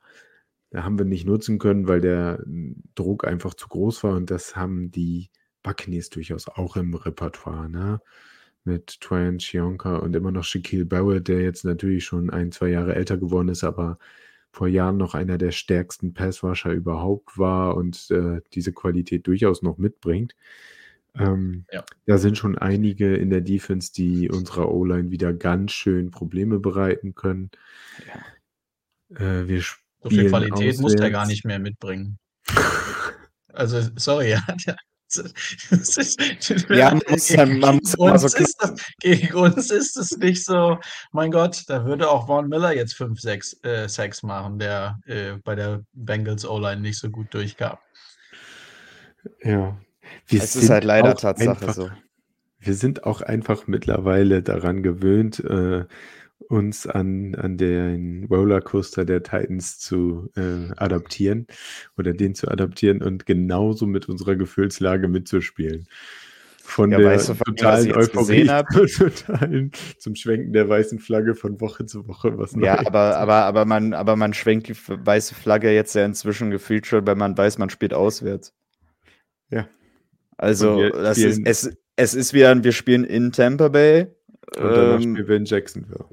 Da 0.70 0.84
haben 0.84 0.96
wir 0.96 1.04
nicht 1.04 1.26
nutzen 1.26 1.58
können, 1.58 1.88
weil 1.88 2.00
der 2.00 2.38
hm, 2.44 2.76
Druck 2.94 3.26
einfach 3.26 3.54
zu 3.54 3.66
groß 3.66 4.04
war 4.04 4.14
und 4.14 4.30
das 4.30 4.54
haben 4.54 4.92
die 4.92 5.30
Buccaneers 5.64 6.10
durchaus 6.10 6.46
auch 6.46 6.76
im 6.76 6.94
Repertoire, 6.94 7.68
ne? 7.68 8.00
Mit 8.62 9.00
Tryon 9.00 9.38
Chionka 9.38 9.96
und 9.96 10.14
immer 10.14 10.30
noch 10.30 10.44
Shaquille 10.44 10.86
Barrett, 10.86 11.26
der 11.26 11.42
jetzt 11.42 11.64
natürlich 11.64 12.04
schon 12.04 12.30
ein, 12.30 12.52
zwei 12.52 12.68
Jahre 12.68 12.94
älter 12.94 13.18
geworden 13.18 13.48
ist, 13.48 13.64
aber 13.64 13.98
vor 14.52 14.68
Jahren 14.68 14.98
noch 14.98 15.14
einer 15.14 15.38
der 15.38 15.50
stärksten 15.50 16.14
Passwasher 16.14 16.70
überhaupt 16.70 17.36
war 17.36 17.76
und 17.76 18.12
äh, 18.12 18.42
diese 18.54 18.72
Qualität 18.72 19.26
durchaus 19.26 19.62
noch 19.62 19.76
mitbringt. 19.78 20.36
Ähm, 21.18 21.66
ja. 21.70 21.84
Da 22.06 22.18
sind 22.18 22.38
schon 22.38 22.56
einige 22.56 23.14
in 23.16 23.30
der 23.30 23.42
Defense, 23.42 23.92
die 23.92 24.30
unserer 24.30 24.70
O-Line 24.70 25.10
wieder 25.10 25.32
ganz 25.32 25.72
schön 25.72 26.10
Probleme 26.10 26.58
bereiten 26.58 27.14
können. 27.14 27.50
Ja. 28.06 29.18
Äh, 29.18 29.48
wir 29.48 29.60
so 29.60 30.08
viel 30.08 30.28
Qualität 30.28 30.52
auswärts. 30.52 30.80
muss 30.80 30.96
der 30.96 31.10
gar 31.10 31.26
nicht 31.26 31.44
mehr 31.44 31.58
mitbringen. 31.58 32.18
also, 33.52 33.80
sorry, 33.96 34.30
ja. 34.30 34.42
ja, 36.70 36.90
man 36.94 37.02
muss, 37.06 37.28
gegen, 37.28 37.58
man 37.58 37.76
muss 37.76 37.94
uns 37.96 38.22
so 38.22 38.38
ist 38.38 38.56
das, 38.62 38.82
gegen 39.00 39.34
uns 39.34 39.70
ist 39.70 39.98
es 39.98 40.12
nicht 40.12 40.42
so, 40.42 40.78
mein 41.12 41.30
Gott, 41.30 41.64
da 41.66 41.84
würde 41.84 42.08
auch 42.08 42.26
Vaughn 42.26 42.48
Miller 42.48 42.74
jetzt 42.74 42.94
5, 42.94 43.20
6 43.20 43.62
äh, 43.62 43.88
Sacks 43.88 44.22
machen, 44.22 44.58
der 44.58 44.98
äh, 45.04 45.34
bei 45.44 45.54
der 45.54 45.84
Bengals 45.92 46.46
O-Line 46.46 46.80
nicht 46.80 46.98
so 46.98 47.10
gut 47.10 47.34
durchkam. 47.34 47.76
Ja, 49.42 49.76
wir 50.26 50.42
es 50.42 50.56
ist 50.56 50.70
halt 50.70 50.84
leider 50.84 51.14
Tatsache 51.14 51.50
einfach, 51.50 51.74
so. 51.74 51.90
wir 52.58 52.74
sind 52.74 53.04
auch 53.04 53.20
einfach 53.20 53.66
mittlerweile 53.66 54.42
daran 54.42 54.82
gewöhnt, 54.82 55.40
äh, 55.40 55.84
uns 56.48 56.86
an, 56.86 57.34
an 57.34 57.56
den 57.56 58.26
Rollercoaster 58.30 59.04
der 59.04 59.22
Titans 59.22 59.78
zu 59.78 60.30
äh, 60.36 60.72
adaptieren 60.76 61.46
oder 61.96 62.12
den 62.12 62.34
zu 62.34 62.48
adaptieren 62.48 63.02
und 63.02 63.26
genauso 63.26 63.86
mit 63.86 64.08
unserer 64.08 64.36
Gefühlslage 64.36 65.08
mitzuspielen. 65.08 65.86
Von 66.64 66.92
Ja, 66.92 66.98
der 66.98 67.06
weißt 67.08 67.30
du, 67.30 67.34
von 67.34 67.56
totalen 67.56 67.86
jetzt 67.86 67.96
Euphorie 67.96 68.46
totalen, 68.96 69.72
zum 69.98 70.14
Schwenken 70.14 70.52
der 70.52 70.68
weißen 70.68 71.00
Flagge 71.00 71.34
von 71.34 71.60
Woche 71.60 71.86
zu 71.86 72.06
Woche. 72.06 72.38
Was 72.38 72.52
Ja, 72.52 72.76
Neues. 72.76 72.86
aber, 72.86 73.16
aber, 73.16 73.34
aber, 73.44 73.64
man, 73.64 73.94
aber 73.94 74.14
man 74.14 74.32
schwenkt 74.32 74.68
die 74.68 74.76
weiße 74.86 75.34
Flagge 75.34 75.72
jetzt 75.72 75.94
ja 75.94 76.04
inzwischen 76.04 76.50
gefühlt 76.50 76.86
schon, 76.86 77.04
weil 77.06 77.16
man 77.16 77.36
weiß, 77.36 77.58
man 77.58 77.68
spielt 77.68 77.92
auswärts. 77.92 78.54
Ja. 79.50 79.66
Also, 80.42 80.76
wir 80.76 80.90
das 80.90 81.18
ist, 81.18 81.40
es, 81.44 81.70
es 81.94 82.14
ist 82.14 82.34
wie 82.34 82.44
ein, 82.44 82.64
wir 82.64 82.72
spielen 82.72 83.04
in 83.04 83.30
Tampa 83.30 83.68
Bay. 83.68 84.08
Und 84.56 84.70
danach 84.70 84.94
ähm, 84.96 85.02
spielen 85.02 85.28
wir 85.28 85.36
in 85.36 85.44
Jacksonville. 85.44 86.04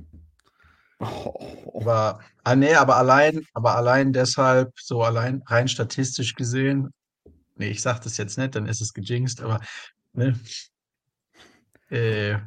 oh, 0.99 1.79
Aber, 1.81 2.19
ah, 2.43 2.55
nee, 2.55 2.75
aber 2.75 2.97
allein, 2.97 3.43
aber 3.55 3.75
allein 3.75 4.13
deshalb, 4.13 4.79
so 4.79 5.01
allein 5.01 5.41
rein 5.47 5.67
statistisch 5.67 6.35
gesehen, 6.35 6.93
nee, 7.55 7.69
ich 7.69 7.81
sag 7.81 8.01
das 8.01 8.17
jetzt 8.17 8.37
nicht, 8.37 8.53
dann 8.53 8.67
ist 8.67 8.81
es 8.81 8.93
gejinxt, 8.93 9.41
aber 9.41 9.61
ne, 10.13 10.39
äh, 11.89 12.37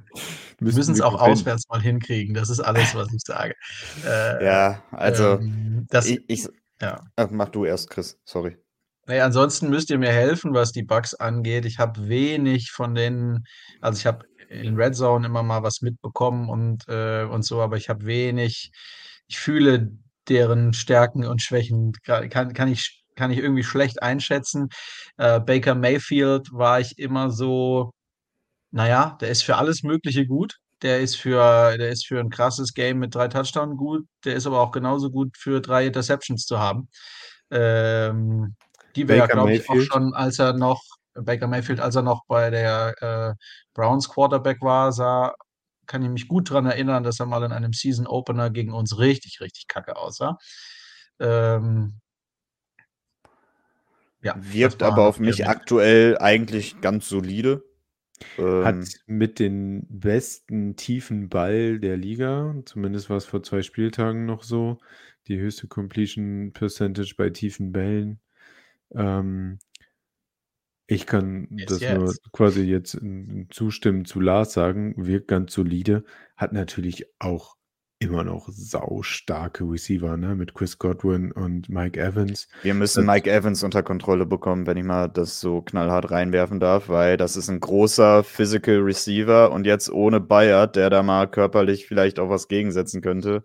wir 0.61 0.73
müssen 0.73 0.95
es 0.95 1.01
auch 1.01 1.15
gewinnen. 1.19 1.33
auswärts 1.33 1.69
mal 1.69 1.81
hinkriegen. 1.81 2.33
Das 2.33 2.49
ist 2.49 2.61
alles, 2.61 2.95
was 2.95 3.13
ich 3.13 3.23
sage. 3.27 3.57
Äh, 4.07 4.45
ja, 4.45 4.85
also, 4.93 5.41
ähm, 5.41 5.89
das, 5.91 6.07
ich, 6.07 6.23
ich, 6.29 6.49
ja. 6.81 7.05
Ach, 7.17 7.29
mach 7.33 7.49
du 7.49 7.65
erst, 7.65 7.91
Chris, 7.91 8.21
sorry. 8.25 8.57
Nee, 9.07 9.21
ansonsten 9.21 9.69
müsst 9.69 9.91
ihr 9.91 9.99
mir 9.99 10.13
helfen, 10.13 10.55
was 10.55 10.71
die 10.73 10.85
Bugs 10.85 11.15
angeht. 11.15 11.65
Ich 11.65 11.79
habe 11.79 12.09
wenig 12.09 12.71
von 12.71 12.95
denen, 12.95 13.45
also 13.81 13.99
ich 13.99 14.07
habe 14.07 14.27
in 14.49 14.77
Red 14.77 14.95
Zone 14.95 15.27
immer 15.27 15.43
mal 15.43 15.63
was 15.63 15.81
mitbekommen 15.81 16.49
und, 16.49 16.87
äh, 16.89 17.25
und 17.25 17.45
so, 17.45 17.61
aber 17.61 17.77
ich 17.77 17.89
habe 17.89 18.05
wenig, 18.05 18.71
ich 19.27 19.39
fühle 19.39 19.91
deren 20.29 20.73
Stärken 20.73 21.27
und 21.27 21.43
Schwächen, 21.43 21.93
kann, 22.05 22.53
kann 22.53 22.69
ich, 22.69 23.03
kann 23.17 23.31
ich 23.33 23.39
irgendwie 23.39 23.65
schlecht 23.65 24.03
einschätzen. 24.03 24.69
Äh, 25.17 25.41
Baker 25.41 25.75
Mayfield 25.75 26.53
war 26.53 26.81
ich 26.81 26.99
immer 26.99 27.31
so, 27.31 27.93
naja, 28.71 29.17
der 29.21 29.31
ist 29.31 29.43
für 29.43 29.57
alles 29.57 29.83
Mögliche 29.83 30.27
gut. 30.27 30.57
Der 30.83 31.01
ist 31.01 31.17
für, 31.17 31.77
der 31.79 31.91
ist 31.91 32.07
für 32.07 32.21
ein 32.21 32.31
krasses 32.31 32.75
Game 32.75 32.99
mit 32.99 33.15
drei 33.15 33.29
Touchdowns 33.29 33.77
gut. 33.77 34.07
Der 34.25 34.35
ist 34.37 34.47
aber 34.47 34.61
auch 34.61 34.73
genauso 34.73 35.11
gut 35.11 35.37
für 35.39 35.61
drei 35.61 35.87
Interceptions 35.87 36.47
zu 36.47 36.59
haben. 36.59 36.89
Ähm, 37.51 38.57
die 38.97 39.09
wäre, 39.09 39.23
Baker 39.23 39.35
glaube 39.35 39.53
ich, 39.53 39.69
auch 39.69 39.81
schon, 39.81 40.15
als 40.15 40.39
er 40.39 40.53
noch, 40.53 40.83
Baker 41.15 41.47
Mayfield, 41.47 41.81
als 41.81 41.97
er 41.97 42.03
noch 42.03 42.25
bei 42.27 42.51
der 42.51 42.95
äh, 43.01 43.35
Browns 43.75 44.09
Quarterback 44.09 44.61
war, 44.63 44.93
sah, 44.93 45.35
kann 45.87 46.03
ich 46.03 46.09
mich 46.09 46.29
gut 46.29 46.51
daran 46.51 46.67
erinnern, 46.67 47.03
dass 47.03 47.21
er 47.21 47.27
mal 47.27 47.43
in 47.43 47.53
einem 47.53 47.73
Season 47.73 48.07
Opener 48.07 48.51
gegen 48.51 48.73
uns 48.73 48.99
richtig, 48.99 49.41
richtig 49.41 49.67
kacke 49.67 49.97
aussah. 49.97 50.39
Ähm, 51.21 52.01
ja, 54.23 54.35
Wirkt 54.39 54.83
aber 54.83 55.07
auf 55.07 55.19
mich 55.19 55.41
mit- 55.41 55.49
aktuell 55.49 56.17
eigentlich 56.19 56.81
ganz 56.81 57.09
solide. 57.09 57.65
Ähm, 58.39 58.65
Hat 58.65 58.77
mit 59.07 59.39
den 59.39 59.87
besten 59.89 60.77
tiefen 60.77 61.29
Ball 61.29 61.81
der 61.81 61.97
Liga, 61.97 62.55
zumindest 62.65 63.11
war 63.11 63.17
es 63.17 63.25
vor 63.25 63.43
zwei 63.43 63.63
Spieltagen 63.63 64.27
noch 64.27 64.45
so, 64.45 64.79
die 65.27 65.39
höchste 65.39 65.67
Completion 65.67 66.53
Percentage 66.53 67.15
bei 67.17 67.31
tiefen 67.31 67.73
Bällen. 67.73 68.21
Ähm, 68.95 69.59
ich 70.87 71.07
kann 71.07 71.49
Yes, 71.51 71.67
das 71.67 71.81
nur 71.81 72.07
yes. 72.07 72.21
quasi 72.33 72.63
jetzt 72.63 72.99
zustimmen 73.51 74.05
zu 74.05 74.21
Lars 74.21 74.53
sagen, 74.53 74.95
wirkt 74.97 75.29
ganz 75.29 75.55
solide, 75.55 76.05
hat 76.37 76.53
natürlich 76.53 77.07
auch 77.19 77.57
immer 77.99 78.25
noch 78.25 78.49
saustarke 78.51 79.63
Receiver, 79.63 80.17
ne, 80.17 80.35
mit 80.35 80.55
Chris 80.55 80.77
Godwin 80.79 81.31
und 81.31 81.69
Mike 81.69 82.01
Evans. 82.01 82.49
Wir 82.63 82.75
müssen 82.75 83.07
Das- 83.07 83.15
Mike 83.15 83.31
Evans 83.31 83.63
unter 83.63 83.85
Kontrolle 83.85 84.27
bekommen, 84.27 84.67
wenn 84.67 84.77
ich 84.77 84.83
mal 84.85 85.07
das 85.09 85.41
so 85.41 85.63
knallhart 85.63 86.11
reinwerfen 86.11 86.59
darf, 86.59 86.89
weil 86.89 87.17
das 87.17 87.37
ist 87.37 87.49
ein 87.49 87.61
großer 87.61 88.25
Physical 88.25 88.79
Receiver 88.81 89.53
und 89.53 89.67
jetzt 89.67 89.89
ohne 89.89 90.19
Bayard, 90.19 90.75
der 90.75 90.91
da 90.91 91.05
mal 91.05 91.31
körperlich 91.31 91.87
vielleicht 91.87 92.19
auch 92.19 92.29
was 92.29 92.49
gegensetzen 92.49 93.03
könnte, 93.03 93.45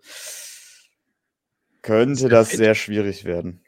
könnte 1.82 2.28
das 2.28 2.50
sehr 2.50 2.74
schwierig 2.74 3.24
werden. 3.24 3.62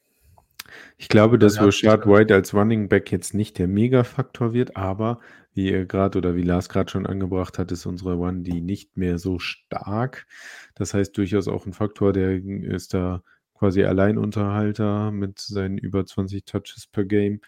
Ich 0.96 1.08
glaube, 1.08 1.38
dass 1.38 1.56
Ja, 1.56 1.64
Rashad. 1.64 2.06
White 2.06 2.34
als 2.34 2.54
Running 2.54 2.88
Back 2.88 3.10
jetzt 3.12 3.34
nicht 3.34 3.58
der 3.58 3.68
Mega-Faktor 3.68 4.52
wird, 4.52 4.76
aber 4.76 5.20
wie 5.52 5.70
ihr 5.70 5.86
gerade 5.86 6.18
oder 6.18 6.36
wie 6.36 6.42
Lars 6.42 6.68
gerade 6.68 6.90
schon 6.90 7.06
angebracht 7.06 7.58
hat, 7.58 7.72
ist 7.72 7.86
unsere 7.86 8.16
One 8.16 8.42
die 8.42 8.60
nicht 8.60 8.96
mehr 8.96 9.18
so 9.18 9.38
stark. 9.38 10.26
Das 10.74 10.94
heißt 10.94 11.16
durchaus 11.16 11.48
auch 11.48 11.66
ein 11.66 11.72
Faktor, 11.72 12.12
der 12.12 12.32
ist 12.44 12.94
da 12.94 13.22
quasi 13.54 13.84
Alleinunterhalter 13.84 15.10
mit 15.10 15.38
seinen 15.38 15.76
über 15.78 16.06
20 16.06 16.44
Touches 16.44 16.86
per 16.90 17.04
Game. 17.04 17.40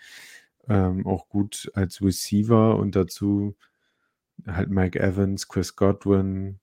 Ähm, 0.69 1.07
auch 1.07 1.29
gut 1.29 1.71
als 1.75 2.03
Receiver 2.03 2.77
und 2.77 2.95
dazu 2.97 3.57
halt 4.47 4.71
Mike 4.71 4.99
Evans, 5.01 5.49
Chris 5.49 5.77
Godwin, 5.77 6.61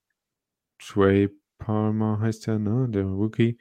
Trey 0.80 1.30
Palmer 1.57 2.20
heißt 2.20 2.47
der, 2.47 2.60
ne? 2.60 2.88
Der 2.89 3.05
Rookie 3.05 3.57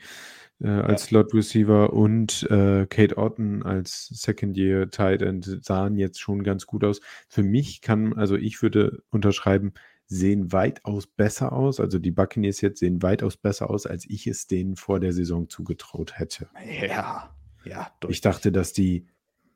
äh, 0.61 0.69
als 0.69 1.05
Slot 1.05 1.35
Receiver 1.35 1.93
und 1.93 2.43
äh, 2.51 2.87
Kate 2.87 3.17
Otten 3.17 3.63
als 3.63 4.09
Second 4.09 4.57
Year 4.57 4.91
Tight 4.91 5.23
End 5.23 5.65
sahen 5.65 5.97
jetzt 5.97 6.21
schon 6.21 6.43
ganz 6.43 6.67
gut 6.67 6.85
aus. 6.85 7.01
Für 7.29 7.43
mich 7.43 7.81
kann, 7.81 8.15
also 8.15 8.37
ich 8.37 8.63
würde 8.63 9.03
unterschreiben, 9.11 9.73
sehen 10.07 10.53
weitaus 10.53 11.07
besser 11.07 11.53
aus. 11.53 11.81
Also 11.81 11.99
die 11.99 12.11
Buccaneers 12.11 12.61
jetzt 12.61 12.81
sehen 12.81 13.03
weitaus 13.03 13.37
besser 13.37 13.71
aus, 13.71 13.87
als 13.87 14.07
ich 14.09 14.27
es 14.27 14.47
denen 14.47 14.77
vor 14.77 15.01
der 15.01 15.13
Saison 15.13 15.49
zugetraut 15.49 16.19
hätte. 16.19 16.49
Ja, 16.81 17.35
ja, 17.65 17.93
Ich 18.09 18.21
dachte, 18.21 18.51
dass 18.51 18.73
die 18.73 19.07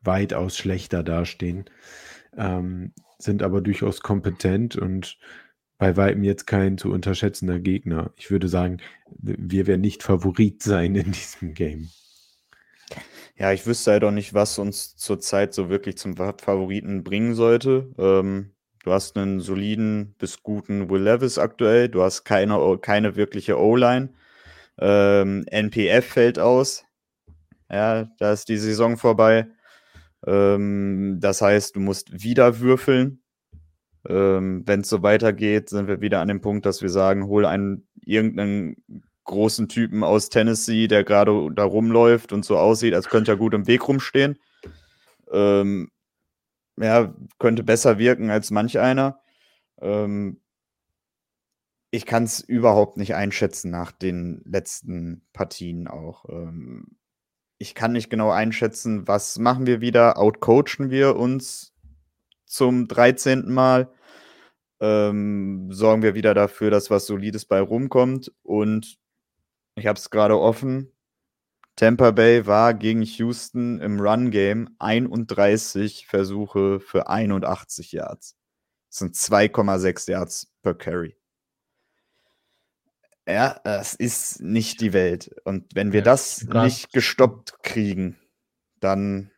weitaus 0.02 0.56
schlechter 0.56 1.02
dastehen, 1.02 1.64
ähm, 2.36 2.92
sind 3.18 3.42
aber 3.42 3.60
durchaus 3.60 4.00
kompetent 4.00 4.76
und 4.76 5.18
bei 5.82 5.96
weitem 5.96 6.22
jetzt 6.22 6.46
kein 6.46 6.78
zu 6.78 6.92
unterschätzender 6.92 7.58
Gegner. 7.58 8.12
Ich 8.14 8.30
würde 8.30 8.46
sagen, 8.46 8.76
wir 9.18 9.66
werden 9.66 9.80
nicht 9.80 10.04
Favorit 10.04 10.62
sein 10.62 10.94
in 10.94 11.10
diesem 11.10 11.54
Game. 11.54 11.88
Ja, 13.36 13.50
ich 13.50 13.66
wüsste 13.66 13.90
halt 13.90 14.04
auch 14.04 14.12
nicht, 14.12 14.32
was 14.32 14.60
uns 14.60 14.94
zurzeit 14.94 15.52
so 15.52 15.70
wirklich 15.70 15.98
zum 15.98 16.16
Fa- 16.16 16.36
Favoriten 16.40 17.02
bringen 17.02 17.34
sollte. 17.34 17.90
Ähm, 17.98 18.52
du 18.84 18.92
hast 18.92 19.16
einen 19.16 19.40
soliden 19.40 20.14
bis 20.18 20.44
guten 20.44 20.88
Will 20.88 21.02
Levis 21.02 21.38
aktuell. 21.38 21.88
Du 21.88 22.02
hast 22.02 22.22
keine, 22.22 22.78
keine 22.80 23.16
wirkliche 23.16 23.58
O-Line. 23.58 24.10
Ähm, 24.78 25.44
NPF 25.48 26.06
fällt 26.06 26.38
aus. 26.38 26.84
Ja, 27.68 28.04
da 28.20 28.32
ist 28.32 28.48
die 28.48 28.56
Saison 28.56 28.96
vorbei. 28.98 29.48
Ähm, 30.24 31.18
das 31.20 31.42
heißt, 31.42 31.74
du 31.74 31.80
musst 31.80 32.22
wieder 32.22 32.60
würfeln. 32.60 33.21
Ähm, 34.08 34.62
Wenn 34.66 34.80
es 34.80 34.88
so 34.88 35.02
weitergeht, 35.02 35.68
sind 35.68 35.86
wir 35.86 36.00
wieder 36.00 36.20
an 36.20 36.28
dem 36.28 36.40
Punkt, 36.40 36.66
dass 36.66 36.82
wir 36.82 36.88
sagen, 36.88 37.26
hol 37.26 37.46
einen 37.46 37.86
irgendeinen 38.04 38.76
großen 39.24 39.68
Typen 39.68 40.02
aus 40.02 40.28
Tennessee, 40.28 40.88
der 40.88 41.04
gerade 41.04 41.50
da 41.54 41.64
rumläuft 41.64 42.32
und 42.32 42.44
so 42.44 42.58
aussieht, 42.58 42.94
als 42.94 43.08
könnte 43.08 43.32
er 43.32 43.36
gut 43.36 43.54
im 43.54 43.66
Weg 43.66 43.86
rumstehen. 43.86 44.38
Ähm, 45.30 45.90
ja, 46.76 47.14
könnte 47.38 47.62
besser 47.62 47.98
wirken 47.98 48.30
als 48.30 48.50
manch 48.50 48.78
einer. 48.78 49.20
Ähm, 49.80 50.40
ich 51.90 52.06
kann 52.06 52.24
es 52.24 52.40
überhaupt 52.40 52.96
nicht 52.96 53.14
einschätzen 53.14 53.70
nach 53.70 53.92
den 53.92 54.42
letzten 54.44 55.26
Partien 55.32 55.88
auch. 55.88 56.24
Ähm, 56.28 56.96
ich 57.58 57.74
kann 57.74 57.92
nicht 57.92 58.10
genau 58.10 58.30
einschätzen, 58.30 59.06
was 59.06 59.38
machen 59.38 59.66
wir 59.66 59.80
wieder? 59.80 60.18
Outcoachen 60.18 60.90
wir 60.90 61.16
uns 61.16 61.71
zum 62.52 62.86
13. 62.86 63.50
Mal? 63.50 63.92
Ähm, 64.80 65.72
sorgen 65.72 66.02
wir 66.02 66.14
wieder 66.14 66.34
dafür, 66.34 66.70
dass 66.70 66.90
was 66.90 67.06
Solides 67.06 67.46
bei 67.46 67.60
rumkommt? 67.60 68.32
Und 68.42 68.98
ich 69.74 69.86
habe 69.86 69.98
es 69.98 70.10
gerade 70.10 70.38
offen. 70.38 70.92
Tampa 71.76 72.10
Bay 72.10 72.46
war 72.46 72.74
gegen 72.74 73.02
Houston 73.02 73.80
im 73.80 73.98
Run-Game 73.98 74.76
31 74.78 76.06
Versuche 76.06 76.80
für 76.80 77.08
81 77.08 77.92
Yards. 77.92 78.36
Das 78.90 78.98
sind 78.98 79.14
2,6 79.14 80.10
Yards 80.10 80.52
per 80.62 80.74
Carry. 80.74 81.16
Ja, 83.26 83.58
das 83.64 83.94
ist 83.94 84.42
nicht 84.42 84.80
die 84.80 84.92
Welt. 84.92 85.34
Und 85.44 85.74
wenn 85.74 85.92
wir 85.92 86.00
Ja, 86.00 86.04
das 86.04 86.44
nicht 86.44 86.92
gestoppt 86.92 87.62
kriegen, 87.62 88.18
dann 88.80 89.30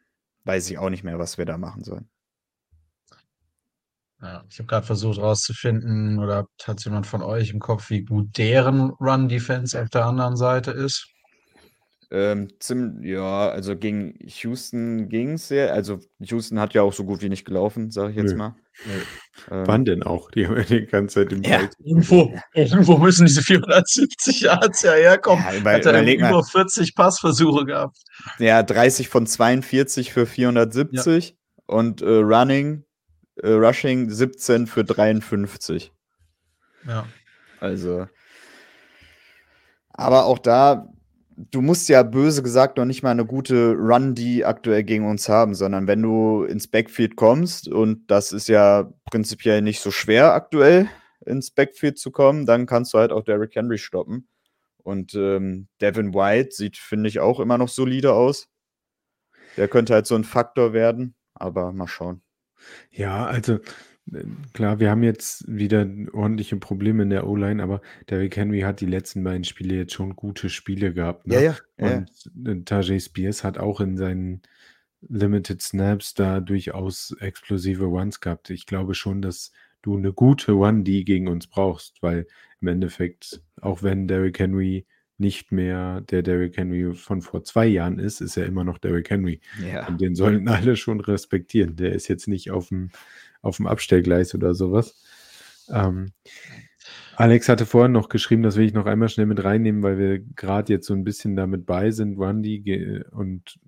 weiß 0.44 0.68
ich 0.70 0.78
auch 0.78 0.90
nicht 0.90 1.04
mehr, 1.04 1.18
was 1.18 1.38
wir 1.38 1.44
da 1.44 1.58
machen 1.58 1.84
sollen. 1.84 2.08
Ja, 4.24 4.42
ich 4.50 4.58
habe 4.58 4.66
gerade 4.66 4.86
versucht 4.86 5.18
rauszufinden, 5.18 6.18
oder 6.18 6.46
hat 6.64 6.82
jemand 6.84 7.06
von 7.06 7.22
euch 7.22 7.50
im 7.50 7.60
Kopf, 7.60 7.90
wie 7.90 8.02
gut 8.04 8.38
deren 8.38 8.90
Run-Defense 8.98 9.80
auf 9.80 9.90
der 9.90 10.06
anderen 10.06 10.36
Seite 10.36 10.70
ist? 10.70 11.08
Ähm, 12.10 12.48
zim 12.60 13.02
ja, 13.02 13.48
also 13.50 13.76
gegen 13.76 14.14
Houston 14.42 15.08
ging's 15.08 15.48
ja. 15.48 15.66
Also 15.66 15.98
Houston 16.20 16.60
hat 16.60 16.72
ja 16.72 16.82
auch 16.82 16.92
so 16.92 17.04
gut 17.04 17.22
wie 17.22 17.28
nicht 17.28 17.44
gelaufen, 17.44 17.90
sage 17.90 18.10
ich 18.12 18.16
jetzt 18.16 18.32
Nö. 18.32 18.36
mal. 18.36 18.54
Ähm, 19.50 19.62
Wann 19.66 19.84
denn 19.84 20.02
auch? 20.02 20.30
Die 20.30 20.46
haben 20.46 20.56
ja 20.56 20.62
die 20.62 20.86
ganze 20.86 21.14
Zeit 21.22 21.32
im 21.32 21.42
Ja. 21.42 21.58
Ball. 21.58 21.70
Irgendwo, 21.82 22.34
irgendwo 22.54 22.98
müssen 22.98 23.26
diese 23.26 23.42
470 23.42 24.40
Yards 24.42 24.82
ja 24.82 24.92
herkommen. 24.92 25.44
Ja, 25.44 25.56
über- 25.56 25.72
Hat 25.72 25.86
er 25.86 25.92
überleg 25.92 26.20
mal. 26.20 26.30
über 26.30 26.44
40 26.44 26.94
Passversuche 26.94 27.64
gehabt. 27.66 27.96
Ja, 28.38 28.62
30 28.62 29.08
von 29.08 29.26
42 29.26 30.12
für 30.12 30.24
470 30.26 31.36
und 31.66 32.00
äh, 32.02 32.06
Running, 32.06 32.84
äh, 33.37 33.51
Rushing 33.51 34.11
17 34.11 34.66
für 34.66 34.85
53. 34.85 35.93
Ja. 36.87 37.07
Also. 37.61 38.07
Aber 39.93 40.24
auch 40.26 40.39
da, 40.39 40.89
du 41.37 41.62
musst 41.62 41.89
ja 41.89 42.03
böse 42.03 42.43
gesagt 42.43 42.76
noch 42.76 42.85
nicht 42.85 43.03
mal 43.03 43.11
eine 43.11 43.24
gute 43.24 43.74
Run, 43.74 44.14
die 44.14 44.45
aktuell 44.45 44.85
gegen 44.85 45.09
uns 45.09 45.28
haben, 45.28 45.55
sondern 45.55 45.87
wenn 45.87 46.03
du 46.03 46.45
ins 46.45 46.68
Backfield 46.68 47.16
kommst, 47.16 47.68
und 47.68 48.11
das 48.11 48.32
ist 48.32 48.49
ja 48.49 48.93
prinzipiell 49.11 49.62
nicht 49.62 49.80
so 49.80 49.91
schwer 49.91 50.32
aktuell, 50.32 50.89
ins 51.24 51.51
Backfield 51.51 51.99
zu 51.99 52.11
kommen, 52.11 52.47
dann 52.47 52.66
kannst 52.66 52.93
du 52.93 52.99
halt 52.99 53.12
auch 53.12 53.22
Derrick 53.22 53.55
Henry 53.55 53.78
stoppen. 53.78 54.28
Und 54.82 55.14
ähm, 55.14 55.68
Devin 55.80 56.12
White 56.12 56.51
sieht, 56.53 56.76
finde 56.76 57.09
ich, 57.09 57.20
auch 57.20 57.41
immer 57.41 57.57
noch 57.57 57.68
solide 57.68 58.12
aus. 58.12 58.49
Der 59.57 59.68
könnte 59.68 59.95
halt 59.95 60.07
so 60.07 60.14
ein 60.14 60.24
Faktor 60.24 60.72
werden, 60.72 61.14
aber 61.32 61.72
mal 61.72 61.87
schauen. 61.87 62.23
Ja, 62.90 63.26
also 63.26 63.54
äh, 64.12 64.24
klar, 64.52 64.80
wir 64.80 64.90
haben 64.90 65.02
jetzt 65.02 65.44
wieder 65.46 65.86
ordentliche 66.12 66.56
Probleme 66.56 67.02
in 67.02 67.10
der 67.10 67.26
O-Line, 67.26 67.62
aber 67.62 67.80
Derrick 68.10 68.36
Henry 68.36 68.60
hat 68.60 68.80
die 68.80 68.86
letzten 68.86 69.24
beiden 69.24 69.44
Spiele 69.44 69.74
jetzt 69.74 69.94
schon 69.94 70.16
gute 70.16 70.48
Spiele 70.50 70.92
gehabt. 70.92 71.26
Ne? 71.26 71.42
ja. 71.42 71.56
Und 71.76 72.08
äh, 72.46 72.62
Tajay 72.64 73.00
Spears 73.00 73.44
hat 73.44 73.58
auch 73.58 73.80
in 73.80 73.96
seinen 73.96 74.42
Limited 75.08 75.60
Snaps 75.60 76.14
da 76.14 76.40
durchaus 76.40 77.14
explosive 77.20 77.88
Ones 77.88 78.20
gehabt. 78.20 78.50
Ich 78.50 78.66
glaube 78.66 78.94
schon, 78.94 79.22
dass 79.22 79.52
du 79.82 79.96
eine 79.96 80.12
gute 80.12 80.56
One-D 80.56 81.04
gegen 81.04 81.28
uns 81.28 81.46
brauchst, 81.46 82.02
weil 82.02 82.26
im 82.60 82.68
Endeffekt, 82.68 83.42
auch 83.60 83.82
wenn 83.82 84.08
Derrick 84.08 84.38
Henry 84.38 84.86
nicht 85.24 85.52
mehr 85.52 86.02
der 86.02 86.22
Derrick 86.22 86.56
Henry 86.58 86.94
von 86.94 87.22
vor 87.22 87.42
zwei 87.44 87.66
Jahren 87.66 87.98
ist, 87.98 88.20
ist 88.20 88.36
er 88.36 88.44
immer 88.44 88.62
noch 88.62 88.76
Derrick 88.78 89.08
Henry. 89.08 89.40
ja. 89.66 89.88
Und 89.88 90.00
den 90.00 90.14
sollten 90.14 90.48
alle 90.48 90.76
schon 90.76 91.00
respektieren. 91.00 91.76
Der 91.76 91.92
ist 91.92 92.08
jetzt 92.08 92.28
nicht 92.28 92.50
auf 92.50 92.68
dem, 92.68 92.90
auf 93.40 93.56
dem 93.56 93.66
Abstellgleis 93.66 94.34
oder 94.34 94.54
sowas. 94.54 95.02
Ähm, 95.70 96.12
Alex 97.16 97.48
hatte 97.48 97.64
vorhin 97.64 97.92
noch 97.92 98.10
geschrieben, 98.10 98.42
das 98.42 98.56
will 98.56 98.66
ich 98.66 98.74
noch 98.74 98.86
einmal 98.86 99.08
schnell 99.08 99.26
mit 99.26 99.42
reinnehmen, 99.42 99.82
weil 99.82 99.98
wir 99.98 100.18
gerade 100.18 100.72
jetzt 100.72 100.86
so 100.86 100.94
ein 100.94 101.04
bisschen 101.04 101.36
damit 101.36 101.64
bei 101.64 101.90
sind, 101.90 102.18
ge- 102.62 103.04
und 103.10 103.58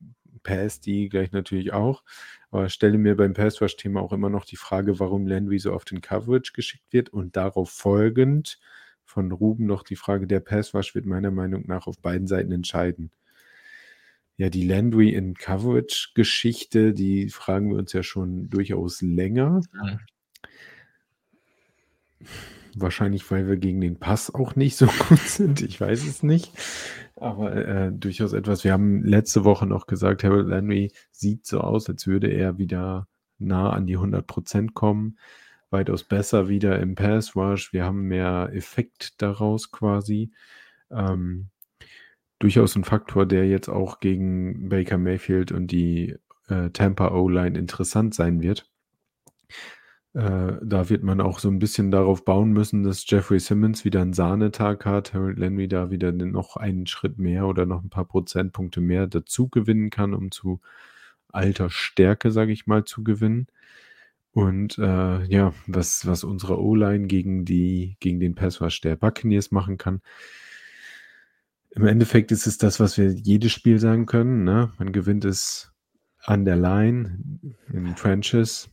Pass 0.42 0.80
die 0.80 1.09
gleich 1.09 1.32
natürlich 1.32 1.72
auch. 1.72 2.04
Aber 2.50 2.68
stelle 2.68 2.98
mir 2.98 3.16
beim 3.16 3.32
Pass 3.32 3.61
Rush 3.61 3.76
Thema 3.76 4.00
auch 4.00 4.12
immer 4.12 4.28
noch 4.28 4.44
die 4.44 4.57
Frage, 4.57 5.00
warum 5.00 5.26
Landry 5.26 5.59
so 5.59 5.72
oft 5.72 5.90
in 5.90 6.00
Coverage 6.00 6.52
geschickt 6.54 6.92
wird 6.92 7.09
und 7.09 7.36
darauf 7.36 7.70
folgend 7.70 8.59
von 9.17 9.33
Ruben 9.33 9.64
noch 9.64 9.83
die 9.83 9.97
Frage, 9.97 10.27
der 10.27 10.41
Pass 10.41 10.75
Rush 10.75 10.95
wird 10.95 11.07
meiner 11.07 11.31
Meinung 11.31 11.64
nach 11.67 11.87
auf 11.87 11.99
beiden 12.03 12.27
Seiten 12.27 12.53
entscheiden. 12.53 13.11
Ja, 14.37 14.51
die 14.51 14.69
Landry 14.69 15.09
in 15.09 15.33
Coverage 15.33 16.11
Geschichte, 16.14 16.93
die 16.93 17.31
fragen 17.31 17.71
wir 17.71 17.79
uns 17.79 17.95
ja 17.95 18.03
schon 18.03 18.51
durchaus 18.51 19.01
länger. 19.01 19.62
Mhm. 19.73 20.01
Wahrscheinlich, 22.75 23.31
weil 23.31 23.49
wir 23.49 23.57
gegen 23.57 23.81
den 23.81 23.99
Pass 23.99 24.35
auch 24.35 24.55
nicht 24.55 24.77
so 24.77 24.85
gut 25.09 25.21
sind. 25.21 25.62
Ich 25.62 25.81
weiß 25.81 26.07
es 26.07 26.23
nicht. 26.23 26.53
Aber 27.14 27.57
äh, 27.57 27.91
durchaus 27.91 28.35
etwas. 28.35 28.64
Wir 28.64 28.75
haben 28.75 29.03
letzte 29.03 29.45
Woche 29.45 29.64
noch 29.64 29.87
gesagt, 29.87 30.25
Harold 30.25 30.49
Landry 30.49 30.93
sieht 31.11 31.47
so 31.47 31.62
aus, 31.62 31.89
als 31.89 32.07
würde 32.07 32.29
er 32.29 32.59
wieder 32.59 33.09
nah 33.39 33.71
an 33.71 33.87
die 33.87 33.97
100% 33.97 34.75
kommen. 34.75 35.17
Weitaus 35.71 36.05
besser 36.05 36.49
wieder 36.49 36.79
im 36.79 36.95
Pass 36.95 37.35
Rush. 37.37 37.73
Wir 37.73 37.85
haben 37.85 38.03
mehr 38.03 38.51
Effekt 38.53 39.21
daraus 39.21 39.71
quasi. 39.71 40.33
Ähm, 40.91 41.49
durchaus 42.39 42.77
ein 42.77 42.85
Faktor, 42.85 43.27
der 43.27 43.49
jetzt 43.49 43.69
auch 43.69 44.01
gegen 44.01 44.69
Baker 44.69 44.99
Mayfield 44.99 45.53
und 45.53 45.69
die 45.69 46.17
äh, 46.49 46.71
Tampa 46.71 47.12
O-Line 47.12 47.59
interessant 47.59 48.14
sein 48.14 48.43
wird. 48.43 48.71
Äh, 50.14 50.59
da 50.62 50.89
wird 50.89 51.03
man 51.03 51.21
auch 51.21 51.39
so 51.39 51.49
ein 51.51 51.59
bisschen 51.59 51.91
darauf 51.91 52.25
bauen 52.25 52.53
müssen, 52.53 52.83
dass 52.85 53.05
Jeffrey 53.09 53.39
Simmons 53.39 53.85
wieder 53.85 54.01
einen 54.01 54.14
Sahnetag 54.14 54.87
hat, 54.87 55.12
Harold 55.12 55.39
Landry 55.39 55.69
da 55.69 55.91
wieder 55.91 56.11
noch 56.11 56.57
einen 56.57 56.87
Schritt 56.87 57.19
mehr 57.19 57.47
oder 57.47 57.67
noch 57.67 57.83
ein 57.83 57.91
paar 57.91 58.07
Prozentpunkte 58.07 58.81
mehr 58.81 59.07
dazu 59.07 59.49
gewinnen 59.49 59.91
kann, 59.91 60.14
um 60.14 60.31
zu 60.31 60.61
alter 61.29 61.69
Stärke, 61.69 62.31
sage 62.31 62.53
ich 62.53 62.67
mal, 62.67 62.85
zu 62.85 63.05
gewinnen. 63.05 63.49
Und 64.37 64.76
äh, 64.76 65.24
ja, 65.28 65.55
was, 65.66 66.07
was 66.07 66.22
unsere 66.22 66.61
O-Line 66.61 67.07
gegen, 67.07 67.47
gegen 67.47 68.20
den 68.20 68.34
Passwash 68.34 68.82
der 68.82 68.95
Buccaneers 68.95 69.51
machen 69.51 69.78
kann. 69.78 70.03
Im 71.70 71.87
Endeffekt 71.87 72.30
ist 72.32 72.47
es 72.47 72.59
das, 72.59 72.78
was 72.78 72.99
wir 72.99 73.12
jedes 73.12 73.53
Spiel 73.53 73.78
sagen 73.78 74.05
können. 74.05 74.45
Ne? 74.45 74.74
Man 74.76 74.93
gewinnt 74.93 75.24
es 75.24 75.72
an 76.22 76.45
der 76.45 76.57
Line, 76.57 77.18
in 77.72 77.97
Trenches. 77.97 78.68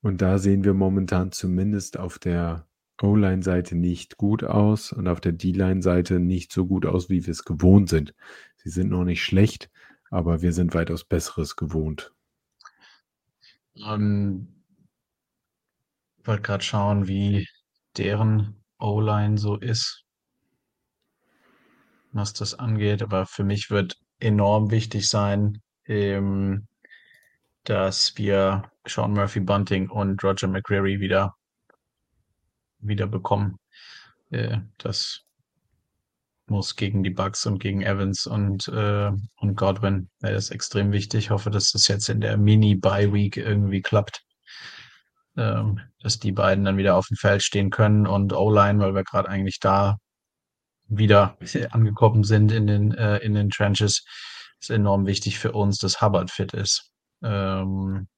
Und 0.00 0.20
da 0.20 0.38
sehen 0.38 0.64
wir 0.64 0.74
momentan 0.74 1.30
zumindest 1.30 1.96
auf 1.96 2.18
der 2.18 2.66
O-Line-Seite 3.00 3.76
nicht 3.76 4.16
gut 4.16 4.42
aus 4.42 4.90
und 4.90 5.06
auf 5.06 5.20
der 5.20 5.30
D-Line-Seite 5.30 6.18
nicht 6.18 6.50
so 6.50 6.66
gut 6.66 6.86
aus, 6.86 7.08
wie 7.08 7.24
wir 7.24 7.30
es 7.30 7.44
gewohnt 7.44 7.88
sind. 7.88 8.16
Sie 8.56 8.70
sind 8.70 8.90
noch 8.90 9.04
nicht 9.04 9.22
schlecht, 9.22 9.70
aber 10.10 10.42
wir 10.42 10.52
sind 10.52 10.74
weitaus 10.74 11.04
Besseres 11.04 11.54
gewohnt. 11.54 12.12
Ähm, 13.76 14.48
wollte 16.26 16.42
gerade 16.42 16.64
schauen, 16.64 17.08
wie 17.08 17.46
deren 17.96 18.62
O-Line 18.78 19.38
so 19.38 19.56
ist, 19.56 20.04
was 22.12 22.32
das 22.32 22.54
angeht. 22.54 23.02
Aber 23.02 23.26
für 23.26 23.44
mich 23.44 23.70
wird 23.70 23.96
enorm 24.18 24.70
wichtig 24.70 25.08
sein, 25.08 25.62
ähm, 25.86 26.66
dass 27.64 28.16
wir 28.16 28.70
Sean 28.86 29.12
Murphy 29.12 29.40
Bunting 29.40 29.88
und 29.88 30.22
Roger 30.22 30.48
McCreary 30.48 31.00
wieder, 31.00 31.34
wieder 32.78 33.06
bekommen. 33.06 33.58
Äh, 34.30 34.58
das 34.78 35.24
muss 36.46 36.76
gegen 36.76 37.02
die 37.02 37.10
Bucks 37.10 37.46
und 37.46 37.58
gegen 37.58 37.82
Evans 37.82 38.26
und, 38.26 38.68
äh, 38.68 39.10
und 39.36 39.56
Godwin 39.56 40.08
das 40.20 40.50
extrem 40.50 40.92
wichtig. 40.92 41.24
Ich 41.24 41.30
hoffe, 41.30 41.50
dass 41.50 41.70
das 41.70 41.88
jetzt 41.88 42.08
in 42.08 42.20
der 42.20 42.36
Mini-Bye-Week 42.36 43.36
irgendwie 43.36 43.80
klappt. 43.80 44.22
Ähm, 45.36 45.80
dass 46.02 46.18
die 46.18 46.32
beiden 46.32 46.64
dann 46.64 46.76
wieder 46.76 46.96
auf 46.96 47.06
dem 47.06 47.16
Feld 47.16 47.42
stehen 47.42 47.70
können 47.70 48.06
und 48.06 48.34
O-Line, 48.34 48.80
weil 48.80 48.94
wir 48.94 49.02
gerade 49.02 49.28
eigentlich 49.28 49.60
da 49.60 49.96
wieder 50.88 51.38
angekommen 51.70 52.24
sind 52.24 52.52
in 52.52 52.66
den, 52.66 52.92
äh, 52.92 53.18
in 53.18 53.34
den 53.34 53.48
Trenches, 53.48 54.04
ist 54.60 54.70
enorm 54.70 55.06
wichtig 55.06 55.38
für 55.38 55.52
uns, 55.52 55.78
dass 55.78 56.02
Hubbard 56.02 56.30
fit 56.30 56.52
ist. 56.52 56.90
Ähm, 57.22 58.08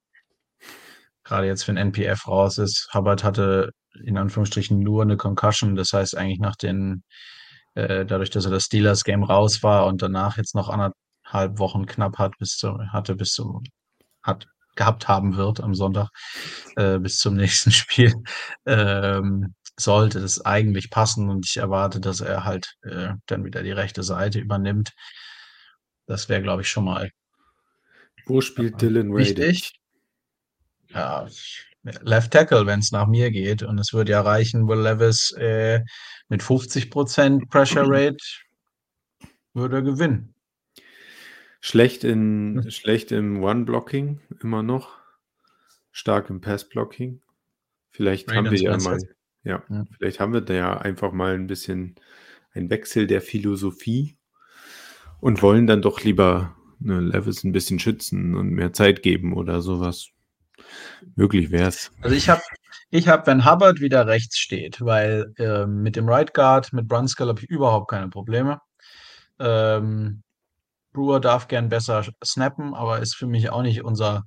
gerade 1.23 1.47
jetzt, 1.47 1.69
wenn 1.69 1.77
NPF 1.77 2.27
raus 2.27 2.59
ist, 2.59 2.89
Hubbard 2.93 3.23
hatte 3.23 3.71
in 4.03 4.19
Anführungsstrichen 4.19 4.81
nur 4.81 5.03
eine 5.03 5.17
Concussion, 5.17 5.77
das 5.77 5.93
heißt 5.93 6.17
eigentlich 6.17 6.41
nach 6.41 6.57
den, 6.57 7.05
äh, 7.75 8.05
dadurch, 8.05 8.31
dass 8.31 8.45
er 8.45 8.51
das 8.51 8.65
Steelers-Game 8.65 9.23
raus 9.23 9.63
war 9.63 9.87
und 9.87 10.03
danach 10.03 10.37
jetzt 10.37 10.55
noch 10.57 10.69
anderthalb 10.69 11.59
Wochen 11.59 11.87
knapp 11.87 12.19
hat, 12.19 12.37
bis 12.39 12.57
zum, 12.57 12.93
hatte 12.93 13.15
bis 13.15 13.33
zum, 13.35 13.63
hat 14.23 14.49
gehabt 14.77 15.09
haben 15.09 15.37
wird 15.37 15.61
am 15.61 15.75
Sonntag, 15.75 16.09
äh, 16.77 16.99
bis 16.99 17.19
zum 17.19 17.35
nächsten 17.37 17.71
Spiel, 17.71 18.15
ähm, 18.67 19.55
sollte 19.79 20.21
das 20.21 20.45
eigentlich 20.45 20.91
passen 20.91 21.29
und 21.29 21.47
ich 21.47 21.57
erwarte, 21.57 22.01
dass 22.01 22.21
er 22.21 22.45
halt 22.45 22.75
äh, 22.83 23.15
dann 23.27 23.45
wieder 23.45 23.63
die 23.63 23.73
rechte 23.73 24.03
Seite 24.03 24.39
übernimmt. 24.39 24.93
Das 26.07 26.29
wäre, 26.29 26.43
glaube 26.43 26.63
ich, 26.63 26.69
schon 26.69 26.85
mal 26.85 27.11
Wo 28.27 28.41
spielt 28.41 28.81
Dylan 28.81 29.15
wichtig. 29.15 29.73
Ja, 30.91 31.27
Left 31.83 32.33
Tackle, 32.33 32.67
wenn 32.67 32.81
es 32.81 32.93
nach 32.93 33.07
mir 33.07 33.31
geht. 33.31 33.63
Und 33.63 33.79
es 33.79 33.93
würde 33.93 34.13
ja 34.13 34.21
reichen, 34.23 34.69
Will 34.69 34.81
Levis 34.81 35.33
äh, 35.33 35.81
mit 36.29 36.43
50% 36.43 37.49
Pressure 37.49 37.85
Rate 37.87 38.17
würde 39.53 39.77
er 39.77 39.83
gewinnen. 39.83 40.34
Schlecht, 41.67 42.05
in, 42.05 42.71
schlecht 42.71 43.11
im 43.11 43.43
One-Blocking 43.43 44.21
immer 44.43 44.63
noch. 44.63 44.99
Stark 45.93 46.29
im 46.29 46.43
Pass-Blocking. 46.43 47.23
Vielleicht 47.91 48.31
haben 48.31 48.51
wir 48.51 48.61
ja 48.61 48.77
mal, 48.77 48.99
ja, 49.45 49.63
Ja. 49.71 49.87
vielleicht 49.97 50.21
haben 50.21 50.35
wir 50.35 50.43
da 50.43 50.53
ja 50.53 50.77
einfach 50.77 51.13
mal 51.13 51.33
ein 51.33 51.47
bisschen 51.47 51.95
einen 52.53 52.69
Wechsel 52.69 53.07
der 53.07 53.23
Philosophie 53.23 54.19
und 55.21 55.41
wollen 55.41 55.67
dann 55.67 55.81
doch 55.81 56.03
lieber 56.03 56.55
ne, 56.81 57.01
Levis 57.01 57.45
ein 57.45 57.53
bisschen 57.53 57.79
schützen 57.79 58.35
und 58.35 58.51
mehr 58.51 58.75
Zeit 58.75 59.03
geben 59.03 59.33
oder 59.33 59.63
sowas. 59.63 60.09
Möglich 61.17 61.51
wäre 61.51 61.69
es. 61.69 61.91
Also 62.03 62.15
ich 62.15 62.29
habe, 62.29 62.43
ich 62.91 63.09
hab, 63.09 63.27
wenn 63.27 63.51
Hubbard 63.51 63.81
wieder 63.81 64.07
rechts 64.07 64.37
steht, 64.37 64.83
weil 64.83 65.33
ähm, 65.39 65.83
mit 65.83 65.97
dem 65.97 66.11
Right 66.11 66.35
Guard, 66.35 66.75
mit 66.75 66.89
Brunskill 66.89 67.29
habe 67.29 67.41
ich 67.41 67.49
überhaupt 67.49 67.89
keine 67.91 68.11
Probleme. 68.11 68.61
Ähm, 69.39 70.24
Brewer 70.95 71.21
darf 71.21 71.49
gern 71.49 71.69
besser 71.69 72.05
snappen, 72.25 72.73
aber 72.73 73.01
ist 73.01 73.17
für 73.17 73.27
mich 73.27 73.51
auch 73.51 73.63
nicht 73.63 73.85
unser 73.85 74.23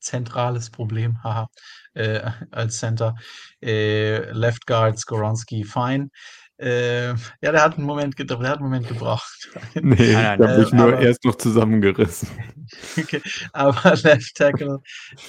zentrales 0.00 0.70
Problem, 0.70 1.18
haha, 1.22 1.48
äh, 1.92 2.22
als 2.50 2.78
Center. 2.78 3.14
Äh, 3.62 4.30
Left 4.32 4.66
Guard 4.66 4.98
Skoronski, 4.98 5.64
fine. 5.64 6.08
Äh, 6.56 7.08
ja, 7.08 7.16
der 7.50 7.62
hat 7.62 7.76
einen 7.76 7.86
Moment, 7.86 8.14
der 8.16 8.38
hat 8.38 8.58
einen 8.58 8.62
Moment 8.64 8.86
gebraucht. 8.88 9.50
Nee, 9.74 9.94
ich 9.94 10.12
nein, 10.12 10.40
habe 10.40 10.58
mich 10.58 10.72
äh, 10.72 10.76
nur 10.76 10.86
aber- 10.92 11.00
erst 11.00 11.24
noch 11.24 11.34
zusammengerissen. 11.34 12.28
okay. 12.96 13.20
Aber 13.52 13.96
Left 13.96 14.34
Tackle 14.36 14.78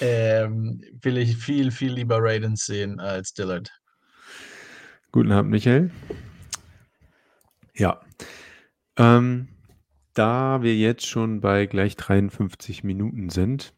ähm, 0.02 0.82
will 1.02 1.18
ich 1.18 1.36
viel, 1.36 1.72
viel 1.72 1.94
lieber 1.94 2.20
Raidens 2.22 2.66
sehen 2.66 3.00
als 3.00 3.34
Dillard. 3.34 3.72
Guten 5.12 5.32
Abend, 5.32 5.50
Michael. 5.52 5.90
Ja. 7.74 8.02
Ähm, 8.98 9.48
da 10.16 10.64
wir 10.64 10.76
jetzt 10.76 11.06
schon 11.06 11.42
bei 11.42 11.68
gleich 11.68 11.96
53 11.96 12.84
Minuten 12.84 13.30
sind 13.30 13.76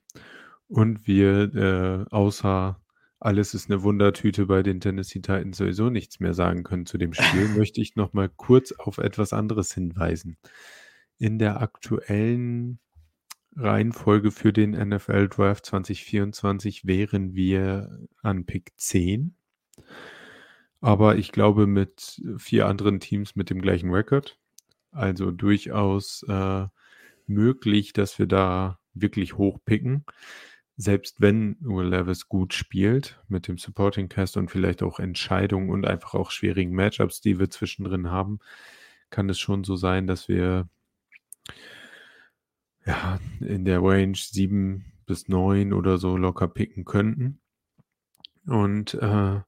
und 0.67 1.07
wir 1.07 1.53
äh, 1.55 2.05
außer 2.09 2.79
alles 3.19 3.53
ist 3.55 3.69
eine 3.69 3.81
Wundertüte 3.81 4.45
bei 4.45 4.61
den 4.61 4.79
Tennessee 4.79 5.19
Titans 5.19 5.57
sowieso 5.57 5.89
nichts 5.89 6.19
mehr 6.19 6.33
sagen 6.33 6.63
können 6.63 6.85
zu 6.85 6.97
dem 6.97 7.13
Spiel, 7.13 7.47
möchte 7.57 7.81
ich 7.81 7.95
noch 7.95 8.13
mal 8.13 8.29
kurz 8.29 8.71
auf 8.71 8.99
etwas 8.99 9.33
anderes 9.33 9.73
hinweisen. 9.73 10.37
In 11.17 11.39
der 11.39 11.61
aktuellen 11.61 12.79
Reihenfolge 13.55 14.29
für 14.29 14.53
den 14.53 14.71
NFL 14.71 15.29
Draft 15.29 15.65
2024 15.65 16.85
wären 16.85 17.33
wir 17.33 18.07
an 18.21 18.45
Pick 18.45 18.71
10. 18.77 19.35
Aber 20.79 21.15
ich 21.15 21.31
glaube 21.31 21.65
mit 21.65 22.21
vier 22.37 22.67
anderen 22.67 22.99
Teams 22.99 23.35
mit 23.35 23.49
dem 23.49 23.61
gleichen 23.61 23.89
Rekord. 23.91 24.37
Also 24.91 25.31
durchaus 25.31 26.23
äh, 26.27 26.65
möglich, 27.27 27.93
dass 27.93 28.19
wir 28.19 28.25
da 28.25 28.79
wirklich 28.93 29.37
hoch 29.37 29.59
picken. 29.63 30.05
Selbst 30.75 31.21
wenn 31.21 31.57
Will 31.59 31.87
Levis 31.87 32.29
gut 32.29 32.53
spielt 32.53 33.19
mit 33.27 33.47
dem 33.47 33.57
Supporting 33.57 34.09
Cast 34.09 34.37
und 34.37 34.51
vielleicht 34.51 34.83
auch 34.83 34.99
Entscheidungen 34.99 35.69
und 35.69 35.85
einfach 35.85 36.13
auch 36.13 36.29
schwierigen 36.29 36.73
Matchups, 36.73 37.19
die 37.21 37.39
wir 37.39 37.49
zwischendrin 37.49 38.11
haben, 38.11 38.39
kann 39.09 39.29
es 39.29 39.39
schon 39.39 39.63
so 39.63 39.75
sein, 39.75 40.05
dass 40.05 40.27
wir 40.27 40.69
ja 42.85 43.19
in 43.39 43.65
der 43.65 43.81
Range 43.81 44.15
7 44.15 44.85
bis 45.05 45.27
9 45.27 45.73
oder 45.73 45.97
so 45.97 46.15
locker 46.15 46.47
picken 46.47 46.85
könnten. 46.85 47.39
Und 48.45 48.93
äh, 48.95 49.41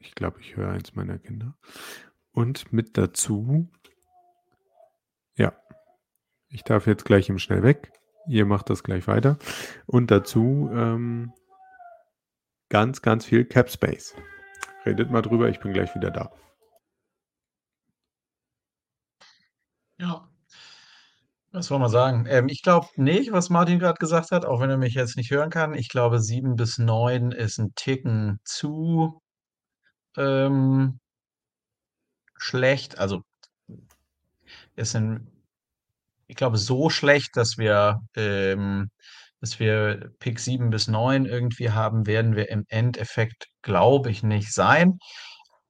ich 0.00 0.14
glaube, 0.14 0.40
ich 0.40 0.56
höre 0.56 0.70
eins 0.70 0.94
meiner 0.94 1.18
Kinder. 1.18 1.54
Und 2.32 2.72
mit 2.72 2.96
dazu, 2.96 3.68
ja, 5.36 5.52
ich 6.48 6.64
darf 6.64 6.86
jetzt 6.86 7.04
gleich 7.04 7.28
im 7.28 7.38
Schnell 7.38 7.62
weg. 7.62 7.92
Ihr 8.26 8.46
macht 8.46 8.70
das 8.70 8.82
gleich 8.82 9.06
weiter. 9.06 9.38
Und 9.86 10.10
dazu 10.10 10.70
ähm, 10.72 11.32
ganz, 12.68 13.02
ganz 13.02 13.26
viel 13.26 13.44
Cap 13.44 13.70
Space. 13.70 14.14
Redet 14.86 15.10
mal 15.10 15.22
drüber, 15.22 15.48
ich 15.48 15.60
bin 15.60 15.72
gleich 15.72 15.94
wieder 15.94 16.10
da. 16.10 16.32
Ja. 19.98 20.26
Was 21.52 21.66
soll 21.66 21.80
man 21.80 21.90
sagen? 21.90 22.26
Ähm, 22.28 22.48
ich 22.48 22.62
glaube 22.62 22.86
nicht, 22.96 23.32
was 23.32 23.50
Martin 23.50 23.80
gerade 23.80 23.98
gesagt 23.98 24.30
hat, 24.30 24.46
auch 24.46 24.60
wenn 24.60 24.70
er 24.70 24.78
mich 24.78 24.94
jetzt 24.94 25.16
nicht 25.16 25.30
hören 25.30 25.50
kann. 25.50 25.74
Ich 25.74 25.88
glaube, 25.88 26.20
7 26.20 26.54
bis 26.54 26.78
9 26.78 27.32
ist 27.32 27.58
ein 27.58 27.74
Ticken 27.74 28.40
zu 28.44 29.20
ähm, 30.16 31.00
schlecht. 32.36 32.98
Also 32.98 33.22
es 34.76 34.92
sind, 34.92 35.28
ich 36.26 36.36
glaube, 36.36 36.58
so 36.58 36.90
schlecht, 36.90 37.36
dass 37.36 37.58
wir, 37.58 38.00
ähm, 38.16 38.90
dass 39.40 39.60
wir 39.60 40.12
Pick 40.20 40.40
7 40.40 40.70
bis 40.70 40.88
9 40.88 41.26
irgendwie 41.26 41.70
haben, 41.70 42.06
werden 42.06 42.36
wir 42.36 42.50
im 42.50 42.64
Endeffekt, 42.68 43.46
glaube 43.62 44.10
ich, 44.10 44.22
nicht 44.22 44.52
sein. 44.52 44.98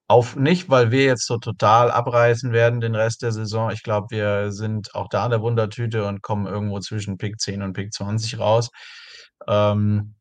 Auf 0.09 0.37
nicht, 0.37 0.69
weil 0.71 0.91
wir 0.91 1.05
jetzt 1.05 1.27
so 1.27 1.39
total 1.39 1.91
abreißen 1.91 2.53
werden 2.53 2.81
den 2.81 2.97
Rest 2.97 3.23
der 3.23 3.33
Saison. 3.33 3.71
Ich 3.71 3.83
glaube, 3.85 4.09
wir 4.11 4.53
sind 4.53 4.95
auch 4.95 5.09
da 5.09 5.25
eine 5.25 5.41
Wundertüte 5.41 6.05
und 6.07 6.23
kommen 6.23 6.47
irgendwo 6.47 6.81
zwischen 6.81 7.17
Pick 7.19 7.41
10 7.41 7.63
und 7.63 7.75
Pick 7.75 7.93
20 7.93 8.39
raus. 8.39 8.71
Ähm, 9.49 10.17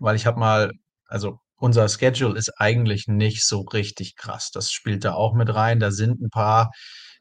weil 0.00 0.16
ich 0.16 0.26
habe 0.26 0.40
mal, 0.40 0.72
also 1.06 1.38
unser 1.62 1.88
Schedule 1.88 2.36
ist 2.36 2.52
eigentlich 2.60 3.06
nicht 3.06 3.46
so 3.46 3.60
richtig 3.60 4.16
krass. 4.16 4.50
Das 4.50 4.72
spielt 4.72 5.04
da 5.04 5.14
auch 5.14 5.32
mit 5.32 5.54
rein. 5.54 5.78
Da 5.78 5.92
sind 5.92 6.20
ein 6.20 6.28
paar 6.28 6.72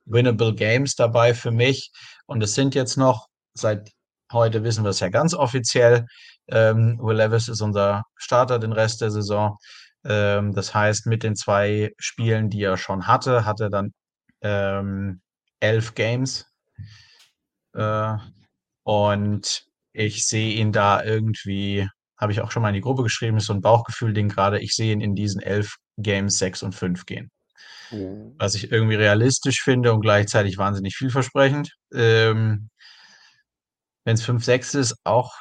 winnable 0.05 0.55
Games 0.55 0.95
dabei 0.95 1.35
für 1.35 1.51
mich. 1.51 1.91
Und 2.25 2.41
es 2.41 2.55
sind 2.55 2.73
jetzt 2.73 2.97
noch, 2.97 3.27
seit 3.53 3.91
heute 4.31 4.63
wissen 4.63 4.83
wir 4.83 4.89
es 4.89 4.99
ja 4.99 5.09
ganz 5.09 5.35
offiziell, 5.35 6.07
ähm, 6.47 6.97
Will 6.99 7.17
Levis 7.17 7.49
ist 7.49 7.61
unser 7.61 8.03
Starter 8.15 8.57
den 8.57 8.73
Rest 8.73 9.01
der 9.01 9.11
Saison. 9.11 9.57
Ähm, 10.05 10.55
das 10.55 10.73
heißt, 10.73 11.05
mit 11.05 11.21
den 11.21 11.35
zwei 11.35 11.91
Spielen, 11.99 12.49
die 12.49 12.63
er 12.63 12.77
schon 12.77 13.05
hatte, 13.05 13.45
hat 13.45 13.59
er 13.59 13.69
dann 13.69 13.93
ähm, 14.41 15.21
elf 15.59 15.93
Games. 15.93 16.47
Äh, 17.75 18.15
und 18.83 19.67
ich 19.93 20.25
sehe 20.25 20.55
ihn 20.55 20.71
da 20.71 21.03
irgendwie, 21.03 21.87
habe 22.21 22.31
ich 22.31 22.41
auch 22.41 22.51
schon 22.51 22.61
mal 22.61 22.69
in 22.69 22.75
die 22.75 22.81
Gruppe 22.81 23.03
geschrieben, 23.03 23.37
ist 23.37 23.47
so 23.47 23.53
ein 23.53 23.61
Bauchgefühl-Ding 23.61 24.29
gerade. 24.29 24.59
Ich 24.59 24.75
sehe 24.75 24.93
ihn 24.93 25.01
in 25.01 25.15
diesen 25.15 25.41
elf 25.41 25.75
Games 25.97 26.37
sechs 26.37 26.63
und 26.63 26.73
fünf 26.73 27.05
gehen. 27.05 27.31
Was 28.37 28.55
ich 28.55 28.71
irgendwie 28.71 28.95
realistisch 28.95 29.61
finde 29.61 29.91
und 29.93 30.01
gleichzeitig 30.01 30.57
wahnsinnig 30.57 30.95
vielversprechend. 30.95 31.73
Ähm, 31.93 32.69
Wenn 34.05 34.15
es 34.15 34.23
5-6 34.23 34.77
ist, 34.79 34.95
auch, 35.03 35.33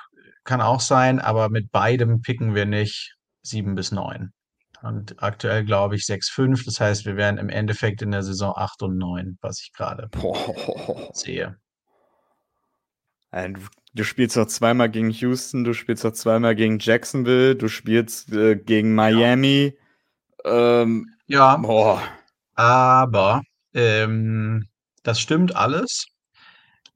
kann 0.44 0.60
auch 0.60 0.80
sein, 0.80 1.20
aber 1.20 1.48
mit 1.50 1.70
beidem 1.70 2.22
picken 2.22 2.54
wir 2.54 2.66
nicht 2.66 3.14
7 3.42 3.74
bis 3.74 3.92
9. 3.92 4.32
Und 4.82 5.22
aktuell 5.22 5.64
glaube 5.64 5.96
ich 5.96 6.02
6-5, 6.04 6.64
das 6.64 6.80
heißt, 6.80 7.04
wir 7.04 7.16
wären 7.16 7.36
im 7.38 7.50
Endeffekt 7.50 8.02
in 8.02 8.10
der 8.10 8.22
Saison 8.22 8.54
8 8.56 8.82
und 8.82 8.96
9, 8.98 9.38
was 9.42 9.60
ich 9.60 9.72
gerade 9.72 10.08
sehe. 11.12 11.56
Ja, 13.32 13.48
Du, 13.48 13.60
du 13.94 14.04
spielst 14.04 14.36
noch 14.36 14.46
zweimal 14.46 14.90
gegen 14.90 15.10
Houston, 15.10 15.64
du 15.64 15.72
spielst 15.74 16.04
noch 16.04 16.12
zweimal 16.12 16.54
gegen 16.54 16.78
Jacksonville, 16.78 17.56
du 17.56 17.68
spielst 17.68 18.32
äh, 18.32 18.56
gegen 18.56 18.94
Miami. 18.94 19.76
Ähm, 20.44 21.06
Ja, 21.26 21.56
boah. 21.56 22.02
aber 22.54 23.42
ähm, 23.74 24.66
das 25.02 25.20
stimmt 25.20 25.54
alles. 25.56 26.06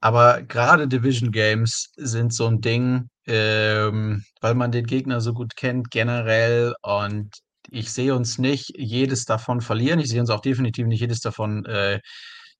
Aber 0.00 0.42
gerade 0.42 0.88
Division 0.88 1.32
Games 1.32 1.92
sind 1.96 2.34
so 2.34 2.46
ein 2.48 2.60
Ding, 2.60 3.08
ähm, 3.26 4.24
weil 4.40 4.54
man 4.54 4.72
den 4.72 4.86
Gegner 4.86 5.20
so 5.20 5.34
gut 5.34 5.56
kennt 5.56 5.90
generell 5.90 6.74
und 6.82 7.30
ich 7.70 7.92
sehe 7.92 8.14
uns 8.14 8.38
nicht 8.38 8.72
jedes 8.76 9.24
davon 9.26 9.60
verlieren. 9.62 10.00
Ich 10.00 10.08
sehe 10.10 10.20
uns 10.20 10.30
auch 10.30 10.40
definitiv 10.42 10.86
nicht 10.86 11.00
jedes 11.00 11.20
davon 11.20 11.64
äh, 11.66 12.00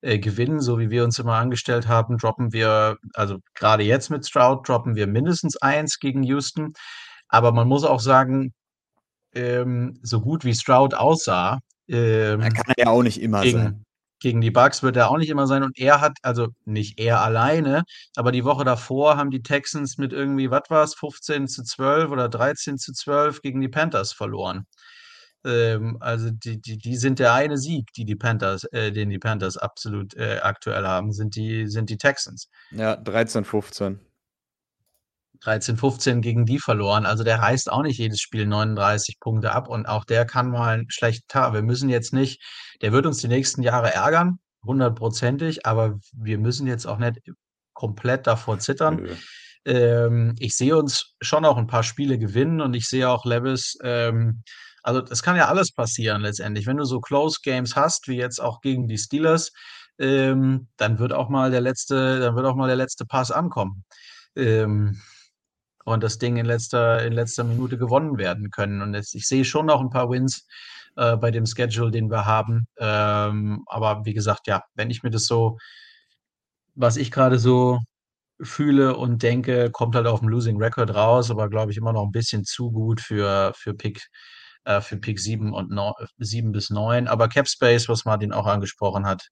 äh, 0.05 0.19
gewinnen, 0.19 0.61
so 0.61 0.79
wie 0.79 0.91
wir 0.91 1.05
uns 1.05 1.19
immer 1.19 1.35
angestellt 1.35 1.89
haben. 1.89 2.19
Droppen 2.19 2.53
wir, 2.53 2.99
also 3.15 3.39
gerade 3.55 3.83
jetzt 3.85 4.11
mit 4.11 4.27
Stroud, 4.27 4.69
droppen 4.69 4.95
wir 4.97 5.07
mindestens 5.07 5.57
eins 5.57 5.99
gegen 5.99 6.23
Houston. 6.23 6.75
Aber 7.29 7.53
man 7.53 7.67
muss 7.69 7.85
auch 7.85 8.01
sagen, 8.01 8.53
ähm, 9.35 9.99
so 10.03 10.21
gut 10.21 10.45
wie 10.45 10.55
Stroud 10.55 10.95
aussah, 10.95 11.61
ähm, 11.89 12.41
Da 12.41 12.49
kann 12.51 12.75
er 12.77 12.85
ja 12.87 12.91
auch 12.91 13.03
nicht 13.03 13.21
immer 13.21 13.39
sein. 13.39 13.51
gegen, 13.51 13.85
gegen 14.21 14.41
die 14.41 14.51
Bucks 14.51 14.83
wird 14.83 14.97
er 14.97 15.11
auch 15.11 15.19
nicht 15.19 15.31
immer 15.31 15.47
sein. 15.47 15.63
Und 15.63 15.79
er 15.79 16.01
hat, 16.01 16.19
also 16.23 16.49
nicht 16.65 17.01
er 17.01 17.21
alleine, 17.23 17.85
aber 18.17 18.33
die 18.33 18.45
Woche 18.45 18.65
davor 18.65 19.17
haben 19.17 19.31
die 19.31 19.43
Texans 19.43 19.99
mit 19.99 20.13
irgendwie, 20.13 20.51
was 20.51 20.71
war 20.71 20.85
es, 20.85 20.95
15 20.95 21.49
zu 21.49 21.63
12 21.63 22.11
oder 22.11 22.29
13 22.29 22.79
zu 22.79 22.93
12 22.93 23.43
gegen 23.43 23.61
die 23.61 23.69
Panthers 23.69 24.13
verloren. 24.13 24.67
Ähm, 25.45 25.99
also 26.01 26.31
die, 26.31 26.61
die, 26.61 26.79
die 26.79 26.97
sind 26.97 27.19
der 27.19 27.35
eine 27.35 27.59
Sieg, 27.59 27.93
die 27.97 28.05
die 28.05 28.17
Panthers, 28.17 28.65
äh, 28.73 28.93
den 28.93 29.11
die 29.11 29.19
Panthers 29.19 29.57
absolut 29.57 30.15
äh, 30.17 30.41
aktuell 30.43 30.87
haben, 30.87 31.13
sind 31.13 31.37
die, 31.37 31.69
sind 31.69 31.91
die 31.91 31.99
Texans. 31.99 32.49
Ja, 32.71 32.97
13, 32.97 33.45
15. 33.45 34.01
13, 35.41 35.77
15 35.77 36.23
gegen 36.23 36.47
die 36.47 36.59
verloren. 36.59 37.05
Also 37.05 37.23
der 37.23 37.39
reißt 37.39 37.71
auch 37.71 37.83
nicht 37.83 37.99
jedes 37.99 38.21
Spiel 38.21 38.47
39 38.47 39.21
Punkte 39.21 39.53
ab 39.53 39.69
und 39.69 39.87
auch 39.87 40.05
der 40.05 40.25
kann 40.25 40.51
mal 40.51 40.75
einen 40.75 40.91
schlechten 40.91 41.29
Tag. 41.29 41.53
Wir 41.53 41.63
müssen 41.63 41.91
jetzt 41.91 42.15
nicht, 42.15 42.43
der 42.81 42.93
wird 42.93 43.05
uns 43.05 43.19
die 43.19 43.29
nächsten 43.29 43.63
Jahre 43.63 43.93
ärgern, 43.93 44.39
hundertprozentig, 44.65 45.67
aber 45.67 45.99
wir 46.15 46.39
müssen 46.39 46.67
jetzt 46.67 46.87
auch 46.87 46.99
nicht 46.99 47.21
komplett 47.75 48.27
davor 48.27 48.59
zittern. 48.59 49.07
Ähm, 49.67 50.35
ich 50.39 50.57
sehe 50.57 50.77
uns 50.77 51.15
schon 51.21 51.45
auch 51.45 51.59
ein 51.59 51.67
paar 51.67 51.83
Spiele 51.83 52.19
gewinnen 52.19 52.61
und 52.61 52.75
ich 52.75 52.87
sehe 52.87 53.09
auch 53.09 53.27
Levis, 53.27 53.77
ähm, 53.83 54.43
also 54.85 55.01
das 55.01 55.23
kann 55.23 55.37
ja 55.37 55.49
alles 55.49 55.73
passieren 55.73 56.23
letztendlich. 56.23 56.67
Wenn 56.67 56.77
du 56.77 56.85
so 56.85 57.01
Close 57.01 57.41
Games 57.43 57.75
hast, 57.75 58.07
wie 58.07 58.17
jetzt 58.17 58.41
auch 58.41 58.61
gegen 58.61 58.87
die 58.87 58.99
Steelers, 58.99 59.51
ähm, 59.99 60.69
dann 60.77 60.99
wird 60.99 61.13
auch 61.13 61.29
mal 61.29 61.51
der 61.51 61.63
letzte, 61.63 62.21
dann 62.21 62.37
wird 62.37 62.47
auch 62.47 62.55
mal 62.57 62.67
der 62.69 62.77
letzte 62.77 63.07
Pass 63.07 63.31
ankommen. 63.31 63.85
Ähm, 64.37 65.01
und 65.85 66.03
das 66.03 66.19
Ding 66.19 66.37
in 66.37 66.47
letzter, 66.47 67.05
in 67.05 67.13
letzter 67.13 67.45
Minute 67.45 67.79
gewonnen 67.79 68.19
werden 68.19 68.51
können. 68.51 68.83
Und 68.83 68.95
jetzt, 68.95 69.15
ich 69.15 69.27
sehe 69.27 69.45
schon 69.45 69.67
noch 69.67 69.81
ein 69.81 69.91
paar 69.91 70.11
Wins 70.11 70.47
äh, 70.97 71.17
bei 71.17 71.31
dem 71.31 71.47
Schedule, 71.47 71.91
den 71.91 72.11
wir 72.11 72.27
haben. 72.27 72.67
Ähm, 72.79 73.65
aber 73.67 74.05
wie 74.05 74.15
gesagt, 74.15 74.47
ja, 74.47 74.63
wenn 74.75 74.91
ich 74.91 75.03
mir 75.03 75.11
das 75.11 75.27
so, 75.27 75.59
was 76.75 76.97
ich 76.97 77.11
gerade 77.11 77.39
so 77.39 77.81
fühle 78.43 78.97
und 78.97 79.23
denke, 79.23 79.71
kommt 79.71 79.95
halt 79.95 80.07
auf 80.07 80.21
dem 80.21 80.29
Losing 80.29 80.61
Record 80.61 80.95
raus, 80.95 81.31
aber 81.31 81.49
glaube 81.49 81.73
ich 81.73 81.79
immer 81.79 81.93
noch 81.93 82.05
ein 82.05 82.13
bisschen 82.13 82.45
zu 82.45 82.71
gut 82.73 83.01
für, 83.01 83.53
für 83.57 83.75
Pick, 83.75 84.09
äh, 84.65 84.81
für 84.81 84.97
Pick 84.97 85.19
7 85.21 85.53
und 85.53 85.71
9, 85.71 85.93
7 86.19 86.53
bis 86.53 86.71
9. 86.71 87.09
Aber 87.09 87.29
Cap 87.29 87.49
Space, 87.49 87.89
was 87.89 88.05
Martin 88.05 88.33
auch 88.33 88.47
angesprochen 88.47 89.07
hat, 89.07 89.29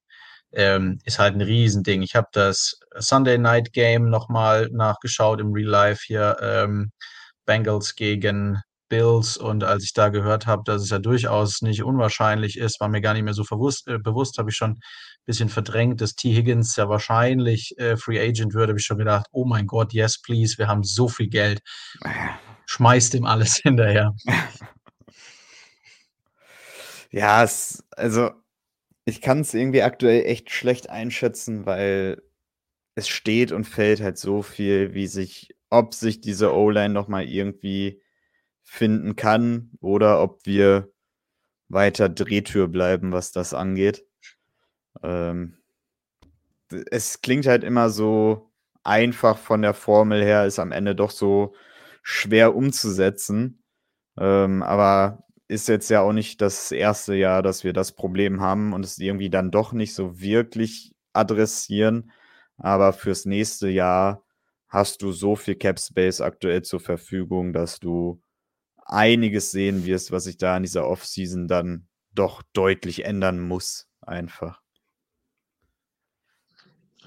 ähm, 0.51 0.99
ist 1.05 1.19
halt 1.19 1.35
ein 1.35 1.41
Riesending. 1.41 2.01
Ich 2.03 2.15
habe 2.15 2.27
das 2.31 2.79
Sunday 2.97 3.37
Night 3.37 3.73
Game 3.73 4.09
nochmal 4.09 4.69
nachgeschaut 4.71 5.41
im 5.41 5.51
Real 5.51 5.69
Life 5.69 6.03
hier. 6.05 6.37
Ähm, 6.41 6.91
Bengals 7.45 7.95
gegen 7.95 8.61
Bills 8.89 9.37
und 9.37 9.63
als 9.63 9.83
ich 9.83 9.93
da 9.93 10.09
gehört 10.09 10.45
habe, 10.45 10.61
dass 10.65 10.83
es 10.83 10.89
ja 10.91 10.99
durchaus 10.99 11.61
nicht 11.61 11.83
unwahrscheinlich 11.83 12.59
ist, 12.59 12.79
war 12.79 12.89
mir 12.89 13.01
gar 13.01 13.13
nicht 13.13 13.23
mehr 13.23 13.33
so 13.33 13.43
verwusst, 13.43 13.87
äh, 13.87 13.97
bewusst, 13.97 14.37
habe 14.37 14.51
ich 14.51 14.55
schon 14.55 14.71
ein 14.71 14.79
bisschen 15.25 15.49
verdrängt, 15.49 15.99
dass 15.99 16.13
T. 16.13 16.31
Higgins 16.31 16.75
ja 16.75 16.89
wahrscheinlich 16.89 17.73
äh, 17.77 17.97
Free 17.97 18.19
Agent 18.19 18.53
würde, 18.53 18.71
habe 18.71 18.79
ich 18.79 18.85
schon 18.85 18.99
gedacht, 18.99 19.25
oh 19.31 19.45
mein 19.45 19.65
Gott, 19.65 19.93
yes, 19.93 20.21
please, 20.21 20.57
wir 20.57 20.67
haben 20.67 20.83
so 20.83 21.07
viel 21.07 21.27
Geld. 21.27 21.61
Schmeißt 22.67 23.15
ihm 23.15 23.25
alles 23.25 23.55
hinterher. 23.63 24.13
Ja, 27.15 27.43
es, 27.43 27.83
also 27.95 28.31
ich 29.05 29.21
kann 29.21 29.41
es 29.41 29.53
irgendwie 29.53 29.83
aktuell 29.83 30.25
echt 30.25 30.51
schlecht 30.51 30.89
einschätzen, 30.89 31.65
weil 31.65 32.21
es 32.95 33.09
steht 33.09 33.51
und 33.51 33.65
fällt 33.65 34.01
halt 34.01 34.17
so 34.17 34.41
viel, 34.43 34.93
wie 34.95 35.07
sich, 35.07 35.55
ob 35.69 35.93
sich 35.95 36.21
diese 36.21 36.53
O-Line 36.55 36.93
nochmal 36.93 37.25
irgendwie 37.25 38.01
finden 38.63 39.15
kann 39.15 39.71
oder 39.81 40.21
ob 40.23 40.45
wir 40.45 40.91
weiter 41.69 42.09
Drehtür 42.09 42.67
bleiben, 42.69 43.11
was 43.13 43.31
das 43.33 43.53
angeht. 43.53 44.05
Ähm, 45.03 45.57
es 46.91 47.21
klingt 47.21 47.45
halt 47.45 47.63
immer 47.63 47.89
so 47.89 48.51
einfach 48.83 49.37
von 49.37 49.61
der 49.61 49.73
Formel 49.73 50.23
her, 50.23 50.45
ist 50.45 50.59
am 50.59 50.71
Ende 50.71 50.95
doch 50.95 51.11
so 51.11 51.55
schwer 52.01 52.55
umzusetzen. 52.55 53.63
Ähm, 54.17 54.63
aber 54.63 55.22
ist 55.47 55.67
jetzt 55.67 55.89
ja 55.89 56.01
auch 56.01 56.13
nicht 56.13 56.41
das 56.41 56.71
erste 56.71 57.15
Jahr, 57.15 57.41
dass 57.43 57.63
wir 57.63 57.73
das 57.73 57.91
Problem 57.91 58.41
haben 58.41 58.73
und 58.73 58.85
es 58.85 58.97
irgendwie 58.97 59.29
dann 59.29 59.51
doch 59.51 59.73
nicht 59.73 59.93
so 59.93 60.19
wirklich 60.19 60.93
adressieren. 61.13 62.11
Aber 62.57 62.93
fürs 62.93 63.25
nächste 63.25 63.69
Jahr 63.69 64.23
hast 64.67 65.01
du 65.01 65.11
so 65.11 65.35
viel 65.35 65.55
Cap 65.55 65.79
Space 65.79 66.21
aktuell 66.21 66.63
zur 66.63 66.79
Verfügung, 66.79 67.53
dass 67.53 67.79
du 67.79 68.21
einiges 68.85 69.51
sehen 69.51 69.85
wirst, 69.85 70.11
was 70.11 70.25
sich 70.25 70.37
da 70.37 70.57
in 70.57 70.63
dieser 70.63 70.87
Offseason 70.87 71.47
dann 71.47 71.87
doch 72.11 72.41
deutlich 72.53 73.05
ändern 73.05 73.39
muss, 73.39 73.87
einfach. 74.01 74.61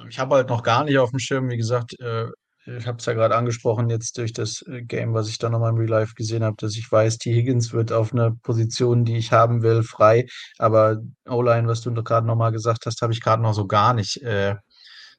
Ich 0.09 0.18
habe 0.18 0.34
halt 0.34 0.49
noch 0.49 0.62
gar 0.62 0.84
nicht 0.84 0.99
auf 0.99 1.11
dem 1.11 1.18
Schirm, 1.18 1.49
wie 1.49 1.57
gesagt, 1.57 1.99
äh, 2.01 2.28
ich 2.67 2.87
habe 2.87 2.99
es 2.99 3.07
ja 3.07 3.12
gerade 3.12 3.37
angesprochen, 3.37 3.91
jetzt 3.91 4.19
durch 4.19 4.33
das 4.33 4.62
äh, 4.62 4.83
Game, 4.83 5.14
was 5.14 5.29
ich 5.29 5.39
da 5.39 5.49
nochmal 5.49 5.71
im 5.71 5.79
Real 5.79 5.89
Life 5.89 6.14
gesehen 6.14 6.45
habe, 6.45 6.57
dass 6.59 6.77
ich 6.77 6.91
weiß, 6.91 7.19
T. 7.19 7.33
Higgins 7.33 7.73
wird 7.73 7.93
auf 7.93 8.12
einer 8.12 8.33
Position, 8.43 9.05
die 9.05 9.17
ich 9.17 9.33
haben 9.33 9.62
will, 9.62 9.83
frei. 9.83 10.27
Aber 10.59 10.99
O-Line, 11.29 11.69
was 11.69 11.81
du 11.83 11.93
gerade 11.95 12.27
nochmal 12.27 12.53
gesagt 12.53 12.87
hast, 12.87 13.03
habe 13.03 13.12
ich 13.12 13.23
gerade 13.23 13.43
noch 13.43 13.55
so 13.55 13.67
gar 13.67 13.95
nicht 13.95 14.21
äh, 14.23 14.57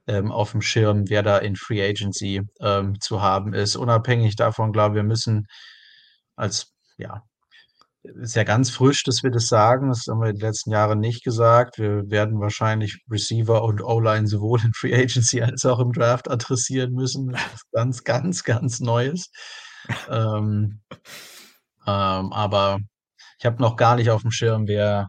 ähm, 0.08 0.32
auf 0.32 0.52
dem 0.52 0.62
Schirm, 0.62 1.10
wer 1.10 1.24
da 1.24 1.38
in 1.38 1.56
Free 1.56 1.82
Agency 1.88 2.42
ähm, 2.60 3.00
zu 3.00 3.22
haben 3.22 3.54
ist. 3.54 3.76
Unabhängig 3.76 4.36
davon, 4.36 4.74
glaube 4.74 4.96
ich, 4.96 5.04
wir 5.04 5.08
müssen 5.08 5.48
als, 6.36 6.74
ja, 6.98 7.24
ist 8.04 8.36
ja 8.36 8.44
ganz 8.44 8.70
frisch, 8.70 9.04
dass 9.04 9.24
wir 9.24 9.32
das 9.32 9.48
sagen. 9.48 9.90
Das 9.90 10.06
haben 10.10 10.22
wir 10.22 10.34
die 10.34 10.42
letzten 10.42 10.72
Jahre 10.72 10.96
nicht 10.96 11.24
gesagt. 11.24 11.78
Wir 11.78 12.10
werden 12.10 12.40
wahrscheinlich 12.40 13.00
Receiver 13.10 13.64
und 13.64 13.82
O-Line 13.82 14.28
sowohl 14.28 14.62
in 14.64 14.74
Free 14.74 14.96
Agency 14.96 15.42
als 15.44 15.66
auch 15.66 15.80
im 15.80 15.92
Draft 15.92 16.30
adressieren 16.30 16.94
müssen. 16.94 17.32
Das 17.32 17.54
ist 17.54 17.72
ganz, 17.72 18.04
ganz, 18.04 18.44
ganz 18.44 18.80
Neues. 18.80 19.30
ähm, 20.10 20.82
ähm, 21.86 22.34
aber 22.34 22.80
ich 23.40 23.46
habe 23.46 23.62
noch 23.62 23.76
gar 23.76 23.96
nicht 23.96 24.10
auf 24.10 24.22
dem 24.22 24.32
Schirm, 24.32 24.68
wer 24.68 25.08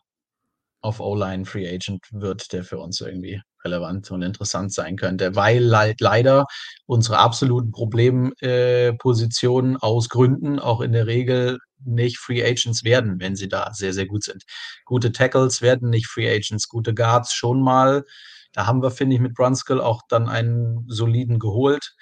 auf 0.80 1.00
O-Line 1.00 1.44
Free 1.44 1.68
Agent 1.68 2.06
wird, 2.12 2.52
der 2.52 2.64
für 2.64 2.78
uns 2.78 3.00
irgendwie 3.00 3.40
relevant 3.64 4.10
und 4.12 4.22
interessant 4.22 4.72
sein 4.72 4.96
könnte, 4.96 5.34
weil 5.34 5.62
leider 5.62 6.46
unsere 6.86 7.18
absoluten 7.18 7.72
Problempositionen 7.72 9.74
äh, 9.74 9.78
aus 9.80 10.08
Gründen 10.08 10.60
auch 10.60 10.80
in 10.80 10.92
der 10.92 11.06
Regel 11.06 11.58
nicht 11.84 12.18
Free 12.18 12.44
Agents 12.44 12.84
werden, 12.84 13.20
wenn 13.20 13.36
sie 13.36 13.48
da 13.48 13.72
sehr, 13.72 13.92
sehr 13.92 14.06
gut 14.06 14.24
sind. 14.24 14.44
Gute 14.84 15.12
Tackles 15.12 15.62
werden 15.62 15.90
nicht 15.90 16.06
Free 16.06 16.28
Agents, 16.28 16.68
gute 16.68 16.94
Guards 16.94 17.32
schon 17.34 17.62
mal. 17.62 18.04
Da 18.52 18.66
haben 18.66 18.82
wir, 18.82 18.90
finde 18.90 19.16
ich, 19.16 19.20
mit 19.20 19.34
Brunskill 19.34 19.80
auch 19.80 20.02
dann 20.08 20.28
einen 20.28 20.84
soliden 20.88 21.38
geholt. 21.38 21.94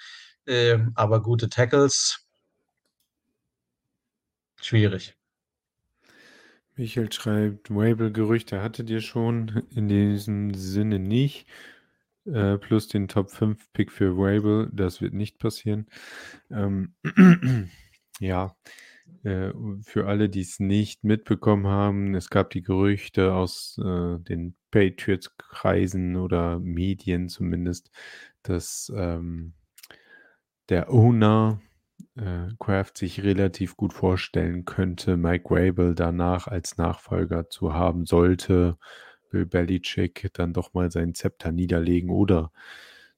Äh, 0.45 0.79
aber 0.95 1.21
gute 1.21 1.49
Tackles, 1.49 2.25
schwierig. 4.61 5.15
Michael 6.75 7.11
schreibt, 7.11 7.71
Wable-Gerüchte 7.71 8.61
hattet 8.61 8.89
ihr 8.89 9.01
schon, 9.01 9.63
in 9.75 9.87
diesem 9.87 10.53
Sinne 10.53 10.99
nicht. 10.99 11.47
Äh, 12.25 12.57
plus 12.57 12.87
den 12.87 13.07
Top 13.07 13.31
5 13.31 13.71
Pick 13.73 13.91
für 13.91 14.17
Wable, 14.17 14.69
das 14.73 15.01
wird 15.01 15.13
nicht 15.13 15.39
passieren. 15.39 15.87
Ähm, 16.51 16.93
ja, 18.19 18.55
äh, 19.23 19.51
für 19.81 20.07
alle, 20.07 20.29
die 20.29 20.41
es 20.41 20.59
nicht 20.59 21.03
mitbekommen 21.03 21.67
haben, 21.67 22.15
es 22.15 22.29
gab 22.29 22.49
die 22.51 22.61
Gerüchte 22.61 23.33
aus 23.33 23.79
äh, 23.83 24.19
den 24.19 24.55
Patriots-Kreisen 24.71 26.15
oder 26.15 26.59
Medien 26.59 27.29
zumindest, 27.29 27.91
dass 28.43 28.91
ähm, 28.95 29.53
der 30.69 30.91
Owner 30.91 31.61
äh, 32.15 32.83
sich 32.93 33.23
relativ 33.23 33.77
gut 33.77 33.93
vorstellen 33.93 34.65
könnte, 34.65 35.17
Mike 35.17 35.47
Rabel 35.49 35.95
danach 35.95 36.47
als 36.47 36.77
Nachfolger 36.77 37.49
zu 37.49 37.73
haben, 37.73 38.05
sollte 38.05 38.77
Bill 39.29 39.45
Belichick 39.45 40.29
dann 40.33 40.53
doch 40.53 40.73
mal 40.73 40.91
seinen 40.91 41.13
Zepter 41.13 41.51
niederlegen 41.51 42.09
oder 42.09 42.51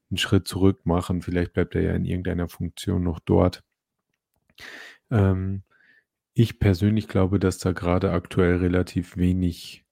einen 0.10 0.18
Schritt 0.18 0.48
zurück 0.48 0.86
machen. 0.86 1.22
Vielleicht 1.22 1.54
bleibt 1.54 1.76
er 1.76 1.82
ja 1.82 1.94
in 1.94 2.06
irgendeiner 2.06 2.50
Funktion 2.50 3.04
noch 3.04 3.20
dort. 3.20 3.64
Ähm, 5.12 5.64
ich 6.40 6.58
persönlich 6.58 7.10
glaube, 7.10 7.38
dass 7.38 7.58
da 7.58 7.74
gerade 7.74 8.12
aktuell 8.12 8.56
relativ 8.58 9.18
wenig, 9.18 9.86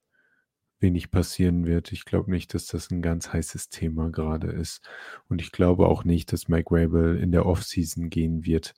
wenig 0.80 1.12
passieren 1.12 1.66
wird. 1.66 1.92
Ich 1.92 2.06
glaube 2.06 2.32
nicht, 2.32 2.54
dass 2.54 2.68
das 2.68 2.90
ein 2.90 3.02
ganz 3.02 3.34
heißes 3.34 3.68
Thema 3.68 4.12
gerade 4.12 4.48
ist. 4.48 4.88
Und 5.28 5.42
ich 5.42 5.52
glaube 5.52 5.88
auch 5.88 6.06
nicht, 6.06 6.32
dass 6.32 6.48
Mike 6.48 6.74
Rabel 6.74 7.18
in 7.18 7.34
der 7.34 7.46
Offseason 7.46 8.10
gehen 8.10 8.46
wird. 8.46 8.76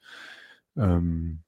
Ähm, 0.76 1.44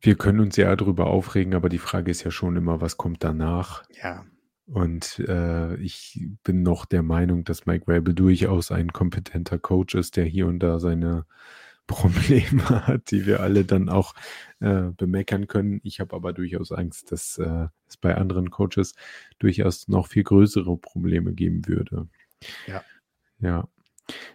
wir 0.00 0.16
können 0.16 0.40
uns 0.40 0.56
ja 0.56 0.74
darüber 0.74 1.06
aufregen, 1.06 1.54
aber 1.54 1.68
die 1.68 1.78
Frage 1.78 2.10
ist 2.10 2.24
ja 2.24 2.32
schon 2.32 2.56
immer, 2.56 2.80
was 2.80 2.96
kommt 2.96 3.22
danach? 3.22 3.84
Ja. 4.02 4.26
Und 4.66 5.20
äh, 5.28 5.76
ich 5.76 6.26
bin 6.42 6.64
noch 6.64 6.86
der 6.86 7.04
Meinung, 7.04 7.44
dass 7.44 7.66
Mike 7.66 7.84
Rabel 7.86 8.14
durchaus 8.14 8.72
ein 8.72 8.92
kompetenter 8.92 9.60
Coach 9.60 9.94
ist, 9.94 10.16
der 10.16 10.24
hier 10.24 10.48
und 10.48 10.58
da 10.58 10.80
seine 10.80 11.24
Probleme 11.90 12.62
hat, 12.86 13.10
die 13.10 13.26
wir 13.26 13.40
alle 13.40 13.64
dann 13.64 13.88
auch 13.88 14.14
äh, 14.60 14.90
bemeckern 14.96 15.48
können. 15.48 15.80
Ich 15.82 15.98
habe 15.98 16.14
aber 16.14 16.32
durchaus 16.32 16.70
Angst, 16.70 17.10
dass 17.10 17.36
äh, 17.38 17.66
es 17.88 17.96
bei 17.96 18.16
anderen 18.16 18.50
Coaches 18.50 18.94
durchaus 19.40 19.88
noch 19.88 20.06
viel 20.06 20.22
größere 20.22 20.76
Probleme 20.78 21.32
geben 21.32 21.66
würde. 21.66 22.08
Ja. 22.68 22.82
Ja. 23.40 23.68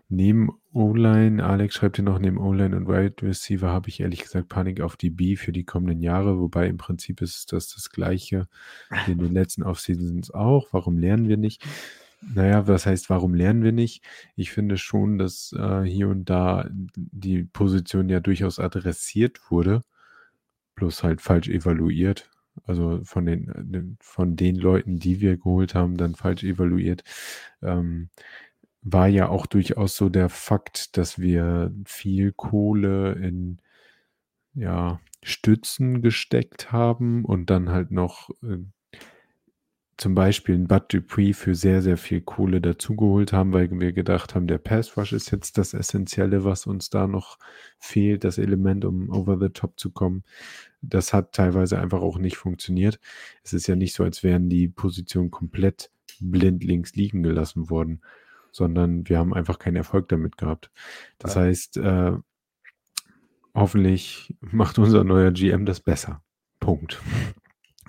Neben 0.10 0.50
O-Line, 0.74 1.44
Alex 1.44 1.76
schreibt 1.76 1.96
hier 1.96 2.06
noch, 2.06 2.20
neben 2.20 2.38
O-Line 2.38 2.76
und 2.76 2.88
Wide 2.88 3.22
Receiver 3.22 3.70
habe 3.70 3.88
ich 3.90 4.02
ehrlich 4.02 4.22
gesagt 4.22 4.50
Panik 4.50 4.82
auf 4.82 4.98
die 4.98 5.10
B 5.10 5.38
für 5.38 5.52
die 5.52 5.64
kommenden 5.64 6.02
Jahre, 6.02 6.40
wobei 6.40 6.68
im 6.68 6.78
Prinzip 6.78 7.22
ist 7.22 7.54
das 7.54 7.74
das 7.74 7.90
Gleiche 7.90 8.48
wie 9.06 9.14
in 9.14 9.20
den 9.20 9.34
letzten 9.34 9.64
Offseasons 9.64 10.32
auch. 10.32 10.68
Warum 10.72 10.98
lernen 10.98 11.28
wir 11.30 11.38
nicht? 11.38 11.66
Naja, 12.34 12.68
was 12.68 12.86
heißt, 12.86 13.10
warum 13.10 13.36
lernen 13.36 13.64
wir 13.64 13.72
nicht? 13.72 14.04
Ich 14.36 14.52
finde 14.52 14.78
schon, 14.78 15.18
dass 15.18 15.54
äh, 15.58 15.84
hier 15.84 16.10
und 16.10 16.30
da 16.30 16.68
die 16.72 17.44
Position 17.44 18.10
ja 18.10 18.20
durchaus 18.20 18.60
adressiert 18.60 19.40
wurde, 19.52 19.82
bloß 20.76 21.04
halt 21.04 21.22
falsch 21.22 21.50
evaluiert. 21.50 22.30
Also 22.66 23.02
von 23.04 23.26
den, 23.26 23.98
von 24.02 24.36
den 24.36 24.56
Leuten, 24.56 24.98
die 24.98 25.20
wir 25.22 25.38
geholt 25.38 25.76
haben, 25.76 25.98
dann 25.98 26.16
falsch 26.16 26.44
evaluiert. 26.44 27.04
Ähm, 27.62 28.10
war 28.82 29.08
ja 29.08 29.30
auch 29.30 29.46
durchaus 29.48 29.98
so 29.98 30.10
der 30.10 30.30
Fakt, 30.30 30.98
dass 30.98 31.20
wir 31.20 31.74
viel 31.86 32.32
Kohle 32.32 33.14
in 33.14 33.60
ja, 34.54 35.00
Stützen 35.24 36.02
gesteckt 36.02 36.72
haben 36.72 37.26
und 37.26 37.50
dann 37.50 37.70
halt 37.70 37.92
noch 37.92 38.30
äh, 38.44 38.60
zum 39.98 40.14
Beispiel 40.14 40.56
einen 40.56 40.68
Bud 40.68 40.94
Dupree 40.94 41.34
für 41.34 41.56
sehr, 41.56 41.82
sehr 41.82 41.98
viel 41.98 42.20
Kohle 42.20 42.60
dazugeholt 42.60 43.32
haben, 43.32 43.54
weil 43.54 43.70
wir 43.72 43.94
gedacht 43.94 44.36
haben, 44.36 44.46
der 44.46 44.58
Pass 44.58 44.98
Rush 44.98 45.14
ist 45.14 45.32
jetzt 45.32 45.58
das 45.58 45.74
Essentielle, 45.74 46.44
was 46.44 46.66
uns 46.68 46.90
da 46.90 47.08
noch 47.08 47.38
fehlt, 47.80 48.26
das 48.26 48.38
Element, 48.38 48.84
um 48.84 49.10
over 49.10 49.38
the 49.40 49.50
top 49.50 49.80
zu 49.80 49.92
kommen. 49.92 50.24
Das 50.82 51.14
hat 51.14 51.32
teilweise 51.32 51.80
einfach 51.80 52.02
auch 52.02 52.18
nicht 52.18 52.36
funktioniert. 52.36 53.00
Es 53.44 53.54
ist 53.54 53.68
ja 53.68 53.76
nicht 53.76 53.96
so, 53.96 54.04
als 54.04 54.22
wären 54.22 54.50
die 54.50 54.68
Positionen 54.68 55.32
komplett 55.32 55.92
blind 56.20 56.64
links 56.64 56.96
liegen 56.96 57.24
gelassen 57.24 57.70
worden, 57.70 58.02
sondern 58.52 59.08
wir 59.08 59.18
haben 59.18 59.34
einfach 59.34 59.60
keinen 59.60 59.78
Erfolg 59.78 60.10
damit 60.10 60.38
gehabt. 60.38 60.72
Das 61.20 61.36
ja. 61.36 61.42
heißt, 61.42 61.78
äh, 61.78 62.12
hoffentlich 63.54 64.36
macht 64.42 64.78
unser 64.78 65.06
neuer 65.06 65.32
GM 65.32 65.66
das 65.66 65.80
besser. 65.80 66.22
Punkt. 66.60 67.02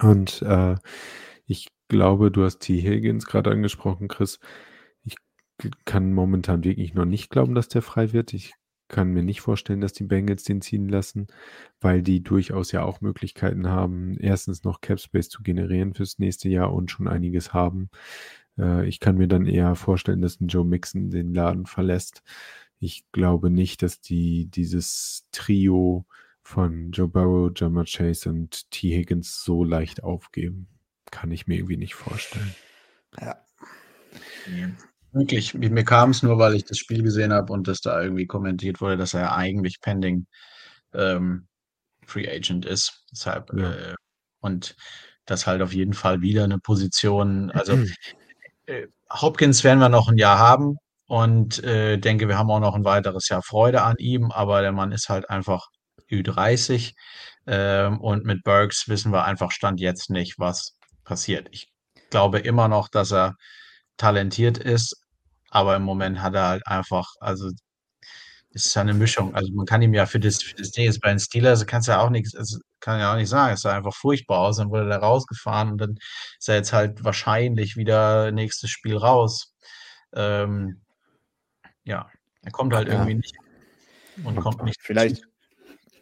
Und 0.01 0.43
äh, 0.43 0.77
ich 1.47 1.69
glaube, 1.89 2.31
du 2.31 2.45
hast 2.45 2.61
T. 2.61 2.81
Higgins 2.81 3.27
gerade 3.27 3.51
angesprochen, 3.51 4.09
Chris. 4.09 4.41
Ich 5.05 5.17
kann 5.85 6.13
momentan 6.13 6.65
wirklich 6.65 6.95
noch 6.95 7.05
nicht 7.05 7.31
glauben, 7.31 7.55
dass 7.55 7.69
der 7.69 7.83
frei 7.83 8.13
wird. 8.13 8.35
Ich 8.35 8.55
kann 8.89 9.13
mir 9.13 9.23
nicht 9.23 9.41
vorstellen, 9.41 9.81
dass 9.81 9.93
die 9.93 10.05
Bengals 10.05 10.45
den 10.45 10.61
ziehen 10.61 10.89
lassen, 10.89 11.27
weil 11.81 12.03
die 12.03 12.23
durchaus 12.23 12.73
ja 12.73 12.85
auch 12.85 13.01
Möglichkeiten 13.01 13.69
haben, 13.69 14.17
erstens 14.19 14.65
noch 14.65 14.81
Cap 14.81 15.01
Space 15.01 15.29
zu 15.29 15.43
generieren 15.43 15.95
fürs 15.95 16.19
nächste 16.19 16.49
Jahr 16.49 16.73
und 16.73 16.91
schon 16.91 17.09
einiges 17.09 17.53
haben. 17.53 17.91
Äh, 18.59 18.89
ich 18.89 19.01
kann 19.01 19.17
mir 19.17 19.29
dann 19.29 19.47
eher 19.47 19.75
vorstellen, 19.77 20.23
dass 20.23 20.41
ein 20.41 20.49
Joe 20.49 20.65
Mixon 20.65 21.11
den 21.11 21.35
Laden 21.35 21.67
verlässt. 21.67 22.23
Ich 22.79 23.05
glaube 23.13 23.51
nicht, 23.51 23.83
dass 23.83 24.01
die 24.01 24.47
dieses 24.47 25.27
Trio 25.33 26.07
von 26.43 26.93
Joe 26.93 27.09
Burrow, 27.09 27.51
Jammer 27.57 27.85
Chase 27.85 28.31
und 28.31 28.71
T. 28.71 28.91
Higgins 28.97 29.43
so 29.43 29.65
leicht 29.65 30.05
aufgeben 30.05 30.69
kann 31.11 31.31
ich 31.31 31.47
mir 31.47 31.57
irgendwie 31.57 31.77
nicht 31.77 31.95
vorstellen. 31.95 32.55
Ja. 33.21 33.37
Nee. 34.47 34.69
Wirklich, 35.13 35.55
mir 35.55 35.85
kam 35.85 36.11
es 36.11 36.23
nur, 36.23 36.39
weil 36.39 36.55
ich 36.55 36.65
das 36.65 36.79
Spiel 36.79 37.03
gesehen 37.03 37.33
habe 37.33 37.53
und 37.53 37.69
das 37.69 37.81
da 37.81 38.03
irgendwie 38.03 38.27
kommentiert 38.27 38.81
wurde, 38.81 38.97
dass 38.97 39.15
er 39.15 39.35
eigentlich 39.35 39.81
pending 39.81 40.27
ähm, 40.93 41.49
Free 42.07 42.29
Agent 42.29 42.67
ist. 42.67 43.05
Deshalb, 43.11 43.51
ja. 43.55 43.73
äh, 43.73 43.95
und 44.41 44.77
das 45.25 45.47
halt 45.47 45.63
auf 45.63 45.73
jeden 45.73 45.95
Fall 45.95 46.21
wieder 46.21 46.45
eine 46.45 46.59
Position. 46.59 47.51
Also 47.51 47.79
äh, 48.67 48.87
Hopkins 49.11 49.65
werden 49.65 49.81
wir 49.81 49.89
noch 49.89 50.09
ein 50.09 50.19
Jahr 50.19 50.39
haben 50.39 50.77
und 51.07 51.63
äh, 51.65 51.99
denke, 51.99 52.29
wir 52.29 52.39
haben 52.39 52.51
auch 52.51 52.61
noch 52.61 52.75
ein 52.75 52.85
weiteres 52.85 53.29
Jahr 53.29 53.43
Freude 53.43 53.83
an 53.83 53.97
ihm, 53.99 54.31
aber 54.31 54.61
der 54.63 54.73
Mann 54.73 54.93
ist 54.93 55.09
halt 55.09 55.31
einfach 55.31 55.69
Ü30 56.11 56.95
ähm, 57.47 58.01
und 58.01 58.25
mit 58.25 58.43
Burks 58.45 58.89
wissen 58.89 59.13
wir 59.13 59.25
einfach 59.25 59.51
Stand 59.51 59.81
jetzt 59.81 60.11
nicht, 60.11 60.39
was 60.39 60.76
passiert. 61.07 61.49
Ich 61.53 61.73
glaube 62.11 62.41
immer 62.41 62.69
noch, 62.69 62.89
dass 62.89 63.13
er 63.13 63.37
talentiert 63.97 64.59
ist, 64.59 65.03
aber 65.51 65.77
im 65.77 65.83
Moment 65.83 66.21
hat 66.21 66.35
er 66.35 66.49
halt 66.49 66.67
einfach, 66.67 67.15
also 67.21 67.51
es 68.53 68.67
ist 68.67 68.75
ja 68.75 68.83
eine 68.83 68.95
Mischung. 68.95 69.35
Also 69.35 69.53
man 69.53 69.67
kann 69.67 69.83
ihm 69.83 69.95
ja 69.95 70.07
für 70.07 70.21
das, 70.21 70.43
für 70.43 70.55
das 70.57 70.71
Ding 70.73 70.85
jetzt 70.85 71.01
bei 71.01 71.09
den 71.09 71.19
Steelers, 71.19 71.67
kannst 71.67 71.89
ja 71.89 72.01
auch 72.01 72.11
nichts, 72.11 72.35
also 72.35 72.59
kann 72.81 73.01
ja 73.01 73.13
auch 73.13 73.17
nicht 73.17 73.29
sagen, 73.29 73.55
es 73.55 73.63
sah 73.63 73.77
einfach 73.77 73.95
furchtbar 73.95 74.39
aus, 74.39 74.59
dann 74.59 74.71
wurde 74.71 74.91
er 74.91 74.99
rausgefahren 74.99 75.73
und 75.73 75.79
dann 75.79 75.99
ist 76.39 76.49
er 76.49 76.57
jetzt 76.57 76.73
halt 76.73 77.05
wahrscheinlich 77.05 77.77
wieder 77.77 78.33
nächstes 78.33 78.71
Spiel 78.71 78.97
raus. 78.97 79.55
Ähm, 80.15 80.83
ja, 81.85 82.11
er 82.43 82.53
kommt 82.53 82.75
halt 82.75 82.89
ja. 82.89 82.95
irgendwie 82.95 83.15
nicht 83.15 83.37
und 84.25 84.37
kommt 84.37 84.63
nicht. 84.65 84.81
Vielleicht, 84.81 85.23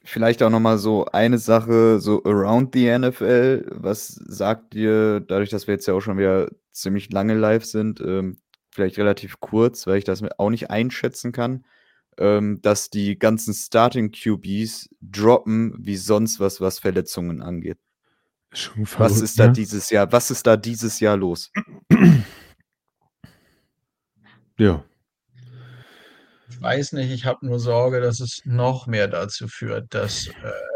Vielleicht 0.06 0.42
auch 0.42 0.50
nochmal 0.50 0.76
so 0.76 1.06
eine 1.06 1.38
Sache, 1.38 1.98
so 1.98 2.22
around 2.24 2.74
the 2.74 2.98
NFL. 2.98 3.64
Was 3.70 4.08
sagt 4.08 4.74
ihr, 4.74 5.20
dadurch, 5.20 5.48
dass 5.48 5.66
wir 5.66 5.74
jetzt 5.74 5.86
ja 5.86 5.94
auch 5.94 6.00
schon 6.00 6.18
wieder 6.18 6.50
ziemlich 6.72 7.10
lange 7.10 7.34
live 7.34 7.64
sind, 7.64 8.00
ähm, 8.00 8.36
vielleicht 8.70 8.98
relativ 8.98 9.40
kurz, 9.40 9.86
weil 9.86 9.96
ich 9.96 10.04
das 10.04 10.22
auch 10.36 10.50
nicht 10.50 10.70
einschätzen 10.70 11.32
kann, 11.32 11.64
ähm, 12.18 12.60
dass 12.60 12.90
die 12.90 13.18
ganzen 13.18 13.54
Starting 13.54 14.10
QBs 14.12 14.90
droppen, 15.00 15.74
wie 15.78 15.96
sonst 15.96 16.38
was, 16.38 16.60
was 16.60 16.80
Verletzungen 16.80 17.40
angeht. 17.40 17.78
Verrückt, 18.52 19.00
was 19.00 19.20
ist 19.20 19.38
da 19.38 19.46
ne? 19.46 19.52
dieses 19.52 19.88
Jahr, 19.90 20.12
was 20.12 20.30
ist 20.30 20.46
da 20.46 20.56
dieses 20.56 21.00
Jahr 21.00 21.16
los? 21.16 21.50
Ja, 24.56 24.84
weiß 26.64 26.92
nicht, 26.92 27.10
ich 27.10 27.26
habe 27.26 27.46
nur 27.46 27.60
Sorge, 27.60 28.00
dass 28.00 28.20
es 28.20 28.40
noch 28.44 28.86
mehr 28.86 29.06
dazu 29.06 29.48
führt, 29.48 29.92
dass 29.92 30.28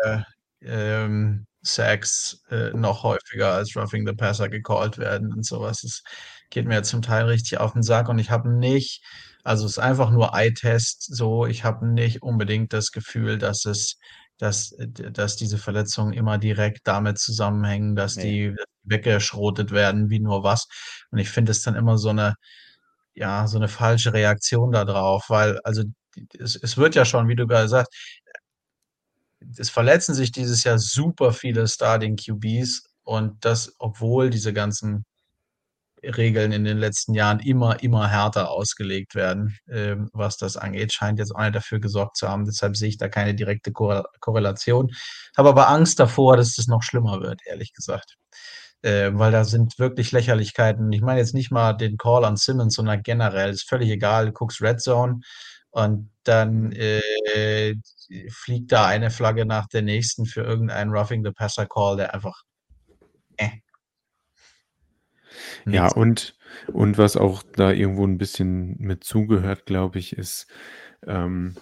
äh, 0.04 0.20
ähm, 0.62 1.46
Sacks 1.62 2.42
äh, 2.50 2.70
noch 2.70 3.02
häufiger 3.02 3.54
als 3.54 3.74
Roughing 3.74 4.06
the 4.06 4.12
Passer 4.12 4.48
gecallt 4.48 4.98
werden 4.98 5.32
und 5.32 5.46
sowas. 5.46 5.82
Es 5.84 6.02
geht 6.50 6.66
mir 6.66 6.82
zum 6.82 7.02
Teil 7.02 7.24
richtig 7.24 7.58
auf 7.58 7.72
den 7.72 7.82
Sack 7.82 8.08
und 8.08 8.18
ich 8.18 8.30
habe 8.30 8.50
nicht, 8.50 9.02
also 9.44 9.64
es 9.64 9.72
ist 9.72 9.78
einfach 9.78 10.10
nur 10.10 10.34
Eye-Test, 10.34 11.14
so, 11.14 11.46
ich 11.46 11.64
habe 11.64 11.86
nicht 11.86 12.22
unbedingt 12.22 12.72
das 12.72 12.92
Gefühl, 12.92 13.38
dass 13.38 13.64
es, 13.64 13.98
dass, 14.36 14.76
dass 14.78 15.36
diese 15.36 15.58
Verletzungen 15.58 16.12
immer 16.12 16.36
direkt 16.38 16.86
damit 16.86 17.18
zusammenhängen, 17.18 17.96
dass 17.96 18.16
nee. 18.16 18.52
die 18.52 18.56
weggeschrotet 18.84 19.70
werden, 19.70 20.10
wie 20.10 20.20
nur 20.20 20.42
was. 20.44 20.68
Und 21.10 21.18
ich 21.18 21.30
finde 21.30 21.52
es 21.52 21.62
dann 21.62 21.76
immer 21.76 21.96
so 21.96 22.10
eine, 22.10 22.34
ja, 23.18 23.46
so 23.48 23.58
eine 23.58 23.68
falsche 23.68 24.12
Reaktion 24.12 24.72
darauf, 24.72 25.24
weil 25.28 25.58
also 25.64 25.82
es, 26.38 26.56
es 26.56 26.76
wird 26.76 26.94
ja 26.94 27.04
schon, 27.04 27.28
wie 27.28 27.36
du 27.36 27.46
gerade 27.46 27.68
sagst, 27.68 27.92
es 29.56 29.70
verletzen 29.70 30.14
sich 30.14 30.32
dieses 30.32 30.64
Jahr 30.64 30.78
super 30.78 31.32
viele 31.32 31.66
Starting 31.68 32.16
QBs 32.16 32.84
und 33.04 33.44
das, 33.44 33.74
obwohl 33.78 34.30
diese 34.30 34.52
ganzen 34.52 35.04
Regeln 36.02 36.52
in 36.52 36.64
den 36.64 36.78
letzten 36.78 37.14
Jahren 37.14 37.40
immer, 37.40 37.82
immer 37.82 38.08
härter 38.08 38.50
ausgelegt 38.50 39.16
werden, 39.16 39.58
ähm, 39.68 40.08
was 40.12 40.36
das 40.36 40.56
angeht, 40.56 40.92
scheint 40.92 41.18
jetzt 41.18 41.34
auch 41.34 41.40
nicht 41.40 41.56
dafür 41.56 41.80
gesorgt 41.80 42.16
zu 42.16 42.28
haben. 42.28 42.44
Deshalb 42.44 42.76
sehe 42.76 42.88
ich 42.88 42.98
da 42.98 43.08
keine 43.08 43.34
direkte 43.34 43.72
Korrelation. 43.72 44.90
Habe 45.36 45.48
aber 45.48 45.68
Angst 45.68 45.98
davor, 45.98 46.36
dass 46.36 46.56
es 46.58 46.68
noch 46.68 46.82
schlimmer 46.82 47.20
wird, 47.20 47.40
ehrlich 47.46 47.72
gesagt 47.72 48.16
äh, 48.82 49.10
weil 49.12 49.32
da 49.32 49.44
sind 49.44 49.78
wirklich 49.78 50.12
Lächerlichkeiten. 50.12 50.92
Ich 50.92 51.00
meine 51.00 51.20
jetzt 51.20 51.34
nicht 51.34 51.50
mal 51.50 51.72
den 51.72 51.96
Call 51.96 52.24
an 52.24 52.36
Simmons, 52.36 52.74
sondern 52.74 53.02
generell, 53.02 53.50
ist 53.50 53.68
völlig 53.68 53.90
egal, 53.90 54.26
du 54.26 54.32
guckst 54.32 54.60
Red 54.62 54.80
Zone 54.80 55.20
und 55.70 56.10
dann 56.24 56.72
äh, 56.72 57.74
fliegt 58.30 58.72
da 58.72 58.86
eine 58.86 59.10
Flagge 59.10 59.46
nach 59.46 59.66
der 59.66 59.82
nächsten 59.82 60.26
für 60.26 60.42
irgendeinen 60.42 60.92
Roughing 60.92 61.24
the 61.24 61.32
Passer 61.32 61.66
Call, 61.66 61.96
der 61.96 62.14
einfach 62.14 62.42
äh. 63.36 63.48
Ja, 65.66 65.88
und, 65.88 66.36
und 66.72 66.98
was 66.98 67.16
auch 67.16 67.42
da 67.42 67.70
irgendwo 67.70 68.06
ein 68.06 68.18
bisschen 68.18 68.76
mit 68.78 69.04
zugehört, 69.04 69.66
glaube 69.66 69.98
ich, 69.98 70.16
ist, 70.16 70.46
ähm, 71.06 71.56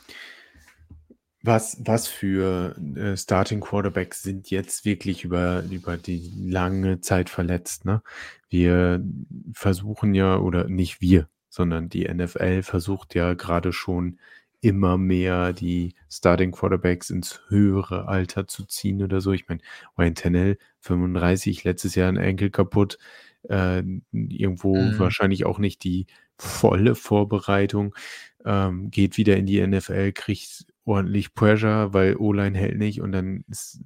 was, 1.47 1.79
was 1.81 2.09
für 2.09 2.77
äh, 2.97 3.17
Starting 3.17 3.61
Quarterbacks 3.61 4.23
sind 4.23 4.51
jetzt 4.51 4.85
wirklich 4.85 5.25
über, 5.25 5.63
über 5.71 5.97
die 5.97 6.33
lange 6.39 7.01
Zeit 7.01 7.31
verletzt? 7.31 7.85
Ne? 7.85 8.03
Wir 8.49 9.03
versuchen 9.53 10.15
ja, 10.15 10.39
oder 10.39 10.69
nicht 10.69 11.01
wir, 11.01 11.29
sondern 11.49 11.89
die 11.89 12.09
NFL 12.09 12.63
versucht 12.63 13.15
ja 13.15 13.35
gerade 13.35 13.73
schon 13.73 14.19
immer 14.61 14.99
mehr 14.99 15.53
die 15.53 15.95
Starting 16.11 16.53
Quarterbacks 16.53 17.11
ins 17.11 17.41
höhere 17.49 18.09
Alter 18.09 18.49
zu 18.49 18.65
ziehen 18.65 19.03
oder 19.03 19.21
so. 19.21 19.33
Ich 19.33 19.49
meine, 19.49 19.61
Ryan 19.99 20.15
Tennell, 20.15 20.59
35, 20.81 21.65
letztes 21.65 21.95
Jahr 21.95 22.09
ein 22.09 22.17
Enkel 22.17 22.51
kaputt, 22.51 22.99
äh, 23.49 23.83
irgendwo 24.13 24.77
mhm. 24.77 24.99
wahrscheinlich 24.99 25.47
auch 25.47 25.59
nicht 25.59 25.85
die 25.85 26.07
volle 26.39 26.95
Vorbereitung, 26.95 27.95
ähm, 28.45 28.91
geht 28.91 29.17
wieder 29.17 29.37
in 29.37 29.47
die 29.47 29.65
NFL, 29.65 30.13
kriegt 30.13 30.67
ordentlich 30.87 31.35
Pressure, 31.35 31.93
weil 31.93 32.17
O-Line 32.17 32.57
hält 32.57 32.79
nicht 32.79 33.01
und 33.03 33.13
dann 33.13 33.45
ist 33.49 33.81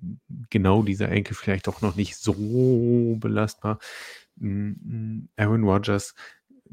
genau 0.51 0.82
dieser 0.82 1.09
Enkel 1.09 1.34
vielleicht 1.34 1.68
auch 1.68 1.80
noch 1.80 1.96
nicht 1.96 2.16
so 2.16 3.16
belastbar. 3.18 3.78
Mm, 4.36 5.26
Aaron 5.36 5.64
Rodgers, 5.64 6.14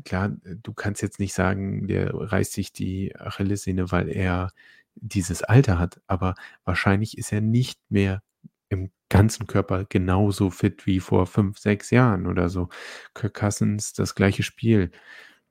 klar, 0.05 0.30
du 0.63 0.73
kannst 0.73 1.01
jetzt 1.01 1.19
nicht 1.19 1.34
sagen, 1.34 1.88
der 1.88 2.13
reißt 2.13 2.53
sich 2.53 2.73
die 2.73 3.15
Achillessehne, 3.17 3.91
weil 3.91 4.09
er 4.09 4.51
dieses 4.95 5.43
Alter 5.43 5.80
hat, 5.80 6.01
aber 6.07 6.36
wahrscheinlich 6.65 7.17
ist 7.17 7.32
er 7.32 7.41
nicht 7.41 7.80
mehr 7.89 8.21
im 8.69 8.91
ganzen 9.09 9.47
Körper 9.47 9.86
genauso 9.86 10.49
fit 10.49 10.86
wie 10.86 10.99
vor 10.99 11.28
fünf, 11.28 11.59
sechs 11.59 11.91
Jahren 11.91 12.28
oder 12.28 12.49
so. 12.49 12.69
Kirk 13.13 13.36
Cousins, 13.36 13.93
das 13.93 14.15
gleiche 14.15 14.43
Spiel. 14.43 14.91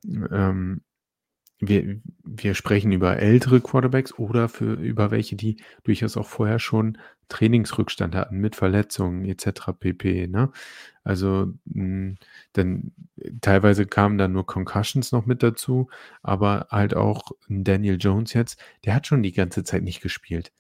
Ähm, 0.05 0.83
wir, 1.59 2.01
wir 2.25 2.55
sprechen 2.55 2.93
über 2.93 3.17
ältere 3.19 3.61
Quarterbacks 3.61 4.13
oder 4.19 4.49
für, 4.49 4.75
über 4.75 5.11
welche, 5.11 5.37
die 5.37 5.57
durchaus 5.85 6.17
auch 6.17 6.27
vorher 6.27 6.59
schon 6.59 6.99
Trainingsrückstand 7.29 8.15
hatten 8.15 8.39
mit 8.39 8.57
Verletzungen 8.57 9.25
etc. 9.25 9.73
pp. 9.79 10.29
Ne? 10.29 10.51
Also 11.03 11.53
mh, 11.65 12.17
dann 12.53 12.93
teilweise 13.41 13.87
kamen 13.87 14.19
dann 14.19 14.33
nur 14.33 14.47
Concussions 14.47 15.13
noch 15.13 15.27
mit 15.27 15.43
dazu, 15.43 15.89
aber 16.23 16.69
halt 16.71 16.95
auch 16.95 17.33
Daniel 17.49 17.97
Jones 17.99 18.33
jetzt, 18.35 18.61
der 18.85 18.95
hat 18.95 19.07
schon 19.07 19.23
die 19.23 19.33
ganze 19.33 19.65
Zeit 19.65 19.83
nicht 19.83 20.03
gespielt. 20.03 20.53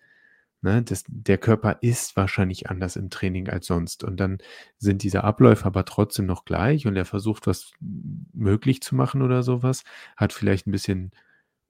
Ne? 0.66 0.82
Das, 0.82 1.04
der 1.06 1.38
Körper 1.38 1.78
ist 1.80 2.16
wahrscheinlich 2.16 2.68
anders 2.68 2.96
im 2.96 3.08
Training 3.08 3.48
als 3.48 3.66
sonst. 3.66 4.02
Und 4.02 4.18
dann 4.18 4.38
sind 4.78 5.04
diese 5.04 5.22
Abläufe 5.22 5.64
aber 5.64 5.84
trotzdem 5.84 6.26
noch 6.26 6.44
gleich 6.44 6.88
und 6.88 6.96
er 6.96 7.04
versucht, 7.04 7.46
was 7.46 7.70
möglich 7.80 8.82
zu 8.82 8.96
machen 8.96 9.22
oder 9.22 9.44
sowas, 9.44 9.84
hat 10.16 10.32
vielleicht 10.32 10.66
ein 10.66 10.72
bisschen 10.72 11.12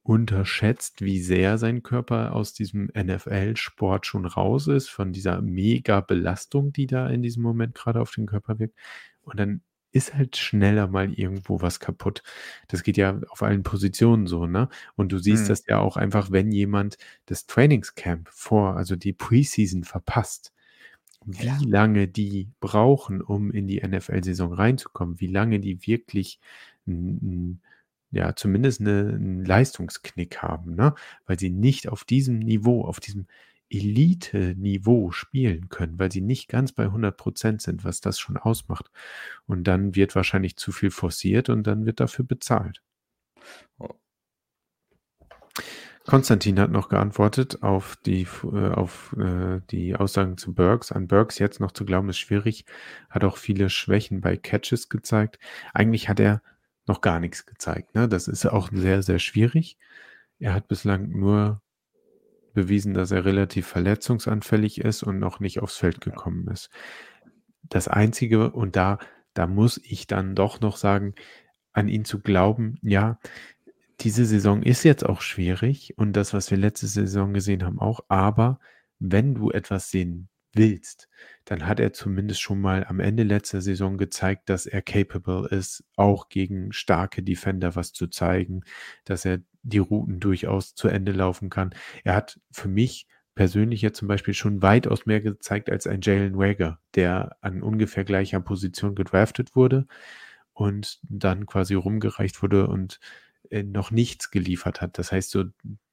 unterschätzt, 0.02 1.02
wie 1.02 1.20
sehr 1.20 1.58
sein 1.58 1.82
Körper 1.82 2.32
aus 2.32 2.54
diesem 2.54 2.90
NFL-Sport 2.96 4.06
schon 4.06 4.24
raus 4.24 4.66
ist, 4.66 4.88
von 4.88 5.12
dieser 5.12 5.42
Mega-Belastung, 5.42 6.72
die 6.72 6.86
da 6.86 7.08
in 7.10 7.20
diesem 7.22 7.42
Moment 7.42 7.74
gerade 7.74 8.00
auf 8.00 8.12
den 8.12 8.24
Körper 8.26 8.58
wirkt. 8.58 8.78
Und 9.20 9.38
dann 9.38 9.60
ist 9.96 10.14
halt 10.14 10.36
schneller 10.36 10.88
mal 10.88 11.12
irgendwo 11.12 11.60
was 11.62 11.80
kaputt. 11.80 12.22
Das 12.68 12.82
geht 12.82 12.96
ja 12.96 13.20
auf 13.30 13.42
allen 13.42 13.62
Positionen 13.64 14.26
so, 14.26 14.46
ne? 14.46 14.68
Und 14.96 15.12
du 15.12 15.18
siehst 15.18 15.48
Mhm. 15.48 15.50
das 15.50 15.64
ja 15.66 15.78
auch 15.80 15.96
einfach, 15.96 16.30
wenn 16.30 16.52
jemand 16.52 16.98
das 17.26 17.46
Trainingscamp 17.46 18.28
vor, 18.30 18.76
also 18.76 18.96
die 18.96 19.12
Preseason 19.14 19.84
verpasst, 19.84 20.52
wie 21.26 21.46
Ja. 21.46 21.66
lange 21.66 22.08
die 22.08 22.50
brauchen, 22.60 23.20
um 23.22 23.50
in 23.52 23.66
die 23.68 23.82
NFL-Saison 23.82 24.52
reinzukommen, 24.54 25.20
wie 25.20 25.28
lange 25.28 25.60
die 25.60 25.86
wirklich 25.86 26.40
ja, 28.12 28.34
zumindest 28.36 28.80
eine, 28.80 29.14
einen 29.14 29.44
Leistungsknick 29.44 30.38
haben, 30.42 30.74
ne? 30.74 30.94
Weil 31.26 31.38
sie 31.38 31.50
nicht 31.50 31.88
auf 31.88 32.04
diesem 32.04 32.38
Niveau, 32.38 32.84
auf 32.84 33.00
diesem 33.00 33.26
Elite-Niveau 33.70 35.10
spielen 35.10 35.68
können, 35.68 35.98
weil 35.98 36.12
sie 36.12 36.20
nicht 36.20 36.48
ganz 36.48 36.72
bei 36.72 36.86
100% 36.86 37.60
sind, 37.60 37.84
was 37.84 38.00
das 38.00 38.18
schon 38.18 38.36
ausmacht. 38.36 38.90
Und 39.46 39.64
dann 39.64 39.94
wird 39.94 40.14
wahrscheinlich 40.14 40.56
zu 40.56 40.72
viel 40.72 40.90
forciert 40.90 41.48
und 41.48 41.66
dann 41.66 41.86
wird 41.86 42.00
dafür 42.00 42.24
bezahlt. 42.24 42.82
Oh. 43.78 43.94
Konstantin 46.06 46.60
hat 46.60 46.70
noch 46.70 46.88
geantwortet 46.88 47.64
auf 47.64 47.96
die, 48.06 48.26
äh, 48.44 48.68
auf, 48.70 49.14
äh, 49.18 49.60
die 49.70 49.96
Aussagen 49.96 50.36
zu 50.38 50.54
Burks. 50.54 50.92
An 50.92 51.08
Burks 51.08 51.40
jetzt 51.40 51.58
noch 51.58 51.72
zu 51.72 51.84
glauben, 51.84 52.08
ist 52.08 52.18
schwierig. 52.18 52.64
Hat 53.10 53.24
auch 53.24 53.36
viele 53.36 53.70
Schwächen 53.70 54.20
bei 54.20 54.36
Catches 54.36 54.88
gezeigt. 54.88 55.40
Eigentlich 55.74 56.08
hat 56.08 56.20
er 56.20 56.42
noch 56.86 57.00
gar 57.00 57.18
nichts 57.18 57.44
gezeigt. 57.44 57.96
Ne? 57.96 58.08
Das 58.08 58.28
ist 58.28 58.46
auch 58.46 58.70
sehr, 58.72 59.02
sehr 59.02 59.18
schwierig. 59.18 59.78
Er 60.38 60.54
hat 60.54 60.68
bislang 60.68 61.10
nur 61.10 61.60
bewiesen, 62.56 62.94
dass 62.94 63.12
er 63.12 63.24
relativ 63.24 63.68
verletzungsanfällig 63.68 64.80
ist 64.80 65.04
und 65.04 65.20
noch 65.20 65.38
nicht 65.38 65.60
aufs 65.60 65.76
Feld 65.76 66.00
gekommen 66.00 66.48
ist. 66.48 66.70
Das 67.62 67.86
Einzige, 67.86 68.50
und 68.50 68.74
da, 68.74 68.98
da 69.34 69.46
muss 69.46 69.78
ich 69.84 70.08
dann 70.08 70.34
doch 70.34 70.60
noch 70.60 70.76
sagen, 70.76 71.14
an 71.72 71.88
ihn 71.88 72.04
zu 72.04 72.20
glauben, 72.20 72.78
ja, 72.82 73.20
diese 74.00 74.26
Saison 74.26 74.62
ist 74.62 74.82
jetzt 74.82 75.06
auch 75.06 75.20
schwierig 75.20 75.94
und 75.96 76.14
das, 76.14 76.34
was 76.34 76.50
wir 76.50 76.58
letzte 76.58 76.86
Saison 76.86 77.32
gesehen 77.32 77.64
haben, 77.64 77.78
auch. 77.78 78.00
Aber 78.08 78.58
wenn 78.98 79.34
du 79.34 79.50
etwas 79.50 79.90
sehen 79.90 80.28
willst, 80.56 81.08
dann 81.44 81.66
hat 81.66 81.80
er 81.80 81.92
zumindest 81.92 82.40
schon 82.40 82.60
mal 82.60 82.84
am 82.84 83.00
Ende 83.00 83.22
letzter 83.22 83.60
Saison 83.60 83.98
gezeigt, 83.98 84.48
dass 84.48 84.66
er 84.66 84.82
capable 84.82 85.48
ist, 85.48 85.84
auch 85.96 86.28
gegen 86.28 86.72
starke 86.72 87.22
Defender 87.22 87.76
was 87.76 87.92
zu 87.92 88.08
zeigen, 88.08 88.62
dass 89.04 89.24
er 89.24 89.40
die 89.62 89.78
Routen 89.78 90.20
durchaus 90.20 90.74
zu 90.74 90.88
Ende 90.88 91.12
laufen 91.12 91.50
kann. 91.50 91.74
Er 92.04 92.14
hat 92.14 92.40
für 92.50 92.68
mich 92.68 93.06
persönlich 93.34 93.82
jetzt 93.82 93.98
zum 93.98 94.08
Beispiel 94.08 94.34
schon 94.34 94.62
weitaus 94.62 95.06
mehr 95.06 95.20
gezeigt 95.20 95.70
als 95.70 95.86
ein 95.86 96.00
Jalen 96.02 96.38
Wager, 96.38 96.80
der 96.94 97.36
an 97.42 97.62
ungefähr 97.62 98.04
gleicher 98.04 98.40
Position 98.40 98.94
gedraftet 98.94 99.54
wurde 99.54 99.86
und 100.52 101.00
dann 101.02 101.46
quasi 101.46 101.74
rumgereicht 101.74 102.42
wurde 102.42 102.66
und 102.66 102.98
äh, 103.50 103.62
noch 103.62 103.90
nichts 103.90 104.30
geliefert 104.30 104.80
hat. 104.80 104.98
Das 104.98 105.12
heißt, 105.12 105.30
so 105.30 105.44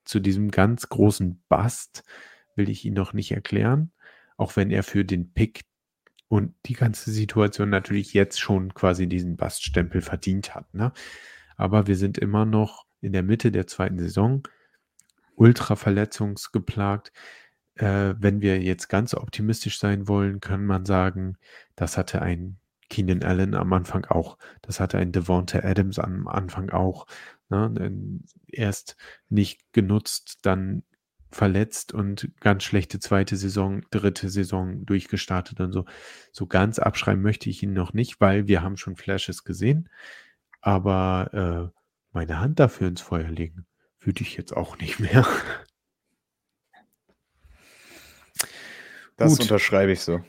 zu 0.05 0.19
diesem 0.19 0.51
ganz 0.51 0.89
großen 0.89 1.43
Bust 1.49 2.03
will 2.55 2.69
ich 2.69 2.85
ihn 2.85 2.93
noch 2.93 3.13
nicht 3.13 3.31
erklären, 3.31 3.91
auch 4.37 4.55
wenn 4.55 4.71
er 4.71 4.83
für 4.83 5.05
den 5.05 5.33
Pick 5.33 5.61
und 6.27 6.55
die 6.65 6.73
ganze 6.73 7.11
Situation 7.11 7.69
natürlich 7.69 8.13
jetzt 8.13 8.39
schon 8.39 8.73
quasi 8.73 9.07
diesen 9.07 9.37
Baststempel 9.37 10.01
verdient 10.01 10.55
hat. 10.55 10.73
Ne? 10.73 10.91
Aber 11.57 11.87
wir 11.87 11.95
sind 11.95 12.17
immer 12.17 12.45
noch 12.45 12.85
in 13.01 13.13
der 13.13 13.23
Mitte 13.23 13.51
der 13.51 13.67
zweiten 13.67 13.99
Saison, 13.99 14.47
ultra 15.35 15.75
verletzungsgeplagt. 15.75 17.11
Äh, 17.75 18.15
wenn 18.17 18.41
wir 18.41 18.61
jetzt 18.61 18.87
ganz 18.87 19.13
optimistisch 19.13 19.79
sein 19.79 20.07
wollen, 20.07 20.39
kann 20.39 20.65
man 20.65 20.85
sagen, 20.85 21.37
das 21.75 21.97
hatte 21.97 22.21
ein 22.21 22.57
Keenan 22.89 23.23
Allen 23.23 23.55
am 23.55 23.73
Anfang 23.73 24.05
auch. 24.05 24.37
Das 24.61 24.79
hatte 24.79 24.97
ein 24.97 25.11
Devonta 25.11 25.59
Adams 25.59 25.99
am 25.99 26.27
Anfang 26.27 26.69
auch. 26.69 27.07
Ne? 27.49 27.99
Erst 28.47 28.97
nicht 29.29 29.61
genutzt, 29.73 30.39
dann 30.43 30.83
verletzt 31.33 31.93
und 31.93 32.31
ganz 32.39 32.63
schlechte 32.63 32.99
zweite 32.99 33.35
Saison, 33.35 33.83
dritte 33.91 34.29
Saison 34.29 34.85
durchgestartet 34.85 35.59
und 35.59 35.71
so. 35.71 35.85
So 36.31 36.47
ganz 36.47 36.79
abschreiben 36.79 37.21
möchte 37.21 37.49
ich 37.49 37.63
ihn 37.63 37.73
noch 37.73 37.93
nicht, 37.93 38.21
weil 38.21 38.47
wir 38.47 38.61
haben 38.61 38.77
schon 38.77 38.95
Flashes 38.95 39.43
gesehen. 39.43 39.89
Aber 40.61 41.71
äh, 41.73 41.79
meine 42.11 42.39
Hand 42.39 42.59
dafür 42.59 42.87
ins 42.87 43.01
Feuer 43.01 43.29
legen, 43.29 43.65
würde 43.99 44.21
ich 44.21 44.37
jetzt 44.37 44.55
auch 44.55 44.77
nicht 44.77 44.99
mehr. 44.99 45.25
Das 49.17 49.33
Gut. 49.33 49.41
unterschreibe 49.41 49.91
ich 49.91 50.01
so. 50.01 50.23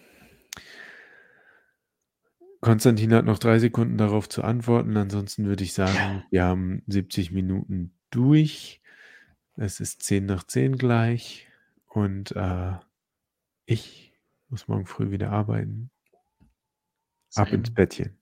Konstantin 2.61 3.13
hat 3.13 3.27
noch 3.27 3.39
drei 3.39 3.59
Sekunden 3.59 3.99
darauf 3.99 4.29
zu 4.29 4.43
antworten. 4.43 4.97
Ansonsten 4.97 5.45
würde 5.47 5.65
ich 5.65 5.75
sagen, 5.75 6.25
wir 6.31 6.45
haben 6.45 6.83
70 6.87 7.31
Minuten 7.31 7.95
durch. 8.11 8.81
Es 9.57 9.81
ist 9.81 10.03
10 10.03 10.27
nach 10.27 10.45
10 10.45 10.77
gleich. 10.77 11.47
Und 11.87 12.33
äh, 12.33 12.73
ich 13.67 14.13
muss 14.49 14.69
morgen 14.69 14.87
früh 14.87 15.11
wieder 15.11 15.31
arbeiten. 15.31 15.91
Ab 17.35 17.53
ins 17.53 17.73
Bettchen. 17.73 18.17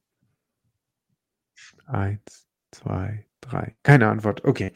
Eins, 1.87 2.49
zwei, 2.71 3.27
drei. 3.41 3.77
Keine 3.83 4.09
Antwort. 4.09 4.45
Okay. 4.45 4.73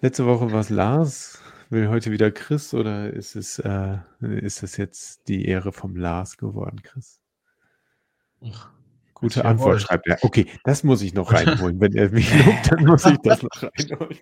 Letzte 0.00 0.26
Woche 0.26 0.52
war 0.52 0.60
es 0.60 0.70
Lars. 0.70 1.40
Will 1.70 1.88
heute 1.88 2.12
wieder 2.12 2.30
Chris 2.30 2.74
oder 2.74 3.12
ist 3.12 3.36
es, 3.36 3.58
äh, 3.58 3.98
ist 4.20 4.62
es 4.62 4.76
jetzt 4.76 5.26
die 5.28 5.46
Ehre 5.46 5.72
vom 5.72 5.96
Lars 5.96 6.36
geworden, 6.36 6.82
Chris? 6.82 7.20
Ach, 8.44 8.70
Gute 9.14 9.44
Antwort, 9.44 9.80
schreibt 9.80 10.06
er. 10.06 10.18
Okay, 10.22 10.46
das 10.64 10.84
muss 10.84 11.00
ich 11.00 11.14
noch 11.14 11.32
reinholen. 11.32 11.80
Wenn 11.80 11.94
er 11.94 12.10
mich 12.10 12.32
lobt, 12.44 12.70
dann 12.70 12.84
muss 12.84 13.06
ich 13.06 13.18
das 13.18 13.42
noch 13.42 13.50
reinholen. 13.62 14.18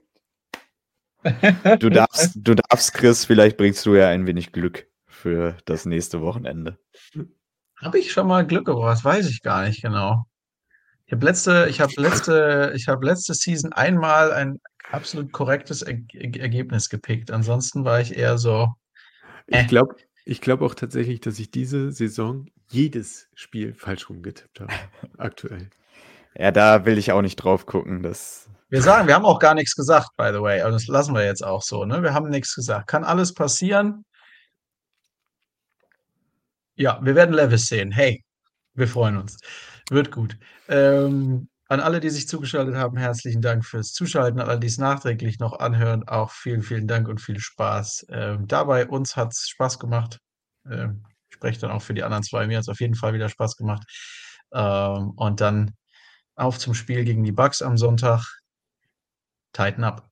Du 1.80 1.88
darfst, 1.90 2.32
du 2.34 2.54
darfst, 2.54 2.94
Chris, 2.94 3.24
vielleicht 3.24 3.56
bringst 3.56 3.86
du 3.86 3.94
ja 3.94 4.08
ein 4.08 4.26
wenig 4.26 4.52
Glück 4.52 4.86
für 5.06 5.56
das 5.66 5.86
nächste 5.86 6.20
Wochenende. 6.20 6.78
Habe 7.80 7.98
ich 7.98 8.12
schon 8.12 8.26
mal 8.26 8.46
Glück 8.46 8.66
gebracht? 8.66 8.92
Das 8.92 9.04
weiß 9.04 9.28
ich 9.28 9.42
gar 9.42 9.62
nicht 9.66 9.82
genau. 9.82 10.26
Ich 11.06 11.12
habe 11.12 11.26
letzte, 11.26 11.66
ich 11.68 11.80
habe 11.80 11.92
letzte, 11.96 12.72
ich 12.74 12.88
habe 12.88 13.04
letzte 13.06 13.34
Season 13.34 13.72
einmal 13.72 14.32
ein 14.32 14.60
absolut 14.90 15.32
korrektes 15.32 15.82
er 15.82 15.98
er 16.14 16.40
Ergebnis 16.40 16.88
gepickt. 16.88 17.30
Ansonsten 17.30 17.84
war 17.84 18.00
ich 18.00 18.16
eher 18.16 18.38
so, 18.38 18.68
Ich 19.46 19.64
Äh. 19.64 19.66
glaube 19.66 19.96
ich 20.24 20.40
glaub 20.40 20.62
auch 20.62 20.74
tatsächlich, 20.74 21.20
dass 21.20 21.38
ich 21.38 21.50
diese 21.50 21.92
Saison 21.92 22.46
jedes 22.70 23.28
Spiel 23.34 23.74
falsch 23.74 24.08
rumgetippt 24.08 24.60
habe. 24.60 24.72
Aktuell. 25.18 25.70
Ja, 26.36 26.50
da 26.52 26.84
will 26.86 26.98
ich 26.98 27.12
auch 27.12 27.22
nicht 27.22 27.36
drauf 27.36 27.66
gucken. 27.66 28.02
Das, 28.02 28.48
wir 28.72 28.80
sagen, 28.80 29.06
wir 29.06 29.14
haben 29.14 29.26
auch 29.26 29.38
gar 29.38 29.52
nichts 29.52 29.74
gesagt, 29.74 30.16
by 30.16 30.30
the 30.32 30.40
way. 30.40 30.62
Aber 30.62 30.70
das 30.70 30.86
lassen 30.86 31.14
wir 31.14 31.22
jetzt 31.22 31.44
auch 31.44 31.60
so, 31.60 31.84
ne? 31.84 32.02
Wir 32.02 32.14
haben 32.14 32.30
nichts 32.30 32.54
gesagt. 32.54 32.86
Kann 32.86 33.04
alles 33.04 33.34
passieren. 33.34 34.06
Ja, 36.74 36.98
wir 37.02 37.14
werden 37.14 37.34
Levis 37.34 37.66
sehen. 37.66 37.92
Hey, 37.92 38.24
wir 38.72 38.88
freuen 38.88 39.18
uns. 39.18 39.36
Wird 39.90 40.10
gut. 40.10 40.38
Ähm, 40.68 41.50
an 41.68 41.80
alle, 41.80 42.00
die 42.00 42.08
sich 42.08 42.26
zugeschaltet 42.26 42.74
haben, 42.74 42.96
herzlichen 42.96 43.42
Dank 43.42 43.66
fürs 43.66 43.92
Zuschalten. 43.92 44.40
An 44.40 44.48
alle, 44.48 44.60
die 44.60 44.68
es 44.68 44.78
nachträglich 44.78 45.38
noch 45.38 45.58
anhören, 45.58 46.08
auch 46.08 46.30
vielen, 46.30 46.62
vielen 46.62 46.88
Dank 46.88 47.08
und 47.08 47.20
viel 47.20 47.40
Spaß 47.40 48.06
ähm, 48.08 48.46
dabei. 48.46 48.86
Uns 48.88 49.16
hat 49.16 49.32
es 49.32 49.50
Spaß 49.50 49.80
gemacht. 49.80 50.18
Ähm, 50.66 51.04
ich 51.28 51.34
spreche 51.34 51.60
dann 51.60 51.72
auch 51.72 51.82
für 51.82 51.92
die 51.92 52.04
anderen 52.04 52.22
zwei. 52.22 52.46
Mir 52.46 52.56
hat 52.56 52.62
es 52.62 52.70
auf 52.70 52.80
jeden 52.80 52.94
Fall 52.94 53.12
wieder 53.12 53.28
Spaß 53.28 53.58
gemacht. 53.58 53.82
Ähm, 54.54 55.10
und 55.16 55.42
dann 55.42 55.74
auf 56.36 56.58
zum 56.58 56.72
Spiel 56.72 57.04
gegen 57.04 57.22
die 57.22 57.32
Bucks 57.32 57.60
am 57.60 57.76
Sonntag. 57.76 58.41
Tighten 59.52 59.84
up. 59.84 60.11